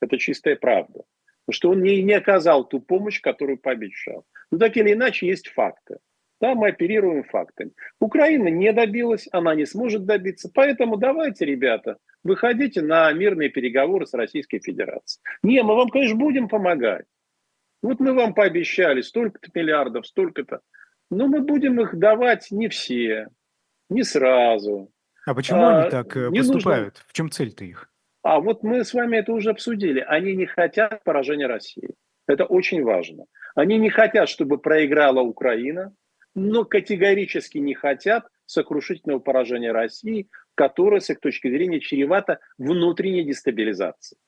Это 0.00 0.18
чистая 0.18 0.56
правда. 0.56 1.04
Потому 1.46 1.54
что 1.54 1.70
он 1.70 1.82
не, 1.82 2.02
не 2.02 2.12
оказал 2.12 2.68
ту 2.68 2.80
помощь, 2.80 3.22
которую 3.22 3.56
пообещал. 3.56 4.26
Но 4.50 4.58
так 4.58 4.76
или 4.76 4.92
иначе 4.92 5.26
есть 5.26 5.48
факты. 5.48 5.98
Да, 6.40 6.54
мы 6.54 6.68
оперируем 6.68 7.24
фактами. 7.24 7.72
Украина 7.98 8.48
не 8.48 8.72
добилась, 8.74 9.26
она 9.32 9.54
не 9.54 9.64
сможет 9.64 10.04
добиться. 10.04 10.50
Поэтому 10.54 10.98
давайте, 10.98 11.46
ребята, 11.46 11.96
выходите 12.22 12.82
на 12.82 13.10
мирные 13.12 13.48
переговоры 13.48 14.06
с 14.06 14.12
Российской 14.12 14.58
Федерацией. 14.58 15.22
Не, 15.42 15.62
мы 15.62 15.74
вам, 15.76 15.88
конечно, 15.88 16.16
будем 16.16 16.48
помогать. 16.48 17.06
Вот 17.82 18.00
мы 18.00 18.12
вам 18.12 18.34
пообещали 18.34 19.00
столько-то 19.00 19.50
миллиардов, 19.54 20.06
столько-то. 20.06 20.60
Но 21.10 21.26
мы 21.26 21.40
будем 21.40 21.80
их 21.80 21.98
давать 21.98 22.50
не 22.50 22.68
все, 22.68 23.28
не 23.88 24.02
сразу. 24.02 24.92
А 25.28 25.34
почему 25.34 25.60
а, 25.60 25.82
они 25.82 25.90
так 25.90 26.16
э, 26.16 26.30
поступают? 26.30 26.94
Нужно... 26.94 27.06
В 27.06 27.12
чем 27.12 27.30
цель-то 27.30 27.62
их? 27.62 27.90
А 28.22 28.40
вот 28.40 28.62
мы 28.62 28.82
с 28.82 28.94
вами 28.94 29.18
это 29.18 29.32
уже 29.32 29.50
обсудили. 29.50 30.00
Они 30.00 30.34
не 30.34 30.46
хотят 30.46 31.04
поражения 31.04 31.46
России. 31.46 31.90
Это 32.26 32.46
очень 32.46 32.82
важно. 32.82 33.26
Они 33.54 33.76
не 33.76 33.90
хотят, 33.90 34.30
чтобы 34.30 34.56
проиграла 34.56 35.20
Украина, 35.20 35.94
но 36.34 36.64
категорически 36.64 37.58
не 37.58 37.74
хотят 37.74 38.26
сокрушительного 38.46 39.18
поражения 39.18 39.70
России, 39.70 40.30
которое, 40.54 41.00
с 41.00 41.10
их 41.10 41.20
точки 41.20 41.50
зрения, 41.50 41.80
чревато 41.80 42.38
внутренней 42.56 43.24
дестабилизацией 43.24 44.18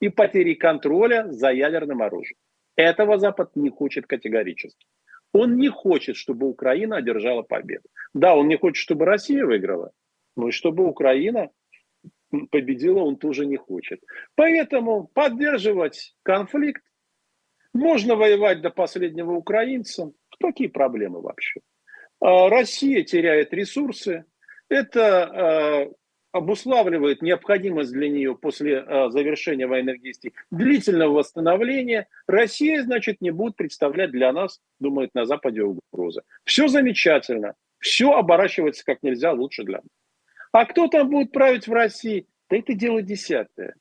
и 0.00 0.08
потерей 0.08 0.56
контроля 0.56 1.30
за 1.30 1.50
ядерным 1.50 2.02
оружием. 2.02 2.38
Этого 2.74 3.18
Запад 3.18 3.54
не 3.54 3.70
хочет 3.70 4.08
категорически. 4.08 4.86
Он 5.32 5.56
не 5.56 5.68
хочет, 5.68 6.16
чтобы 6.16 6.48
Украина 6.48 6.96
одержала 6.96 7.42
победу. 7.42 7.88
Да, 8.12 8.34
он 8.34 8.48
не 8.48 8.56
хочет, 8.56 8.82
чтобы 8.82 9.04
Россия 9.04 9.44
выиграла, 9.44 9.92
но 10.38 10.48
и 10.48 10.52
чтобы 10.52 10.86
Украина 10.86 11.50
победила, 12.50 13.00
он 13.00 13.16
тоже 13.16 13.44
не 13.44 13.56
хочет. 13.56 14.00
Поэтому 14.36 15.08
поддерживать 15.08 16.14
конфликт 16.22 16.82
можно 17.74 18.14
воевать 18.14 18.60
до 18.60 18.70
последнего 18.70 19.32
украинца. 19.32 20.12
Какие 20.40 20.68
проблемы 20.68 21.20
вообще? 21.20 21.60
А, 22.20 22.48
Россия 22.48 23.02
теряет 23.02 23.52
ресурсы. 23.52 24.24
Это 24.68 25.24
а, 25.24 25.90
обуславливает 26.30 27.20
необходимость 27.20 27.92
для 27.92 28.08
нее 28.08 28.36
после 28.36 28.78
а, 28.78 29.10
завершения 29.10 29.66
военных 29.66 30.00
действий 30.00 30.34
длительного 30.52 31.14
восстановления. 31.14 32.06
Россия, 32.28 32.84
значит, 32.84 33.20
не 33.20 33.32
будет 33.32 33.56
представлять 33.56 34.12
для 34.12 34.32
нас, 34.32 34.60
думает 34.78 35.10
на 35.14 35.24
Западе, 35.24 35.62
угрозы. 35.64 36.22
Все 36.44 36.68
замечательно. 36.68 37.54
Все 37.80 38.12
оборачивается 38.12 38.84
как 38.84 39.02
нельзя 39.02 39.32
лучше 39.32 39.64
для 39.64 39.78
нас. 39.78 39.97
А 40.52 40.64
кто 40.64 40.88
там 40.88 41.10
будет 41.10 41.32
править 41.32 41.66
в 41.66 41.72
России? 41.72 42.26
Да 42.50 42.56
это 42.56 42.74
дело 42.74 43.02
десятое. 43.02 43.74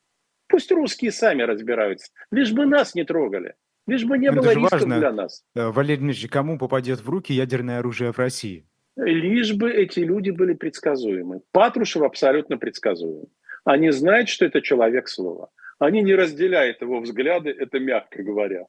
Пусть 0.48 0.72
русские 0.72 1.12
сами 1.12 1.44
разбираются, 1.44 2.12
лишь 2.32 2.52
бы 2.52 2.66
нас 2.66 2.96
не 2.96 3.04
трогали. 3.04 3.56
Лишь 3.86 4.04
бы 4.04 4.18
не 4.18 4.30
Но 4.30 4.42
было 4.42 4.52
рисков 4.52 4.72
важно, 4.72 5.00
для 5.00 5.12
нас. 5.14 5.46
Э, 5.56 5.68
Валерий 5.68 6.00
Дмитриевич, 6.00 6.30
кому 6.30 6.58
попадет 6.58 7.00
в 7.00 7.10
руки 7.10 7.34
ядерное 7.34 7.80
оружие 7.80 8.12
в 8.12 8.20
России? 8.20 8.66
Лишь 8.98 9.54
бы 9.54 9.72
эти 9.72 10.00
люди 10.00 10.32
были 10.32 10.54
предсказуемы. 10.54 11.42
Патрушев 11.52 12.02
абсолютно 12.02 12.58
предсказуем. 12.58 13.28
Они 13.64 13.92
знают, 13.92 14.28
что 14.28 14.46
это 14.46 14.62
человек 14.62 15.08
слова. 15.08 15.50
Они 15.80 16.02
не 16.02 16.16
разделяют 16.16 16.82
его 16.82 17.00
взгляды, 17.00 17.50
это 17.50 17.80
мягко 17.80 18.24
говоря. 18.24 18.66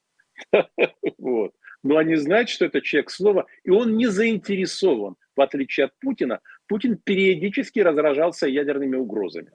Вот. 1.19 1.53
Но 1.83 1.97
они 1.97 2.17
знают, 2.17 2.49
что 2.49 2.65
это 2.65 2.81
человек 2.81 3.11
слова, 3.11 3.47
и 3.65 3.71
он 3.71 3.97
не 3.97 4.07
заинтересован, 4.07 5.17
в 5.37 5.41
отличие 5.41 5.87
от 5.87 5.93
Путина. 6.01 6.41
Путин 6.69 6.99
периодически 7.03 7.81
разражался 7.81 8.47
ядерными 8.47 8.97
угрозами. 8.97 9.51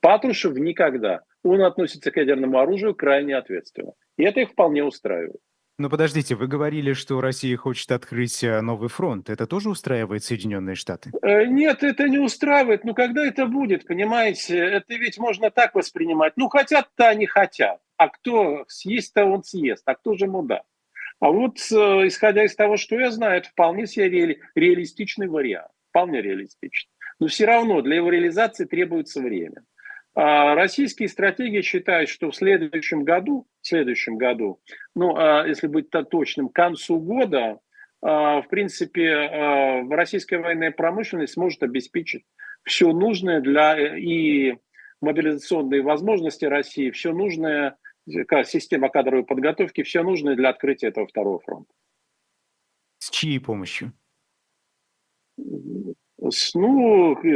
Патрушев 0.00 0.54
никогда. 0.56 1.22
Он 1.42 1.62
относится 1.62 2.10
к 2.10 2.16
ядерному 2.16 2.58
оружию 2.58 2.94
крайне 2.94 3.36
ответственно. 3.36 3.92
И 4.16 4.22
это 4.22 4.40
их 4.40 4.50
вполне 4.50 4.84
устраивает. 4.84 5.40
Но 5.76 5.90
подождите, 5.90 6.36
вы 6.36 6.46
говорили, 6.46 6.92
что 6.92 7.20
Россия 7.20 7.56
хочет 7.56 7.90
открыть 7.90 8.44
э, 8.44 8.60
новый 8.60 8.88
фронт. 8.88 9.28
Это 9.28 9.46
тоже 9.48 9.70
устраивает 9.70 10.22
Соединенные 10.22 10.76
Штаты? 10.76 11.10
Э, 11.20 11.46
нет, 11.46 11.82
это 11.82 12.08
не 12.08 12.18
устраивает. 12.18 12.84
Ну, 12.84 12.94
когда 12.94 13.26
это 13.26 13.46
будет, 13.46 13.84
понимаете? 13.84 14.56
Это 14.56 14.94
ведь 14.94 15.18
можно 15.18 15.50
так 15.50 15.74
воспринимать. 15.74 16.34
Ну, 16.36 16.48
хотят-то 16.48 17.08
они 17.08 17.26
хотят. 17.26 17.80
А 17.96 18.08
кто 18.08 18.64
съест-то 18.68 19.24
он 19.24 19.42
съест. 19.42 19.82
А 19.86 19.96
кто 19.96 20.14
же 20.14 20.26
ему 20.26 20.42
даст? 20.42 20.68
А 21.18 21.30
вот, 21.30 21.56
э, 21.72 22.06
исходя 22.06 22.44
из 22.44 22.54
того, 22.54 22.76
что 22.76 22.94
я 22.94 23.10
знаю, 23.10 23.38
это 23.38 23.48
вполне 23.48 23.88
себе 23.88 24.04
ре- 24.08 24.38
реалистичный 24.54 25.26
вариант. 25.26 25.72
Вполне 25.94 26.20
реалистичный. 26.20 26.90
Но 27.20 27.28
все 27.28 27.46
равно 27.46 27.80
для 27.80 27.94
его 27.94 28.10
реализации 28.10 28.64
требуется 28.64 29.20
время. 29.20 29.62
А 30.16 30.56
российские 30.56 31.08
стратегии 31.08 31.60
считают, 31.60 32.10
что 32.10 32.32
в 32.32 32.34
следующем 32.34 33.04
году, 33.04 33.46
в 33.60 33.68
следующем 33.68 34.16
году, 34.16 34.60
ну, 34.96 35.14
а 35.16 35.46
если 35.46 35.68
быть 35.68 35.90
точным, 35.90 36.48
к 36.48 36.52
концу 36.52 36.98
года, 36.98 37.60
а, 38.02 38.42
в 38.42 38.48
принципе, 38.48 39.84
российская 39.88 40.38
военная 40.38 40.72
промышленность 40.72 41.34
сможет 41.34 41.62
обеспечить 41.62 42.24
все 42.64 42.92
нужное 42.92 43.40
для 43.40 43.96
и 43.96 44.56
мобилизационные 45.00 45.82
возможности 45.82 46.44
России, 46.44 46.90
все 46.90 47.12
нужное, 47.12 47.76
система 48.44 48.88
кадровой 48.88 49.24
подготовки, 49.24 49.84
все 49.84 50.02
нужное 50.02 50.34
для 50.34 50.48
открытия 50.48 50.88
этого 50.88 51.06
второго 51.06 51.38
фронта. 51.38 51.72
С 52.98 53.10
чьей 53.10 53.38
помощью? 53.38 53.92
Ну, 55.36 55.94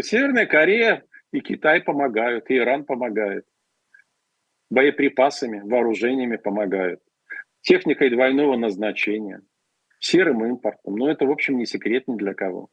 Северная 0.03 0.47
Корея 0.47 1.05
и 1.33 1.41
Китай 1.41 1.81
помогают, 1.81 2.51
и 2.51 2.57
Иран 2.57 2.85
помогает. 2.85 3.45
Боеприпасами, 4.71 5.61
вооружениями 5.61 6.37
помогают. 6.37 7.01
Техникой 7.63 8.11
двойного 8.11 8.57
назначения. 8.57 9.43
Серым 9.99 10.45
импортом. 10.45 10.97
Но 10.97 11.11
это, 11.11 11.27
в 11.27 11.31
общем, 11.31 11.59
не 11.59 11.67
секрет 11.67 12.07
ни 12.07 12.17
для 12.17 12.35
кого. 12.35 12.69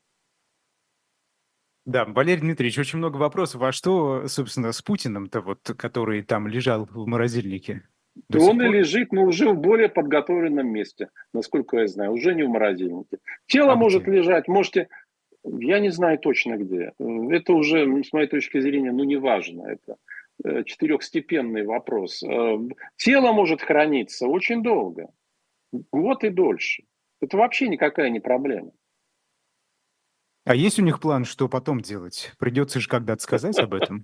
Да, 1.85 2.05
Валерий 2.05 2.41
Дмитриевич, 2.41 2.79
очень 2.79 2.97
много 2.97 3.17
вопросов. 3.17 3.61
А 3.61 3.71
что, 3.71 4.27
собственно, 4.27 4.71
с 4.71 4.81
Путиным-то, 4.81 5.41
вот, 5.41 5.59
который 5.77 6.23
там 6.23 6.47
лежал 6.47 6.85
в 6.85 7.07
морозильнике? 7.07 7.83
До 8.29 8.39
он 8.39 8.61
и 8.61 8.69
лежит, 8.69 9.11
но 9.11 9.23
уже 9.23 9.49
в 9.49 9.57
более 9.57 9.89
подготовленном 9.89 10.67
месте, 10.67 11.09
насколько 11.33 11.77
я 11.79 11.87
знаю, 11.87 12.13
уже 12.13 12.33
не 12.33 12.43
в 12.43 12.49
морозильнике. 12.49 13.17
Тело 13.45 13.73
а 13.73 13.75
может 13.75 14.03
где? 14.03 14.17
лежать, 14.17 14.47
можете 14.47 14.87
я 15.45 15.79
не 15.79 15.89
знаю 15.89 16.19
точно 16.19 16.57
где. 16.57 16.93
Это 16.97 17.53
уже, 17.53 18.03
с 18.03 18.13
моей 18.13 18.27
точки 18.27 18.59
зрения, 18.59 18.91
ну, 18.91 19.03
не 19.03 19.17
важно. 19.17 19.67
Это 19.67 19.97
э, 20.43 20.63
четырехстепенный 20.63 21.65
вопрос. 21.65 22.23
Э, 22.23 22.57
тело 22.95 23.31
может 23.31 23.61
храниться 23.61 24.27
очень 24.27 24.63
долго. 24.63 25.09
Год 25.91 26.23
и 26.23 26.29
дольше. 26.29 26.83
Это 27.21 27.37
вообще 27.37 27.67
никакая 27.67 28.09
не 28.09 28.19
проблема. 28.19 28.71
А 30.45 30.53
есть 30.53 30.79
у 30.79 30.83
них 30.83 30.99
план, 30.99 31.25
что 31.25 31.49
потом 31.49 31.81
делать? 31.81 32.33
Придется 32.37 32.79
же 32.79 32.87
когда-то 32.87 33.21
сказать 33.21 33.57
об 33.57 33.73
этом. 33.73 34.03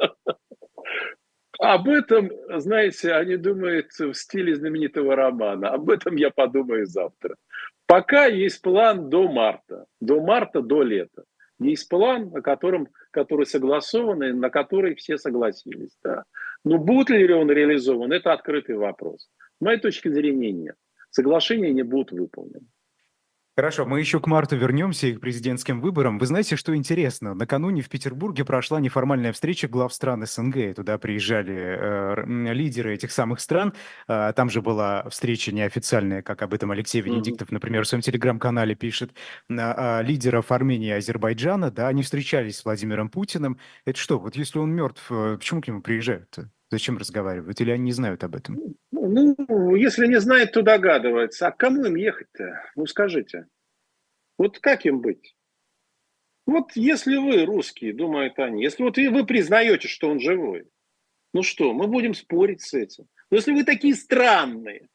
Об 1.60 1.88
этом, 1.88 2.32
знаете, 2.58 3.14
они 3.14 3.38
думают 3.38 3.92
в 4.00 4.16
стиле 4.16 4.56
знаменитого 4.56 5.16
романа. 5.16 5.70
Об 5.70 5.92
этом 5.92 6.16
я 6.16 6.32
подумаю 6.32 6.88
завтра. 6.88 7.36
Пока 7.86 8.26
есть 8.26 8.62
план 8.64 9.10
до 9.10 9.32
марта. 9.32 9.86
До 10.00 10.22
марта, 10.22 10.62
до 10.62 10.82
лета. 10.82 11.24
Есть 11.62 11.90
план, 11.90 12.32
о 12.34 12.42
котором, 12.42 12.88
который 13.12 13.46
согласован, 13.46 14.24
и 14.24 14.32
на 14.32 14.50
который 14.50 14.96
все 14.96 15.18
согласились. 15.18 15.96
Да. 16.04 16.24
Но 16.66 16.80
будет 16.80 17.10
ли 17.12 17.32
он 17.32 17.52
реализован, 17.52 18.12
это 18.12 18.34
открытый 18.34 18.76
вопрос. 18.76 19.30
С 19.58 19.62
моей 19.62 19.80
точки 19.80 20.10
зрения 20.10 20.52
нет. 20.52 20.76
Соглашения 21.12 21.72
не 21.72 21.84
будут 21.84 22.12
выполнены. 22.12 22.66
Хорошо, 23.58 23.86
мы 23.86 24.00
еще 24.00 24.22
к 24.22 24.28
марту 24.28 24.56
вернемся 24.56 25.08
и 25.08 25.14
к 25.14 25.20
президентским 25.20 25.82
выборам. 25.82 26.20
Вы 26.20 26.26
знаете, 26.26 26.56
что 26.56 26.74
интересно? 26.74 27.34
Накануне 27.34 27.82
в 27.82 27.90
Петербурге 27.90 28.46
прошла 28.46 28.80
неформальная 28.80 29.34
встреча 29.34 29.68
глав 29.68 29.94
стран 29.94 30.26
СНГ. 30.26 30.76
Туда 30.78 30.98
приезжали 30.98 31.54
э, 31.58 32.54
лидеры 32.54 32.94
этих 32.94 33.12
самых 33.12 33.42
стран. 33.42 33.74
Э, 34.08 34.32
там 34.34 34.50
же 34.50 34.62
была 34.62 35.04
встреча 35.10 35.52
неофициальная, 35.52 36.22
как 36.22 36.44
об 36.44 36.54
этом 36.54 36.72
Алексей 36.72 37.02
Венедиктов, 37.02 37.50
mm-hmm. 37.50 37.54
например, 37.54 37.84
в 37.84 37.88
своем 37.90 38.02
телеграм-канале 38.02 38.74
пишет, 38.74 39.12
э, 39.50 40.02
лидеров 40.02 40.50
Армении 40.54 40.88
и 40.88 40.92
Азербайджана. 40.92 41.72
Да, 41.72 41.90
они 41.90 42.04
встречались 42.04 42.56
с 42.58 42.64
Владимиром 42.64 43.10
Путиным. 43.10 43.60
Это 43.84 44.00
что, 44.00 44.18
вот 44.18 44.38
если 44.38 44.60
он 44.60 44.72
мертв, 44.72 45.06
э, 45.12 45.36
почему 45.38 45.62
к 45.62 45.68
нему 45.68 45.82
приезжают? 45.82 46.38
Зачем 46.72 46.98
разговаривать? 46.98 47.60
Или 47.60 47.72
они 47.72 47.84
не 47.84 47.92
знают 47.92 48.24
об 48.24 48.36
этом? 48.36 48.58
Ну, 48.92 49.76
если 49.76 50.08
не 50.08 50.22
знает, 50.22 50.54
то 50.54 50.62
догадывается. 50.62 51.48
А 51.48 51.52
кому 51.52 51.84
им 51.86 51.96
ехать-то? 51.96 52.64
Ну, 52.76 52.86
скажите. 52.86 53.48
Вот 54.38 54.60
как 54.60 54.86
им 54.86 55.02
быть? 55.02 55.36
Вот 56.48 56.72
если 56.76 57.18
вы, 57.18 57.46
русские, 57.46 57.94
думают 57.94 58.40
они, 58.40 58.64
если 58.64 58.84
вот 58.84 58.98
вы 58.98 59.26
признаете, 59.26 59.88
что 59.88 60.10
он 60.10 60.20
живой, 60.20 60.68
ну 61.34 61.44
что, 61.44 61.74
мы 61.74 61.88
будем 61.88 62.14
спорить 62.14 62.62
с 62.62 62.74
этим. 62.74 63.06
Но 63.30 63.38
если 63.38 63.52
вы 63.52 63.64
такие 63.64 63.94
странные, 63.94 64.88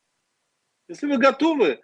если 0.89 1.07
вы 1.07 1.19
готовы 1.19 1.81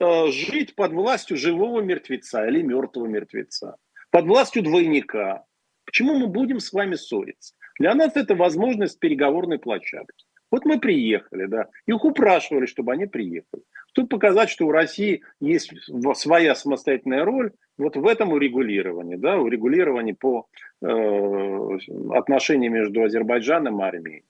э, 0.00 0.26
жить 0.30 0.74
под 0.74 0.92
властью 0.92 1.36
живого 1.36 1.80
мертвеца 1.80 2.46
или 2.46 2.62
мертвого 2.62 3.06
мертвеца, 3.06 3.76
под 4.10 4.26
властью 4.26 4.62
двойника, 4.62 5.44
почему 5.84 6.18
мы 6.18 6.26
будем 6.26 6.60
с 6.60 6.72
вами 6.72 6.94
ссориться? 6.94 7.54
Для 7.78 7.94
нас 7.94 8.16
это 8.16 8.34
возможность 8.34 8.98
переговорной 8.98 9.58
площадки. 9.58 10.24
Вот 10.50 10.64
мы 10.64 10.78
приехали, 10.78 11.46
да, 11.46 11.68
их 11.86 12.04
упрашивали, 12.04 12.66
чтобы 12.66 12.92
они 12.92 13.06
приехали. 13.06 13.62
Чтобы 13.88 14.08
показать, 14.08 14.48
что 14.48 14.66
у 14.66 14.70
России 14.70 15.22
есть 15.40 15.72
своя 16.14 16.54
самостоятельная 16.54 17.24
роль 17.24 17.52
вот 17.78 17.96
в 17.96 18.06
этом 18.06 18.32
урегулировании, 18.32 19.16
да, 19.16 19.38
урегулировании 19.38 20.12
по 20.12 20.46
э, 20.82 21.78
отношениям 22.12 22.74
между 22.74 23.02
Азербайджаном 23.02 23.80
и 23.80 23.84
Арменией. 23.84 24.24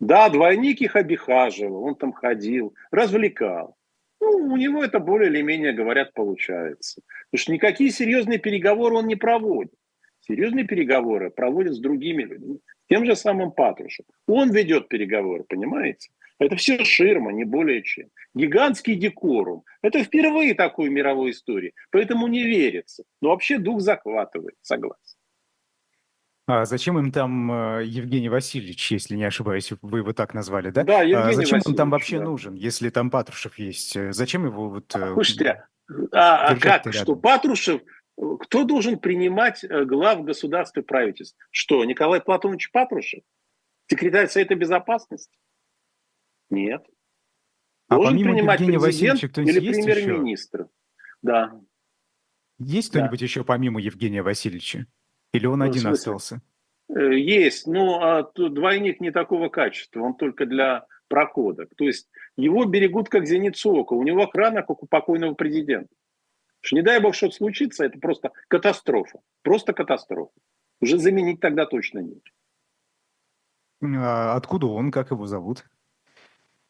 Да, 0.00 0.30
двойник 0.30 0.80
их 0.80 0.96
обихаживал, 0.96 1.84
он 1.84 1.94
там 1.94 2.12
ходил, 2.12 2.74
развлекал. 2.90 3.76
Ну, 4.20 4.52
у 4.52 4.56
него 4.56 4.82
это 4.82 4.98
более 4.98 5.30
или 5.30 5.42
менее, 5.42 5.72
говорят, 5.72 6.14
получается. 6.14 7.02
Потому 7.30 7.42
что 7.42 7.52
никакие 7.52 7.90
серьезные 7.90 8.38
переговоры 8.38 8.96
он 8.96 9.06
не 9.06 9.16
проводит. 9.16 9.74
Серьезные 10.20 10.64
переговоры 10.66 11.30
проводят 11.30 11.74
с 11.74 11.80
другими 11.80 12.22
людьми, 12.22 12.60
тем 12.90 13.06
же 13.06 13.14
самым 13.16 13.52
Патрушев. 13.52 14.04
Он 14.26 14.50
ведет 14.50 14.88
переговоры, 14.88 15.44
понимаете? 15.44 16.10
Это 16.38 16.56
все 16.56 16.84
ширма, 16.84 17.32
не 17.32 17.44
более 17.44 17.82
чем. 17.82 18.08
Гигантский 18.34 18.96
декорум. 18.96 19.62
Это 19.82 20.02
впервые 20.02 20.54
такой 20.54 20.88
в 20.88 20.92
мировой 20.92 21.30
истории. 21.30 21.74
Поэтому 21.90 22.26
не 22.26 22.42
верится. 22.42 23.04
Но 23.20 23.28
вообще 23.30 23.58
дух 23.58 23.80
захватывает, 23.80 24.56
согласен. 24.62 25.18
А 26.46 26.64
зачем 26.64 26.98
им 26.98 27.12
там 27.12 27.52
э, 27.52 27.84
Евгений 27.84 28.28
Васильевич, 28.28 28.90
если 28.90 29.14
не 29.14 29.24
ошибаюсь, 29.24 29.72
вы 29.82 29.98
его 29.98 30.12
так 30.12 30.34
назвали, 30.34 30.70
да? 30.70 30.82
Да, 30.82 31.02
Евгений 31.02 31.14
а 31.14 31.32
зачем 31.32 31.58
Васильевич, 31.58 31.66
он 31.66 31.74
там 31.76 31.90
вообще 31.90 32.18
да. 32.18 32.24
нужен, 32.24 32.54
если 32.54 32.90
там 32.90 33.10
Патрушев 33.10 33.56
есть? 33.58 33.96
Зачем 34.12 34.46
его 34.46 34.68
вот... 34.68 34.96
Э, 34.96 35.12
Слушайте, 35.12 35.64
а, 36.12 36.48
а 36.48 36.54
как, 36.56 36.86
рядом? 36.86 36.92
что 36.92 37.14
Патрушев 37.14 37.82
кто 38.40 38.64
должен 38.64 38.98
принимать 38.98 39.64
э, 39.64 39.84
глав 39.84 40.24
государства 40.24 40.80
и 40.80 40.84
правительств? 40.84 41.38
Что, 41.50 41.84
Николай 41.84 42.20
Платонович 42.20 42.70
Патрушев? 42.70 43.22
Секретарь 43.86 44.28
Совета 44.28 44.54
Безопасности? 44.54 45.38
Нет. 46.50 46.84
А 47.88 47.96
должен 47.96 48.18
принимать 48.18 48.60
Евгения 48.60 48.80
президент 48.80 49.38
или 49.38 49.60
премьер-министр? 49.60 50.68
Да. 51.22 51.60
Есть 52.58 52.90
кто-нибудь 52.90 53.22
еще 53.22 53.42
помимо 53.42 53.80
Евгения 53.80 54.22
Васильевича? 54.22 54.86
Или 55.32 55.46
он 55.46 55.60
ну, 55.60 55.64
один 55.64 55.86
остался? 55.86 56.42
Э, 56.88 57.14
есть, 57.14 57.66
но 57.66 58.02
а, 58.02 58.30
двойник 58.34 59.00
не 59.00 59.10
такого 59.10 59.48
качества, 59.48 60.00
он 60.00 60.14
только 60.14 60.44
для 60.44 60.86
прохода. 61.08 61.66
То 61.76 61.84
есть 61.84 62.08
его 62.36 62.64
берегут 62.64 63.08
как 63.08 63.26
зеницу 63.26 63.72
ока, 63.72 63.94
у 63.94 64.02
него 64.02 64.24
охрана, 64.24 64.62
как 64.62 64.82
у 64.82 64.86
покойного 64.86 65.34
президента. 65.34 65.94
Что 66.60 66.76
не 66.76 66.82
дай 66.82 67.00
бог 67.00 67.14
что-то 67.14 67.36
случится, 67.36 67.84
это 67.84 67.98
просто 67.98 68.32
катастрофа. 68.48 69.20
Просто 69.42 69.72
катастрофа. 69.72 70.32
Уже 70.80 70.98
заменить 70.98 71.40
тогда 71.40 71.66
точно 71.66 72.00
нет. 72.00 72.22
А 73.82 74.36
откуда 74.36 74.66
он, 74.66 74.90
как 74.90 75.10
его 75.10 75.26
зовут? 75.26 75.64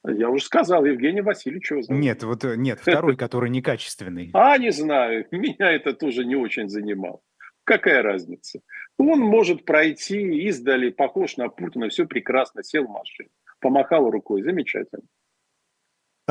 Я 0.05 0.30
уже 0.30 0.45
сказал, 0.45 0.84
Евгений 0.84 1.20
Васильевич 1.20 1.70
его 1.70 1.82
зовут. 1.82 2.03
Нет, 2.03 2.22
вот 2.22 2.45
э, 2.45 2.57
нет, 2.57 2.80
второй, 2.80 3.16
который 3.16 3.51
некачественный. 3.51 4.30
А, 4.34 4.57
не 4.57 4.70
знаю, 4.70 5.26
меня 5.30 5.70
это 5.72 5.93
тоже 5.93 6.24
не 6.24 6.36
очень 6.36 6.68
занимало. 6.68 7.20
Какая 7.64 8.03
разница? 8.03 8.61
Он 8.97 9.20
может 9.20 9.64
пройти 9.64 10.49
издали, 10.49 10.91
похож 10.91 11.36
на 11.36 11.49
Путина, 11.49 11.88
все 11.91 12.07
прекрасно, 12.07 12.62
сел 12.62 12.86
в 12.86 12.91
машину, 12.91 13.28
помахал 13.61 14.11
рукой, 14.11 14.43
замечательно. 14.43 15.03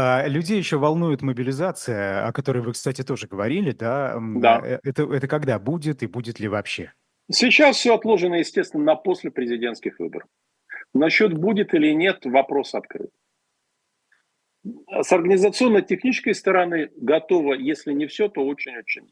А, 0.01 0.25
людей 0.27 0.57
еще 0.57 0.77
волнует 0.77 1.21
мобилизация, 1.21 2.25
о 2.25 2.31
которой 2.31 2.59
вы, 2.63 2.71
кстати, 2.71 3.03
тоже 3.03 3.27
говорили, 3.27 3.71
да? 3.71 4.17
Да. 4.37 4.61
Э, 4.63 4.79
это, 4.83 5.03
это 5.13 5.27
когда 5.27 5.59
будет 5.59 6.03
и 6.03 6.07
будет 6.07 6.39
ли 6.39 6.47
вообще? 6.47 6.93
Сейчас 7.29 7.75
все 7.75 7.95
отложено, 7.95 8.35
естественно, 8.35 8.83
на 8.83 8.95
после 8.95 9.29
президентских 9.29 9.99
выборов. 9.99 10.29
Насчет 10.93 11.33
будет 11.33 11.73
или 11.73 11.91
нет, 11.91 12.19
вопрос 12.23 12.75
открыт. 12.75 13.09
С 14.89 15.11
организационно-технической 15.11 16.33
стороны 16.33 16.89
готово, 16.95 17.53
если 17.55 17.91
не 17.91 18.07
все, 18.07 18.29
то 18.29 18.45
очень-очень. 18.45 19.11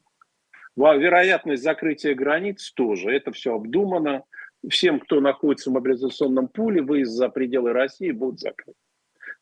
Вероятность 0.77 1.63
закрытия 1.63 2.15
границ 2.15 2.71
тоже. 2.71 3.11
Это 3.11 3.33
все 3.33 3.55
обдумано. 3.55 4.23
Всем, 4.69 5.01
кто 5.01 5.19
находится 5.19 5.69
в 5.69 5.73
мобилизационном 5.73 6.47
пуле, 6.47 6.81
выезд 6.81 7.11
за 7.11 7.27
пределы 7.27 7.73
России 7.73 8.11
будут 8.11 8.39
закрыты. 8.39 8.79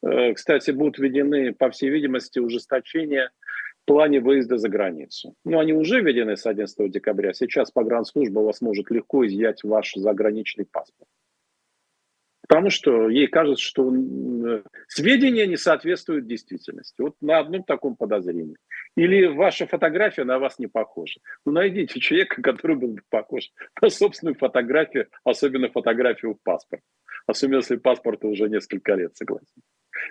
Э, 0.06 0.34
кстати, 0.34 0.72
будут 0.72 1.00
введены, 1.00 1.54
по 1.54 1.72
всей 1.72 1.90
видимости, 1.90 2.40
ужесточения 2.40 3.32
в 3.84 3.86
плане 3.86 4.20
выезда 4.20 4.58
за 4.58 4.70
границу. 4.70 5.36
Ну, 5.44 5.60
они 5.60 5.74
уже 5.74 6.02
введены 6.02 6.38
с 6.38 6.46
11 6.46 6.92
декабря. 6.92 7.34
Сейчас 7.34 7.72
погранслужба 7.72 8.40
вас 8.40 8.62
может 8.62 8.92
легко 8.92 9.26
изъять 9.26 9.64
ваш 9.64 9.94
заграничный 9.96 10.66
паспорт. 10.66 11.10
Потому 12.48 12.70
что 12.70 13.10
ей 13.10 13.28
кажется, 13.28 13.64
что 13.64 13.92
э, 13.92 14.62
сведения 14.88 15.48
не 15.48 15.58
соответствуют 15.58 16.28
действительности. 16.28 17.02
Вот 17.02 17.16
на 17.20 17.40
одном 17.40 17.64
таком 17.64 17.96
подозрении. 17.96 18.58
Или 18.96 19.26
ваша 19.26 19.66
фотография 19.66 20.26
на 20.26 20.38
вас 20.38 20.60
не 20.60 20.68
похожа. 20.68 21.20
Ну, 21.46 21.54
найдите 21.54 22.00
человека, 22.00 22.44
который 22.44 22.76
был 22.76 22.90
бы 22.90 23.02
похож 23.10 23.52
на 23.82 23.90
собственную 23.90 24.36
фотографию, 24.36 25.08
особенно 25.24 25.70
фотографию 25.70 26.36
в 26.36 26.44
паспорте. 26.44 26.86
Особенно 27.26 27.58
если 27.58 27.78
паспорту 27.78 28.28
уже 28.28 28.48
несколько 28.48 28.94
лет, 28.94 29.18
согласен. 29.18 29.64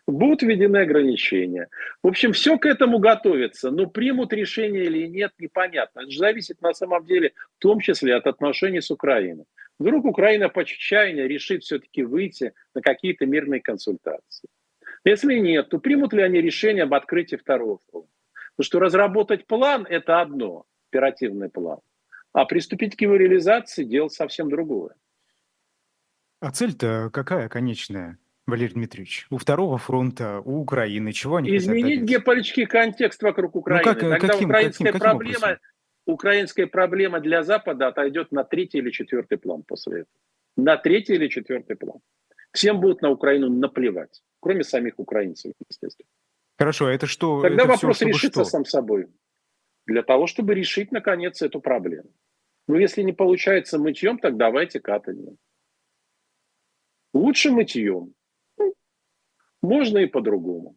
Будут 0.07 0.43
введены 0.43 0.79
ограничения. 0.79 1.69
В 2.03 2.09
общем, 2.09 2.33
все 2.33 2.59
к 2.59 2.67
этому 2.67 2.99
готовится. 2.99 3.71
Но 3.71 3.87
примут 3.87 4.33
решение 4.33 4.85
или 4.85 5.07
нет, 5.07 5.33
непонятно. 5.39 6.01
Это 6.01 6.11
же 6.11 6.19
зависит 6.19 6.61
на 6.63 6.75
самом 6.75 7.05
деле 7.05 7.33
в 7.59 7.63
том 7.63 7.81
числе 7.81 8.15
от 8.15 8.27
отношений 8.27 8.81
с 8.81 8.91
Украиной. 8.91 9.45
Вдруг 9.79 10.05
Украина 10.05 10.49
по 10.49 10.65
чаяния 10.65 11.27
решит 11.27 11.65
все-таки 11.65 12.03
выйти 12.03 12.53
на 12.75 12.81
какие-то 12.81 13.27
мирные 13.27 13.61
консультации. 13.61 14.49
Если 15.05 15.35
нет, 15.35 15.69
то 15.69 15.79
примут 15.79 16.13
ли 16.13 16.23
они 16.23 16.41
решение 16.41 16.85
об 16.85 16.95
открытии 16.95 17.37
второго 17.37 17.81
фронта? 17.91 18.09
Потому 18.57 18.65
что 18.65 18.81
разработать 18.81 19.47
план– 19.47 19.87
это 19.91 20.21
одно, 20.21 20.65
оперативный 20.91 21.51
план. 21.51 21.81
А 22.33 22.45
приступить 22.45 22.97
к 22.97 23.01
его 23.01 23.17
реализации– 23.17 23.85
дело 23.85 24.09
совсем 24.09 24.49
другое. 24.49 24.95
А 26.41 26.51
цель-то 26.51 27.11
какая 27.13 27.49
конечная? 27.49 28.19
Валерий 28.47 28.75
Дмитриевич, 28.75 29.27
у 29.31 29.39
второго 29.39 29.79
фронта, 29.79 30.41
у 30.45 30.61
Украины, 30.61 31.13
чего 31.13 31.37
они 31.37 31.57
Изменить 31.57 32.03
геополитический 32.03 32.67
контекст 32.67 33.23
вокруг 33.23 33.57
Украины. 33.57 33.83
Ну, 33.85 33.91
как, 33.91 34.01
Тогда 34.01 34.19
каким, 34.19 34.49
украинская, 34.51 34.93
каким, 34.93 35.01
каким 35.01 35.19
проблема, 35.19 35.59
украинская 36.07 36.67
проблема 36.67 37.21
для 37.21 37.43
Запада 37.43 37.89
отойдет 37.89 38.33
на 38.33 38.45
третий 38.45 38.79
или 38.79 38.91
четвертый 38.91 39.39
план 39.39 39.63
после 39.63 40.01
этого. 40.01 40.21
На 40.57 40.77
третий 40.77 41.15
или 41.15 41.29
четвертый 41.29 41.77
план. 41.77 42.01
Всем 42.53 42.81
будут 42.81 43.01
на 43.01 43.11
Украину 43.11 43.49
наплевать, 43.49 44.23
кроме 44.41 44.63
самих 44.63 44.99
украинцев, 44.99 45.53
естественно. 45.69 46.09
Хорошо, 46.59 46.87
а 46.87 46.93
это 46.93 47.07
что? 47.07 47.41
Тогда 47.41 47.65
это 47.65 47.73
вопрос 47.73 47.97
все, 47.97 48.07
решится 48.07 48.43
что? 48.43 48.51
сам 48.51 48.65
собой. 48.65 49.09
Для 49.87 50.03
того, 50.03 50.27
чтобы 50.27 50.55
решить, 50.55 50.93
наконец, 50.93 51.43
эту 51.43 51.61
проблему. 51.61 52.11
Ну, 52.69 52.77
если 52.77 53.03
не 53.03 53.13
получается 53.13 53.79
мытьем, 53.79 54.19
так 54.19 54.37
давайте 54.37 54.81
катанием. 54.81 55.37
Лучше 57.13 57.51
мытьем. 57.51 58.15
Можно 59.65 59.99
и 59.99 60.07
по-другому. 60.07 60.77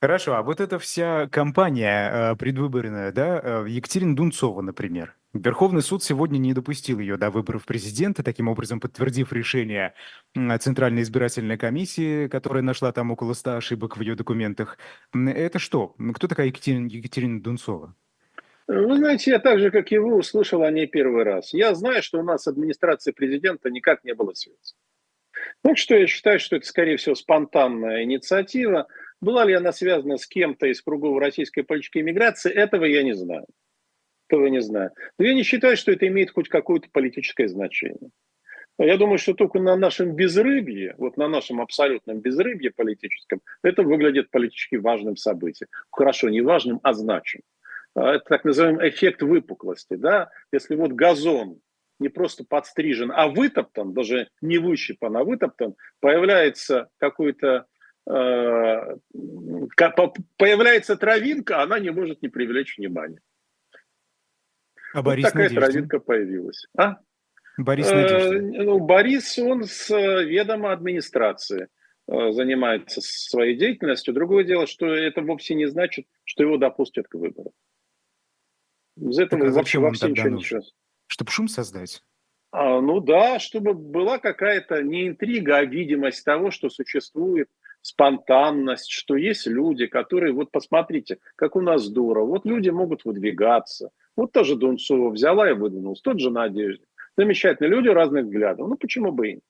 Хорошо, 0.00 0.36
а 0.36 0.42
вот 0.42 0.60
эта 0.60 0.78
вся 0.78 1.26
кампания 1.26 2.10
э, 2.10 2.36
предвыборная, 2.36 3.10
да, 3.10 3.40
э, 3.42 3.64
Екатерина 3.68 4.14
Дунцова, 4.14 4.62
например. 4.62 5.16
Верховный 5.32 5.82
суд 5.82 6.04
сегодня 6.04 6.38
не 6.38 6.54
допустил 6.54 7.00
ее 7.00 7.16
до 7.16 7.30
выборов 7.30 7.66
президента, 7.66 8.22
таким 8.22 8.46
образом 8.46 8.78
подтвердив 8.78 9.32
решение 9.32 9.92
Центральной 10.60 11.02
избирательной 11.02 11.58
комиссии, 11.58 12.28
которая 12.28 12.62
нашла 12.62 12.92
там 12.92 13.10
около 13.10 13.32
ста 13.32 13.56
ошибок 13.56 13.96
в 13.96 14.00
ее 14.00 14.14
документах. 14.14 14.78
Это 15.12 15.58
что? 15.58 15.96
Кто 16.14 16.28
такая 16.28 16.46
Екатерина, 16.46 16.86
Екатерина 16.86 17.42
Дунцова? 17.42 17.96
Вы 18.68 18.96
знаете, 18.96 19.32
я 19.32 19.40
так 19.40 19.58
же, 19.58 19.72
как 19.72 19.90
и 19.90 19.98
вы, 19.98 20.14
услышал 20.14 20.62
о 20.62 20.70
ней 20.70 20.86
первый 20.86 21.24
раз. 21.24 21.52
Я 21.52 21.74
знаю, 21.74 22.04
что 22.04 22.20
у 22.20 22.22
нас 22.22 22.46
администрации 22.46 23.10
президента 23.10 23.68
никак 23.68 24.04
не 24.04 24.14
было 24.14 24.32
связи. 24.34 24.76
Так 25.62 25.76
что 25.78 25.96
я 25.96 26.06
считаю, 26.06 26.38
что 26.38 26.56
это, 26.56 26.66
скорее 26.66 26.96
всего, 26.96 27.14
спонтанная 27.14 28.04
инициатива. 28.04 28.86
Была 29.20 29.44
ли 29.44 29.54
она 29.54 29.72
связана 29.72 30.16
с 30.16 30.26
кем-то 30.26 30.66
из 30.66 30.80
кругов 30.80 31.18
российской 31.18 31.62
политической 31.62 32.02
иммиграции, 32.02 32.52
этого 32.52 32.84
я 32.84 33.02
не 33.02 33.14
знаю. 33.14 33.46
Этого 34.28 34.44
я 34.44 34.50
не 34.50 34.60
знаю. 34.60 34.90
Но 35.18 35.24
я 35.26 35.34
не 35.34 35.42
считаю, 35.42 35.76
что 35.76 35.90
это 35.90 36.06
имеет 36.06 36.30
хоть 36.30 36.48
какое-то 36.48 36.88
политическое 36.92 37.48
значение. 37.48 38.10
Я 38.78 38.96
думаю, 38.96 39.18
что 39.18 39.34
только 39.34 39.58
на 39.58 39.76
нашем 39.76 40.14
безрыбье, 40.14 40.94
вот 40.98 41.16
на 41.16 41.26
нашем 41.26 41.60
абсолютном 41.60 42.20
безрыбье 42.20 42.70
политическом, 42.70 43.40
это 43.62 43.82
выглядит 43.82 44.30
политически 44.30 44.76
важным 44.76 45.16
событием. 45.16 45.68
Хорошо, 45.90 46.28
не 46.28 46.42
важным, 46.42 46.78
а 46.84 46.92
значимым. 46.92 47.42
А, 47.96 48.14
это 48.14 48.24
так 48.26 48.44
называемый 48.44 48.88
эффект 48.88 49.22
выпуклости. 49.22 49.94
Да? 49.94 50.30
Если 50.52 50.76
вот 50.76 50.92
газон 50.92 51.60
не 51.98 52.08
просто 52.08 52.44
подстрижен, 52.44 53.12
а 53.14 53.28
вытоптан, 53.28 53.92
даже 53.92 54.28
не 54.40 54.58
выщипан, 54.58 55.16
а 55.16 55.24
вытоптан, 55.24 55.74
появляется 56.00 56.88
какой-то 56.98 57.66
э, 58.06 58.10
появляется 60.36 60.96
травинка, 60.96 61.62
она 61.62 61.78
не 61.78 61.90
может 61.90 62.22
не 62.22 62.28
привлечь 62.28 62.76
внимания. 62.78 63.20
А 64.92 64.98
вот 64.98 65.06
Борис 65.06 65.24
такая 65.26 65.44
Надеждин? 65.44 65.72
травинка 65.72 65.98
появилась. 66.00 66.66
А? 66.76 66.96
Борис 67.58 67.90
Надеждин. 67.90 68.54
Э, 68.54 68.64
ну, 68.64 68.78
Борис, 68.78 69.38
он 69.38 69.64
с 69.64 69.90
ведома 69.90 70.72
администрации 70.72 71.68
э, 72.06 72.32
занимается 72.32 73.00
своей 73.02 73.56
деятельностью. 73.56 74.14
Другое 74.14 74.44
дело, 74.44 74.66
что 74.66 74.86
это 74.86 75.20
вовсе 75.22 75.54
не 75.54 75.66
значит, 75.66 76.06
что 76.24 76.44
его 76.44 76.56
допустят 76.56 77.08
к 77.08 77.14
выборам. 77.14 77.52
Из 78.96 79.18
этого 79.18 79.42
так, 79.42 79.50
а 79.50 79.54
вообще, 79.54 79.78
вообще 79.78 80.10
ничего, 80.10 80.28
ничего. 80.28 80.60
Чтобы 81.08 81.30
шум 81.32 81.48
создать? 81.48 82.02
А, 82.52 82.80
ну 82.80 83.00
да, 83.00 83.38
чтобы 83.38 83.74
была 83.74 84.18
какая-то 84.18 84.82
не 84.82 85.08
интрига, 85.08 85.58
а 85.58 85.64
видимость 85.64 86.24
того, 86.24 86.50
что 86.50 86.70
существует 86.70 87.48
спонтанность, 87.82 88.90
что 88.90 89.16
есть 89.16 89.46
люди, 89.46 89.86
которые, 89.86 90.32
вот 90.32 90.50
посмотрите, 90.50 91.18
как 91.36 91.56
у 91.56 91.60
нас 91.60 91.82
здорово, 91.82 92.26
вот 92.26 92.46
люди 92.46 92.70
могут 92.70 93.04
выдвигаться. 93.04 93.90
Вот 94.16 94.32
тоже 94.32 94.56
Дунцова 94.56 95.10
взяла 95.10 95.50
и 95.50 95.54
выдвинулась, 95.54 96.00
тот 96.00 96.20
же 96.20 96.30
Надежда. 96.30 96.84
Замечательно, 97.16 97.68
люди 97.68 97.88
разных 97.88 98.24
взглядов. 98.24 98.68
Ну 98.68 98.76
почему 98.76 99.12
бы 99.12 99.28
и 99.28 99.34
нет? 99.34 99.44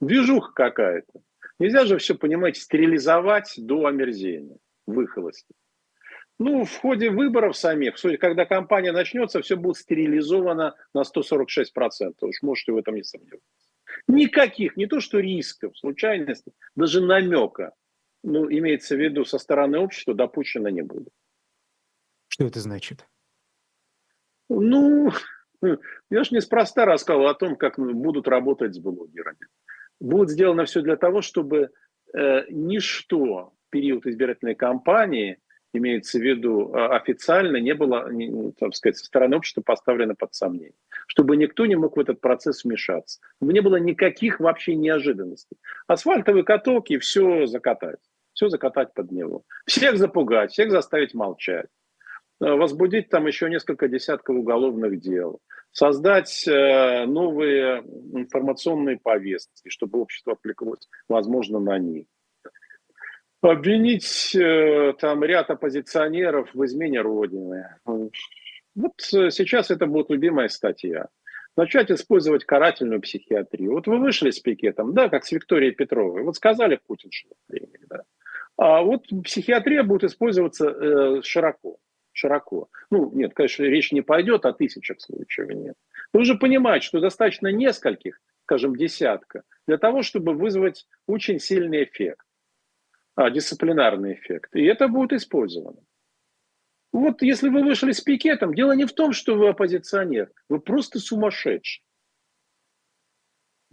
Движуха 0.00 0.52
какая-то. 0.52 1.20
Нельзя 1.58 1.84
же 1.84 1.98
все, 1.98 2.14
понимаете, 2.14 2.60
стерилизовать 2.60 3.54
до 3.56 3.86
омерзения, 3.86 4.56
выхолости. 4.86 5.54
Ну, 6.38 6.64
в 6.64 6.76
ходе 6.78 7.10
выборов 7.10 7.56
самих, 7.56 7.94
когда 8.18 8.44
кампания 8.44 8.92
начнется, 8.92 9.40
все 9.40 9.56
будет 9.56 9.76
стерилизовано 9.76 10.74
на 10.92 11.02
146%. 11.02 12.14
Уж 12.20 12.42
можете 12.42 12.72
в 12.72 12.76
этом 12.76 12.96
не 12.96 13.04
сомневаться. 13.04 13.46
Никаких, 14.08 14.76
не 14.76 14.86
то 14.86 15.00
что 15.00 15.20
рисков, 15.20 15.78
случайностей, 15.78 16.52
даже 16.74 17.00
намека, 17.00 17.72
ну, 18.24 18.50
имеется 18.50 18.96
в 18.96 19.00
виду 19.00 19.24
со 19.24 19.38
стороны 19.38 19.78
общества, 19.78 20.14
допущено 20.14 20.70
не 20.70 20.82
будет. 20.82 21.12
Что 22.28 22.46
это 22.46 22.58
значит? 22.58 23.06
Ну, 24.48 25.12
я 26.10 26.24
же 26.24 26.34
неспроста 26.34 26.84
рассказывал 26.84 27.28
о 27.28 27.34
том, 27.34 27.54
как 27.54 27.78
будут 27.78 28.26
работать 28.26 28.74
с 28.74 28.78
блогерами. 28.78 29.46
Будет 30.00 30.30
сделано 30.30 30.64
все 30.64 30.82
для 30.82 30.96
того, 30.96 31.22
чтобы 31.22 31.70
э, 32.12 32.44
ничто 32.50 33.52
в 33.66 33.70
период 33.70 34.04
избирательной 34.06 34.56
кампании 34.56 35.38
имеется 35.76 36.18
в 36.18 36.22
виду 36.22 36.72
а, 36.74 36.96
официально, 36.96 37.56
не 37.58 37.74
было, 37.74 38.08
так 38.58 38.74
сказать, 38.74 38.96
со 38.96 39.06
стороны 39.06 39.36
общества 39.36 39.62
поставлено 39.62 40.14
под 40.14 40.34
сомнение. 40.34 40.74
Чтобы 41.06 41.36
никто 41.36 41.66
не 41.66 41.76
мог 41.76 41.96
в 41.96 42.00
этот 42.00 42.20
процесс 42.20 42.64
вмешаться. 42.64 43.20
Не 43.40 43.60
было 43.60 43.76
никаких 43.76 44.40
вообще 44.40 44.74
неожиданностей. 44.74 45.56
Асфальтовые 45.86 46.44
каток 46.44 46.86
все 47.00 47.46
закатать. 47.46 48.00
Все 48.32 48.48
закатать 48.48 48.94
под 48.94 49.12
него. 49.12 49.44
Всех 49.66 49.96
запугать, 49.96 50.52
всех 50.52 50.70
заставить 50.70 51.14
молчать. 51.14 51.68
А, 52.40 52.56
возбудить 52.56 53.08
там 53.08 53.26
еще 53.26 53.48
несколько 53.48 53.88
десятков 53.88 54.36
уголовных 54.36 55.00
дел. 55.00 55.40
Создать 55.72 56.46
э, 56.46 57.04
новые 57.04 57.80
информационные 58.12 58.96
повестки, 58.96 59.68
чтобы 59.70 60.00
общество 60.00 60.34
отвлеклось, 60.34 60.88
возможно, 61.08 61.58
на 61.58 61.78
них 61.78 62.06
обвинить 63.50 64.34
э, 64.34 64.94
там 64.98 65.22
ряд 65.24 65.50
оппозиционеров 65.50 66.50
в 66.54 66.64
измене 66.64 67.00
Родины. 67.00 67.76
Вот 67.84 68.92
э, 69.12 69.30
сейчас 69.30 69.70
это 69.70 69.86
будет 69.86 70.10
любимая 70.10 70.48
статья. 70.48 71.08
Начать 71.56 71.90
использовать 71.90 72.44
карательную 72.44 73.00
психиатрию. 73.00 73.72
Вот 73.72 73.86
вы 73.86 73.98
вышли 73.98 74.30
с 74.30 74.40
пикетом, 74.40 74.92
да, 74.92 75.08
как 75.08 75.24
с 75.24 75.30
Викторией 75.30 75.72
Петровой. 75.72 76.22
Вот 76.22 76.36
сказали 76.36 76.80
Путин, 76.84 77.10
что 77.12 77.28
времени, 77.48 77.84
да. 77.88 78.02
А 78.56 78.82
вот 78.82 79.06
психиатрия 79.24 79.82
будет 79.82 80.04
использоваться 80.04 80.68
э, 80.68 81.22
широко. 81.22 81.78
Широко. 82.12 82.68
Ну, 82.90 83.10
нет, 83.12 83.34
конечно, 83.34 83.64
речь 83.64 83.92
не 83.92 84.00
пойдет 84.00 84.46
о 84.46 84.52
тысячах 84.52 85.00
случаев, 85.00 85.48
нет. 85.50 85.74
Вы 86.12 86.24
же 86.24 86.36
понимаете, 86.36 86.86
что 86.86 87.00
достаточно 87.00 87.48
нескольких, 87.48 88.20
скажем, 88.44 88.76
десятка, 88.76 89.42
для 89.66 89.78
того, 89.78 90.02
чтобы 90.02 90.32
вызвать 90.32 90.86
очень 91.06 91.40
сильный 91.40 91.84
эффект, 91.84 92.24
а, 93.14 93.30
дисциплинарный 93.30 94.14
эффект. 94.14 94.54
И 94.56 94.64
это 94.64 94.88
будет 94.88 95.12
использовано. 95.12 95.80
Вот 96.92 97.22
если 97.22 97.48
вы 97.48 97.64
вышли 97.64 97.92
с 97.92 98.00
пикетом, 98.00 98.54
дело 98.54 98.72
не 98.72 98.84
в 98.84 98.92
том, 98.92 99.12
что 99.12 99.34
вы 99.34 99.48
оппозиционер, 99.48 100.30
вы 100.48 100.60
просто 100.60 101.00
сумасшедший. 101.00 101.82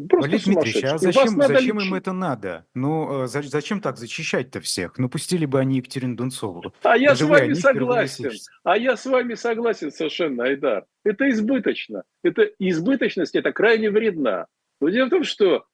Просто 0.10 0.32
Валерий 0.32 0.46
Дмитриевич, 0.46 0.84
а 0.86 0.98
зачем, 0.98 1.42
зачем 1.42 1.80
им 1.80 1.94
это 1.94 2.14
надо? 2.14 2.66
Ну, 2.74 3.24
э, 3.24 3.28
зачем 3.28 3.82
так 3.82 3.98
защищать-то 3.98 4.60
всех? 4.62 4.98
Ну, 4.98 5.10
пустили 5.10 5.46
бы 5.46 5.60
они 5.60 5.78
Екатерину 5.78 6.16
Дунцову. 6.16 6.74
А 6.82 6.98
я 6.98 7.16
с 7.16 7.22
вами 7.22 7.54
согласен. 7.54 8.32
А 8.64 8.78
я 8.78 8.98
с 8.98 9.06
вами 9.06 9.36
согласен 9.36 9.92
совершенно, 9.92 10.46
Айдар. 10.46 10.86
Это 11.04 11.30
избыточно. 11.30 12.04
Это 12.24 12.50
избыточность, 12.58 13.36
это 13.36 13.52
крайне 13.52 13.92
вредна. 13.92 14.48
Но 14.80 14.90
дело 14.90 15.08
в 15.08 15.12
том, 15.12 15.24
что 15.24 15.66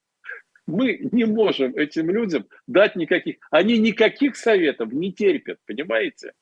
мы 0.67 0.99
не 1.11 1.25
можем 1.25 1.75
этим 1.75 2.09
людям 2.09 2.45
дать 2.67 2.95
никаких... 2.95 3.37
Они 3.49 3.77
никаких 3.79 4.35
советов 4.35 4.91
не 4.91 5.11
терпят, 5.11 5.59
понимаете? 5.65 6.33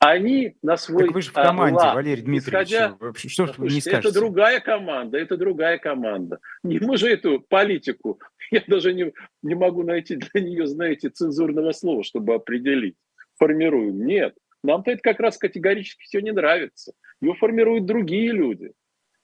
Они 0.00 0.56
на 0.62 0.76
свой 0.76 1.06
так 1.06 1.14
вы 1.14 1.22
же 1.22 1.30
в 1.30 1.32
команде, 1.32 1.76
лад, 1.76 1.94
Валерий 1.94 2.22
Дмитриевич. 2.22 2.68
Исходя... 2.68 2.96
Что 3.14 3.46
ж 3.46 3.54
вы 3.56 3.68
не 3.68 3.80
скажете? 3.80 4.08
Это 4.08 4.12
другая 4.12 4.60
команда, 4.60 5.18
это 5.18 5.36
другая 5.36 5.78
команда. 5.78 6.38
Не 6.62 6.78
мы 6.78 6.96
же 6.96 7.08
эту 7.08 7.40
политику, 7.40 8.20
я 8.50 8.62
даже 8.66 8.92
не, 8.92 9.12
не 9.42 9.54
могу 9.54 9.82
найти 9.82 10.16
для 10.16 10.40
нее, 10.40 10.66
знаете, 10.66 11.08
цензурного 11.08 11.72
слова, 11.72 12.04
чтобы 12.04 12.34
определить. 12.34 12.96
Формируем. 13.38 14.04
Нет. 14.06 14.34
Нам-то 14.62 14.90
это 14.90 15.00
как 15.02 15.20
раз 15.20 15.38
категорически 15.38 16.02
все 16.02 16.20
не 16.20 16.32
нравится. 16.32 16.92
Ее 17.20 17.34
формируют 17.34 17.86
другие 17.86 18.32
люди. 18.32 18.72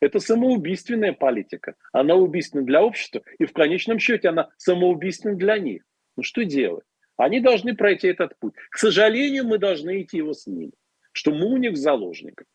Это 0.05 0.21
самоубийственная 0.21 1.15
политика. 1.15 1.77
Она 1.93 2.15
убийственна 2.15 2.63
для 2.65 2.83
общества, 2.83 3.23
и 3.39 3.47
в 3.47 3.53
конечном 3.55 3.99
счете 3.99 4.29
она 4.29 4.51
самоубийственна 4.59 5.35
для 5.35 5.59
них. 5.59 5.83
Ну 6.17 6.23
что 6.23 6.45
делать? 6.45 6.85
Они 7.17 7.41
должны 7.41 7.75
пройти 7.75 8.09
этот 8.09 8.39
путь. 8.39 8.55
К 8.71 8.77
сожалению, 8.77 9.45
мы 9.45 9.57
должны 9.57 10.03
идти 10.03 10.19
его 10.19 10.35
с 10.35 10.47
ними, 10.47 10.73
что 11.13 11.33
мы 11.33 11.47
у 11.47 11.57
них 11.57 11.73
в 11.73 11.77
заложниках. 11.77 12.47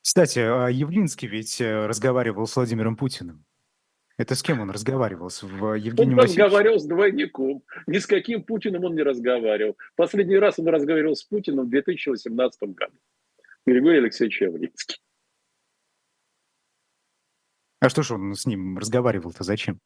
Кстати, 0.00 0.38
а 0.38 0.68
Явлинский 0.68 1.26
ведь 1.26 1.60
э, 1.60 1.86
разговаривал 1.86 2.46
с 2.46 2.56
Владимиром 2.56 2.96
Путиным. 2.96 3.44
Это 4.16 4.34
с 4.34 4.42
кем 4.42 4.60
он 4.60 4.70
разговаривал? 4.70 5.28
С 5.28 5.42
Евгением 5.42 6.18
Он 6.18 6.24
разговаривал 6.24 6.78
с 6.78 6.86
двойником. 6.86 7.62
Ни 7.86 7.98
с 7.98 8.06
каким 8.06 8.44
Путиным 8.44 8.84
он 8.84 8.94
не 8.94 9.02
разговаривал. 9.02 9.76
Последний 9.94 10.38
раз 10.38 10.58
он 10.58 10.68
разговаривал 10.68 11.16
с 11.16 11.24
Путиным 11.24 11.66
в 11.66 11.68
2018 11.68 12.62
году. 12.62 12.96
Григорий 13.66 13.98
Алексеевич 13.98 14.40
Явлинский. 14.42 14.98
А 17.80 17.88
что 17.88 18.02
ж 18.02 18.12
он 18.12 18.34
с 18.34 18.46
ним 18.46 18.78
разговаривал-то 18.78 19.44
зачем? 19.44 19.80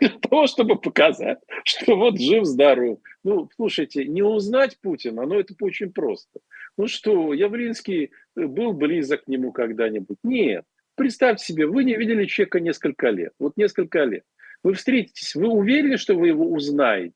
для 0.00 0.10
того, 0.20 0.46
чтобы 0.46 0.80
показать, 0.80 1.38
что 1.64 1.96
вот 1.96 2.20
жив-здоров. 2.20 2.98
Ну, 3.24 3.48
слушайте, 3.56 4.04
не 4.04 4.22
узнать 4.22 4.78
Путина, 4.80 5.26
но 5.26 5.38
это 5.38 5.54
очень 5.60 5.92
просто. 5.92 6.40
Ну 6.76 6.86
что, 6.86 7.32
Явлинский 7.32 8.12
был 8.34 8.72
близок 8.72 9.24
к 9.24 9.28
нему 9.28 9.52
когда-нибудь? 9.52 10.18
Нет. 10.22 10.64
Представьте 10.94 11.44
себе, 11.44 11.66
вы 11.66 11.84
не 11.84 11.94
видели 11.96 12.24
человека 12.26 12.60
несколько 12.60 13.10
лет. 13.10 13.32
Вот 13.38 13.56
несколько 13.56 14.04
лет. 14.04 14.24
Вы 14.62 14.74
встретитесь, 14.74 15.34
вы 15.34 15.48
уверены, 15.48 15.96
что 15.96 16.14
вы 16.14 16.28
его 16.28 16.50
узнаете? 16.50 17.14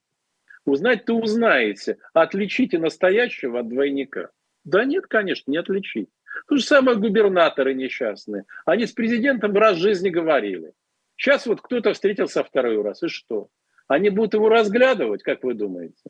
Узнать-то 0.66 1.14
узнаете. 1.14 1.96
Отличите 2.12 2.78
настоящего 2.78 3.60
от 3.60 3.68
двойника. 3.68 4.30
Да 4.64 4.84
нет, 4.84 5.06
конечно, 5.06 5.50
не 5.50 5.56
отличить. 5.56 6.08
То 6.48 6.56
же 6.56 6.62
самое 6.62 6.96
губернаторы 6.96 7.74
несчастные. 7.74 8.44
Они 8.64 8.86
с 8.86 8.92
президентом 8.92 9.52
раз 9.54 9.76
в 9.76 9.80
жизни 9.80 10.10
говорили. 10.10 10.72
Сейчас 11.16 11.46
вот 11.46 11.60
кто-то 11.60 11.92
встретился 11.92 12.42
второй 12.42 12.80
раз, 12.82 13.02
и 13.02 13.08
что? 13.08 13.48
Они 13.88 14.08
будут 14.10 14.34
его 14.34 14.48
разглядывать, 14.48 15.22
как 15.22 15.42
вы 15.42 15.54
думаете? 15.54 16.02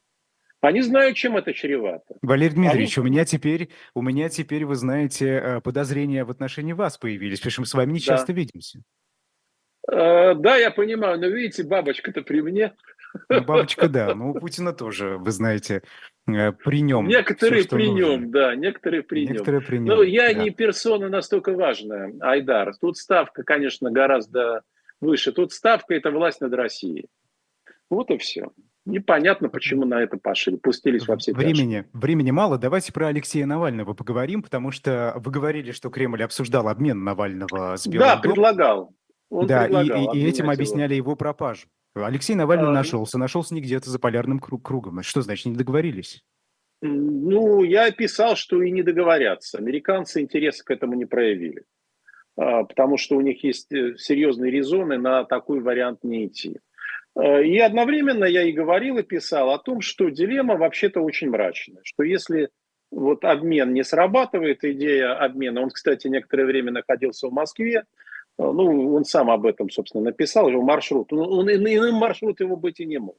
Они 0.60 0.82
знают, 0.82 1.16
чем 1.16 1.36
это 1.36 1.54
чревато. 1.54 2.16
Валерий 2.20 2.54
Дмитриевич, 2.54 2.98
Они... 2.98 3.06
у 3.06 3.10
меня 3.10 3.24
теперь, 3.24 3.70
у 3.94 4.02
меня 4.02 4.28
теперь, 4.28 4.66
вы 4.66 4.74
знаете, 4.74 5.26
э, 5.26 5.60
подозрения 5.62 6.24
в 6.24 6.30
отношении 6.30 6.74
вас 6.74 6.98
появились, 6.98 7.38
потому 7.38 7.52
что 7.52 7.60
мы 7.62 7.66
с 7.66 7.74
вами 7.74 7.92
не 7.92 8.00
часто 8.00 8.28
да. 8.28 8.32
видимся. 8.34 8.82
Э, 9.90 10.34
да, 10.34 10.56
я 10.56 10.70
понимаю, 10.70 11.18
но 11.18 11.28
видите, 11.28 11.64
бабочка-то 11.64 12.22
при 12.22 12.42
мне. 12.42 12.74
Ну, 13.30 13.42
бабочка, 13.42 13.88
да, 13.88 14.14
но 14.14 14.30
у 14.30 14.34
Путина 14.34 14.74
тоже, 14.74 15.16
вы 15.16 15.30
знаете, 15.30 15.82
при 16.64 16.82
нем. 16.82 17.06
Некоторые 17.06 17.62
все, 17.62 17.70
при 17.70 17.86
нужно. 17.86 17.98
нем, 17.98 18.30
да, 18.30 18.54
некоторые 18.54 19.02
при 19.02 19.26
некоторые 19.26 19.60
нем. 19.60 19.66
При 19.66 19.78
нем. 19.78 19.86
Но 19.86 20.02
я 20.02 20.32
да. 20.32 20.42
не 20.42 20.50
персона 20.50 21.08
настолько 21.08 21.52
важная, 21.52 22.12
Айдар. 22.20 22.74
Тут 22.80 22.96
ставка, 22.96 23.42
конечно, 23.42 23.90
гораздо 23.90 24.62
выше. 25.00 25.32
Тут 25.32 25.52
ставка– 25.52 25.94
это 25.96 26.10
власть 26.10 26.40
над 26.40 26.52
Россией. 26.54 27.06
Вот 27.88 28.10
и 28.10 28.18
все. 28.18 28.50
Непонятно, 28.86 29.48
почему 29.48 29.84
на 29.84 30.02
это 30.02 30.16
пошли, 30.16 30.56
пустились 30.56 31.06
во 31.06 31.16
все 31.18 31.32
времени, 31.34 31.84
времени 31.92 32.30
мало. 32.30 32.56
Давайте 32.56 32.92
про 32.92 33.08
Алексея 33.08 33.44
Навального 33.44 33.92
поговорим, 33.92 34.42
потому 34.42 34.70
что 34.70 35.14
вы 35.16 35.30
говорили, 35.30 35.72
что 35.72 35.90
Кремль 35.90 36.22
обсуждал 36.24 36.66
обмен 36.68 37.04
Навального 37.04 37.76
с 37.76 37.86
Белым 37.86 38.08
Да, 38.08 38.16
предлагал. 38.16 38.94
Он 39.28 39.46
да, 39.46 39.64
предлагал 39.64 40.14
и, 40.14 40.18
и 40.18 40.26
этим 40.26 40.44
его. 40.44 40.54
объясняли 40.54 40.94
его 40.94 41.14
пропажу. 41.14 41.68
Алексей 41.94 42.34
Навальный 42.34 42.68
а, 42.68 42.72
нашелся, 42.72 43.18
нашелся 43.18 43.54
не 43.54 43.60
где-то 43.60 43.90
за 43.90 43.98
полярным 43.98 44.38
круг, 44.38 44.64
кругом. 44.64 45.02
Что 45.02 45.22
значит, 45.22 45.46
не 45.46 45.56
договорились? 45.56 46.22
Ну, 46.82 47.62
я 47.62 47.90
писал, 47.90 48.36
что 48.36 48.62
и 48.62 48.70
не 48.70 48.82
договорятся. 48.82 49.58
Американцы 49.58 50.20
интереса 50.20 50.64
к 50.64 50.70
этому 50.70 50.94
не 50.94 51.04
проявили. 51.04 51.64
А, 52.36 52.64
потому 52.64 52.96
что 52.96 53.16
у 53.16 53.20
них 53.20 53.44
есть 53.44 53.70
э, 53.72 53.96
серьезные 53.96 54.50
резоны 54.50 54.98
на 54.98 55.24
такой 55.24 55.60
вариант 55.60 56.04
не 56.04 56.26
идти. 56.26 56.58
А, 57.14 57.40
и 57.40 57.58
одновременно 57.58 58.24
я 58.24 58.42
и 58.44 58.52
говорил, 58.52 58.98
и 58.98 59.02
писал 59.02 59.50
о 59.50 59.58
том, 59.58 59.80
что 59.80 60.08
дилемма 60.08 60.56
вообще-то 60.56 61.00
очень 61.00 61.28
мрачная, 61.28 61.80
что 61.82 62.02
если 62.02 62.48
вот 62.90 63.24
обмен 63.24 63.74
не 63.74 63.84
срабатывает, 63.84 64.64
идея 64.64 65.14
обмена, 65.14 65.60
он, 65.60 65.70
кстати, 65.70 66.08
некоторое 66.08 66.46
время 66.46 66.72
находился 66.72 67.28
в 67.28 67.32
Москве, 67.32 67.80
а, 67.80 67.84
ну, 68.38 68.94
он 68.94 69.04
сам 69.04 69.30
об 69.30 69.46
этом, 69.46 69.70
собственно, 69.70 70.04
написал, 70.04 70.48
его 70.48 70.62
маршрут, 70.62 71.12
ну, 71.12 71.22
он, 71.22 71.50
иным 71.50 71.94
маршрут 71.94 72.40
его 72.40 72.56
быть 72.56 72.80
и 72.80 72.86
не 72.86 72.98
мог. 72.98 73.18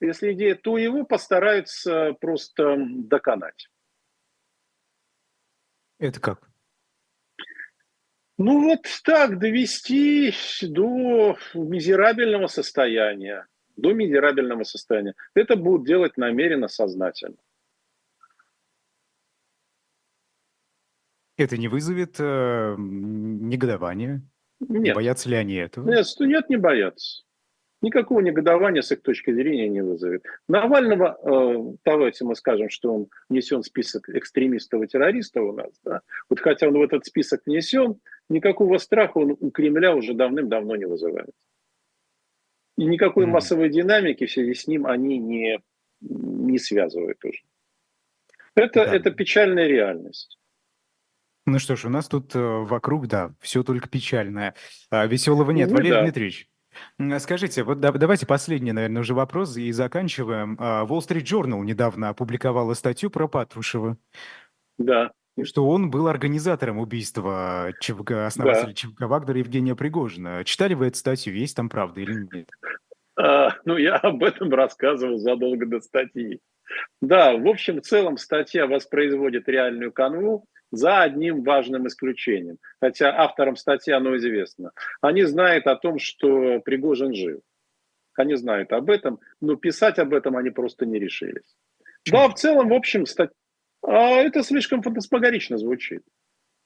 Если 0.00 0.32
идея, 0.32 0.54
то 0.54 0.78
его 0.78 1.04
постараются 1.04 2.14
просто 2.20 2.76
доконать. 2.78 3.68
Это 5.98 6.20
как? 6.20 6.48
Ну 8.38 8.68
вот 8.68 8.86
так 9.04 9.40
довести 9.40 10.32
до 10.62 11.36
мизерабельного 11.54 12.46
состояния, 12.46 13.46
до 13.76 13.92
мизерабельного 13.92 14.62
состояния. 14.62 15.14
Это 15.34 15.56
будут 15.56 15.86
делать 15.86 16.16
намеренно, 16.16 16.68
сознательно. 16.68 17.38
Это 21.38 21.56
не 21.56 21.68
вызовет 21.68 22.16
э, 22.18 22.74
негодования? 22.76 24.22
Нет. 24.58 24.96
Боятся 24.96 25.28
ли 25.28 25.36
они 25.36 25.54
этого? 25.54 25.88
Нет, 25.88 26.06
нет, 26.18 26.50
не 26.50 26.56
боятся. 26.56 27.22
Никакого 27.80 28.18
негодования 28.20 28.82
с 28.82 28.90
их 28.90 29.02
точки 29.02 29.32
зрения 29.32 29.68
не 29.68 29.80
вызовет. 29.80 30.24
Навального, 30.48 31.16
э, 31.22 31.76
давайте 31.84 32.24
мы 32.24 32.34
скажем, 32.34 32.70
что 32.70 32.92
он 32.92 33.08
внесен 33.28 33.62
в 33.62 33.66
список 33.66 34.08
экстремистов 34.08 34.82
и 34.82 34.88
террористов 34.88 35.44
у 35.44 35.52
нас. 35.52 35.70
Да? 35.84 36.00
Вот 36.28 36.40
хотя 36.40 36.66
он 36.66 36.74
в 36.74 36.82
этот 36.82 37.06
список 37.06 37.42
внесен, 37.46 38.00
никакого 38.28 38.78
страха 38.78 39.18
он 39.18 39.36
у 39.38 39.50
Кремля 39.52 39.94
уже 39.94 40.14
давным-давно 40.14 40.74
не 40.74 40.86
вызывает. 40.86 41.30
И 42.76 42.84
никакой 42.84 43.26
mm. 43.26 43.28
массовой 43.28 43.70
динамики 43.70 44.26
в 44.26 44.30
связи 44.30 44.54
с 44.54 44.66
ним 44.66 44.88
они 44.88 45.18
не, 45.18 45.60
не 46.00 46.58
связывают 46.58 47.24
уже. 47.24 47.42
Это, 48.56 48.84
да. 48.84 48.96
это 48.96 49.12
печальная 49.12 49.68
реальность. 49.68 50.37
Ну 51.48 51.58
что 51.58 51.76
ж, 51.76 51.86
у 51.86 51.88
нас 51.88 52.08
тут 52.08 52.34
э, 52.34 52.38
вокруг, 52.38 53.06
да, 53.06 53.32
все 53.40 53.62
только 53.62 53.88
печальное. 53.88 54.54
А 54.90 55.06
веселого 55.06 55.50
нет. 55.50 55.70
Ну, 55.70 55.76
Валерий 55.76 55.94
да. 55.94 56.02
Дмитриевич, 56.02 56.48
скажите, 57.20 57.62
вот 57.62 57.80
да, 57.80 57.90
давайте 57.92 58.26
последний, 58.26 58.72
наверное, 58.72 59.00
уже 59.00 59.14
вопрос 59.14 59.56
и 59.56 59.72
заканчиваем. 59.72 60.58
А, 60.60 60.84
Wall 60.84 60.98
Street 60.98 61.22
Journal 61.22 61.64
недавно 61.64 62.10
опубликовала 62.10 62.74
статью 62.74 63.10
про 63.10 63.28
Патрушева. 63.28 63.96
Да 64.76 65.10
что 65.44 65.68
он 65.68 65.88
был 65.88 66.08
организатором 66.08 66.78
убийства 66.78 67.72
ЧВК, 67.78 68.26
основателя 68.26 68.66
да. 68.66 68.74
ЧВК 68.74 69.02
Вагнера 69.02 69.38
Евгения 69.38 69.76
Пригожина. 69.76 70.42
Читали 70.44 70.74
вы 70.74 70.88
эту 70.88 70.98
статью? 70.98 71.32
Есть 71.32 71.54
там 71.54 71.68
правда 71.68 72.00
или 72.00 72.26
нет? 72.32 72.50
А, 73.16 73.50
ну, 73.64 73.76
я 73.76 73.94
об 73.98 74.24
этом 74.24 74.50
рассказывал 74.50 75.18
задолго 75.18 75.64
до 75.64 75.80
статьи. 75.80 76.40
Да, 77.00 77.36
в 77.36 77.46
общем, 77.46 77.80
в 77.80 77.82
целом 77.82 78.16
статья 78.16 78.66
воспроизводит 78.66 79.48
реальную 79.48 79.92
канву 79.92 80.44
за 80.70 81.02
одним 81.02 81.42
важным 81.42 81.86
исключением. 81.86 82.58
Хотя 82.80 83.14
авторам 83.16 83.56
статьи 83.56 83.92
оно 83.92 84.16
известно. 84.16 84.72
Они 85.00 85.24
знают 85.24 85.66
о 85.66 85.76
том, 85.76 85.98
что 85.98 86.60
Пригожин 86.60 87.14
жив. 87.14 87.40
Они 88.14 88.34
знают 88.34 88.72
об 88.72 88.90
этом, 88.90 89.20
но 89.40 89.56
писать 89.56 89.98
об 89.98 90.12
этом 90.12 90.36
они 90.36 90.50
просто 90.50 90.86
не 90.86 90.98
решились. 90.98 91.56
Да, 92.10 92.28
в 92.28 92.34
целом, 92.34 92.68
в 92.68 92.72
общем, 92.72 93.06
статья 93.06 93.32
а 93.82 94.16
это 94.20 94.42
слишком 94.42 94.82
фантасмагорично 94.82 95.58
звучит. 95.58 96.02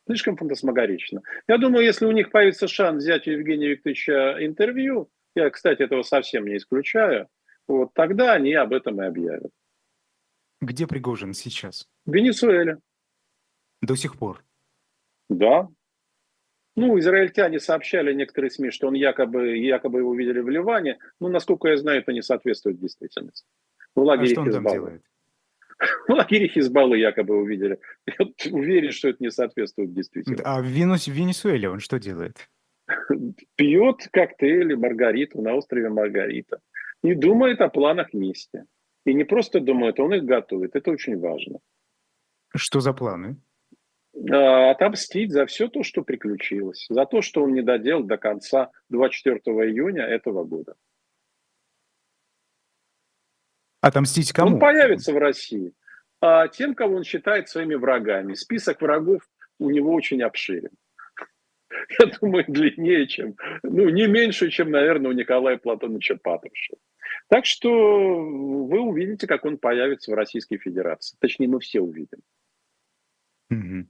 Слишком 0.07 0.37
фантасмагорично. 0.37 1.23
Я 1.47 1.59
думаю, 1.59 1.85
если 1.85 2.07
у 2.07 2.11
них 2.11 2.31
появится 2.31 2.67
шанс 2.67 3.05
взять 3.05 3.29
у 3.29 3.31
Евгения 3.31 3.69
Викторовича 3.69 4.45
интервью, 4.45 5.09
я, 5.35 5.49
кстати, 5.51 5.83
этого 5.83 6.03
совсем 6.03 6.47
не 6.47 6.57
исключаю, 6.57 7.29
вот 7.69 7.95
тогда 7.95 8.33
они 8.33 8.55
об 8.55 8.73
этом 8.73 9.01
и 9.01 9.07
объявят. 9.07 9.51
Где 10.61 10.87
Пригожин 10.87 11.35
сейчас? 11.35 11.87
В 12.07 12.13
Венесуэле. 12.13 12.79
До 13.83 13.97
сих 13.97 14.17
пор? 14.17 14.43
Да. 15.29 15.69
Ну, 16.77 16.99
израильтяне 16.99 17.59
сообщали 17.59 18.15
некоторые 18.15 18.51
СМИ, 18.51 18.71
что 18.71 18.89
он 18.89 18.95
якобы, 18.95 19.59
якобы 19.59 19.99
его 19.99 20.15
видели 20.15 20.41
в 20.41 20.49
Ливане. 20.49 20.99
Но, 21.21 21.29
насколько 21.29 21.69
я 21.69 21.77
знаю, 21.77 22.01
это 22.01 22.13
не 22.13 22.23
соответствует 22.23 22.81
действительности. 22.81 23.47
В 23.95 24.01
лагере 24.01 24.29
а 24.29 24.31
что 24.31 24.41
он 24.41 24.47
Хизбаллы. 24.47 24.65
там 24.65 24.75
делает? 24.75 25.03
В 26.09 26.13
лагере 26.13 26.49
Хизбаллы 26.49 26.99
якобы 26.99 27.37
увидели. 27.37 27.79
Я 28.07 28.27
уверен, 28.53 28.93
что 28.93 29.09
это 29.09 29.23
не 29.23 29.31
соответствует 29.31 29.93
действительности. 29.93 30.45
А 30.47 30.63
в, 30.63 30.65
Венус, 30.65 31.09
в 31.09 31.13
Венесуэле 31.13 31.69
он 31.69 31.81
что 31.81 31.99
делает? 31.99 32.49
Пьет 33.57 34.09
коктейли 34.11 34.75
Маргариту 34.75 35.43
на 35.43 35.55
острове 35.55 35.91
Маргарита. 35.91 36.61
И 37.03 37.15
думает 37.15 37.61
о 37.61 37.69
планах 37.69 38.15
мести. 38.15 38.65
И 39.05 39.13
не 39.13 39.25
просто 39.25 39.61
думает, 39.61 39.99
он 39.99 40.15
их 40.15 40.25
готовит. 40.25 40.77
Это 40.77 40.93
очень 40.93 41.19
важно. 41.19 41.59
Что 42.55 42.81
за 42.81 42.93
планы? 42.93 43.37
Отомстить 44.15 45.33
за 45.33 45.47
все 45.47 45.69
то, 45.69 45.83
что 45.83 46.03
приключилось. 46.03 46.87
За 46.91 47.07
то, 47.07 47.23
что 47.23 47.43
он 47.43 47.55
не 47.55 47.63
доделал 47.63 48.03
до 48.03 48.19
конца 48.19 48.71
24 48.91 49.39
июня 49.69 50.05
этого 50.05 50.45
года. 50.45 50.75
Отомстить 53.81 54.33
кому? 54.33 54.55
Он 54.55 54.61
появится 54.61 55.13
в 55.13 55.19
России. 55.19 55.73
А 56.21 56.47
тем, 56.49 56.75
кого 56.75 56.97
он 56.97 57.05
считает 57.05 57.49
своими 57.49 57.75
врагами. 57.75 58.35
Список 58.35 58.81
врагов 58.81 59.23
у 59.59 59.71
него 59.71 59.93
очень 59.93 60.23
обширен. 60.23 60.71
Я 61.99 62.07
думаю, 62.21 62.45
длиннее, 62.47 63.07
чем, 63.07 63.35
ну, 63.63 63.89
не 63.89 64.07
меньше, 64.07 64.51
чем, 64.51 64.71
наверное, 64.71 65.11
у 65.11 65.15
Николая 65.15 65.57
Платоновича 65.57 66.17
Патрушева. 66.23 66.79
Так 67.29 67.47
что 67.47 67.71
вы 67.71 68.81
увидите, 68.81 69.27
как 69.27 69.45
он 69.45 69.59
появится 69.59 70.13
в 70.13 70.15
Российской 70.15 70.59
Федерации. 70.59 71.17
Точнее, 71.21 71.49
мы 71.49 71.61
все 71.61 71.81
увидим. 71.81 72.21
Угу. 73.53 73.87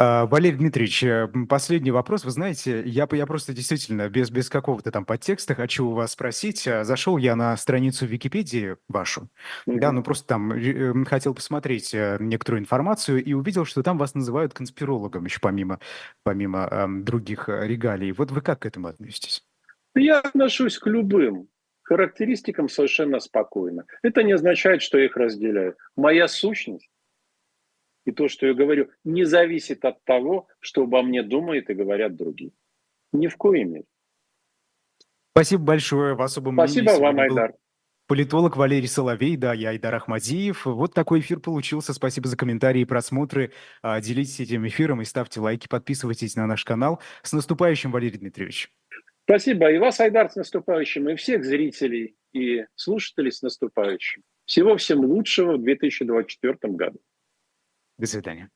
Валерий 0.00 0.56
Дмитриевич, 0.56 1.04
э, 1.04 1.28
последний 1.46 1.90
вопрос. 1.90 2.24
Вы 2.24 2.30
знаете, 2.30 2.82
я, 2.86 3.06
я 3.12 3.26
просто 3.26 3.52
действительно 3.52 4.08
без, 4.08 4.30
без 4.30 4.48
какого-то 4.48 4.90
там 4.90 5.04
подтекста 5.04 5.54
хочу 5.54 5.86
у 5.88 5.92
вас 5.92 6.12
спросить. 6.12 6.66
А, 6.66 6.84
зашел 6.84 7.18
я 7.18 7.36
на 7.36 7.54
страницу 7.58 8.06
Википедии 8.06 8.78
вашу, 8.88 9.28
mm-hmm. 9.68 9.78
да, 9.78 9.92
ну 9.92 10.02
просто 10.02 10.26
там 10.26 10.52
э, 10.52 11.04
хотел 11.04 11.34
посмотреть 11.34 11.92
э, 11.92 12.16
некоторую 12.18 12.62
информацию 12.62 13.22
и 13.22 13.34
увидел, 13.34 13.66
что 13.66 13.82
там 13.82 13.98
вас 13.98 14.14
называют 14.14 14.54
конспирологом 14.54 15.26
еще 15.26 15.38
помимо, 15.38 15.80
помимо 16.22 16.66
э, 16.70 16.86
других 17.02 17.50
регалий. 17.50 18.12
Вот 18.12 18.30
вы 18.30 18.40
как 18.40 18.60
к 18.60 18.66
этому 18.66 18.88
относитесь? 18.88 19.44
Я 19.94 20.20
отношусь 20.20 20.78
к 20.78 20.86
любым 20.86 21.48
характеристикам 21.82 22.70
совершенно 22.70 23.20
спокойно. 23.20 23.84
Это 24.02 24.22
не 24.22 24.32
означает, 24.32 24.80
что 24.80 24.96
я 24.96 25.06
их 25.06 25.16
разделяю. 25.16 25.76
Моя 25.94 26.26
сущность 26.26 26.88
и 28.04 28.12
то, 28.12 28.28
что 28.28 28.46
я 28.46 28.54
говорю, 28.54 28.90
не 29.04 29.24
зависит 29.24 29.84
от 29.84 30.02
того, 30.04 30.48
что 30.58 30.82
обо 30.82 31.02
мне 31.02 31.22
думают 31.22 31.70
и 31.70 31.74
говорят 31.74 32.16
другие. 32.16 32.52
Ни 33.12 33.26
в 33.26 33.36
коем 33.36 33.72
мере. 33.72 33.84
Спасибо 35.32 35.62
большое. 35.62 36.14
В 36.14 36.22
особом 36.22 36.54
Спасибо 36.54 36.90
вам, 36.90 37.18
Айдар. 37.18 37.54
Политолог 38.06 38.56
Валерий 38.56 38.88
Соловей, 38.88 39.36
да, 39.36 39.54
я 39.54 39.70
Айдар 39.70 39.94
Ахмадиев. 39.94 40.66
Вот 40.66 40.94
такой 40.94 41.20
эфир 41.20 41.38
получился. 41.38 41.94
Спасибо 41.94 42.26
за 42.26 42.36
комментарии 42.36 42.80
и 42.80 42.84
просмотры. 42.84 43.52
А, 43.82 44.00
делитесь 44.00 44.40
этим 44.40 44.66
эфиром 44.66 45.00
и 45.00 45.04
ставьте 45.04 45.38
лайки, 45.38 45.68
подписывайтесь 45.68 46.34
на 46.34 46.46
наш 46.46 46.64
канал. 46.64 47.00
С 47.22 47.32
наступающим, 47.32 47.92
Валерий 47.92 48.18
Дмитриевич. 48.18 48.72
Спасибо. 49.24 49.70
И 49.70 49.78
вас, 49.78 50.00
Айдар, 50.00 50.28
с 50.28 50.34
наступающим, 50.34 51.08
и 51.08 51.14
всех 51.14 51.44
зрителей 51.44 52.16
и 52.32 52.64
слушателей 52.74 53.30
с 53.30 53.42
наступающим. 53.42 54.22
Всего 54.44 54.76
всем 54.76 55.04
лучшего 55.04 55.56
в 55.56 55.62
2024 55.62 56.58
году. 56.74 56.98
До 58.00 58.06
свидания. 58.06 58.50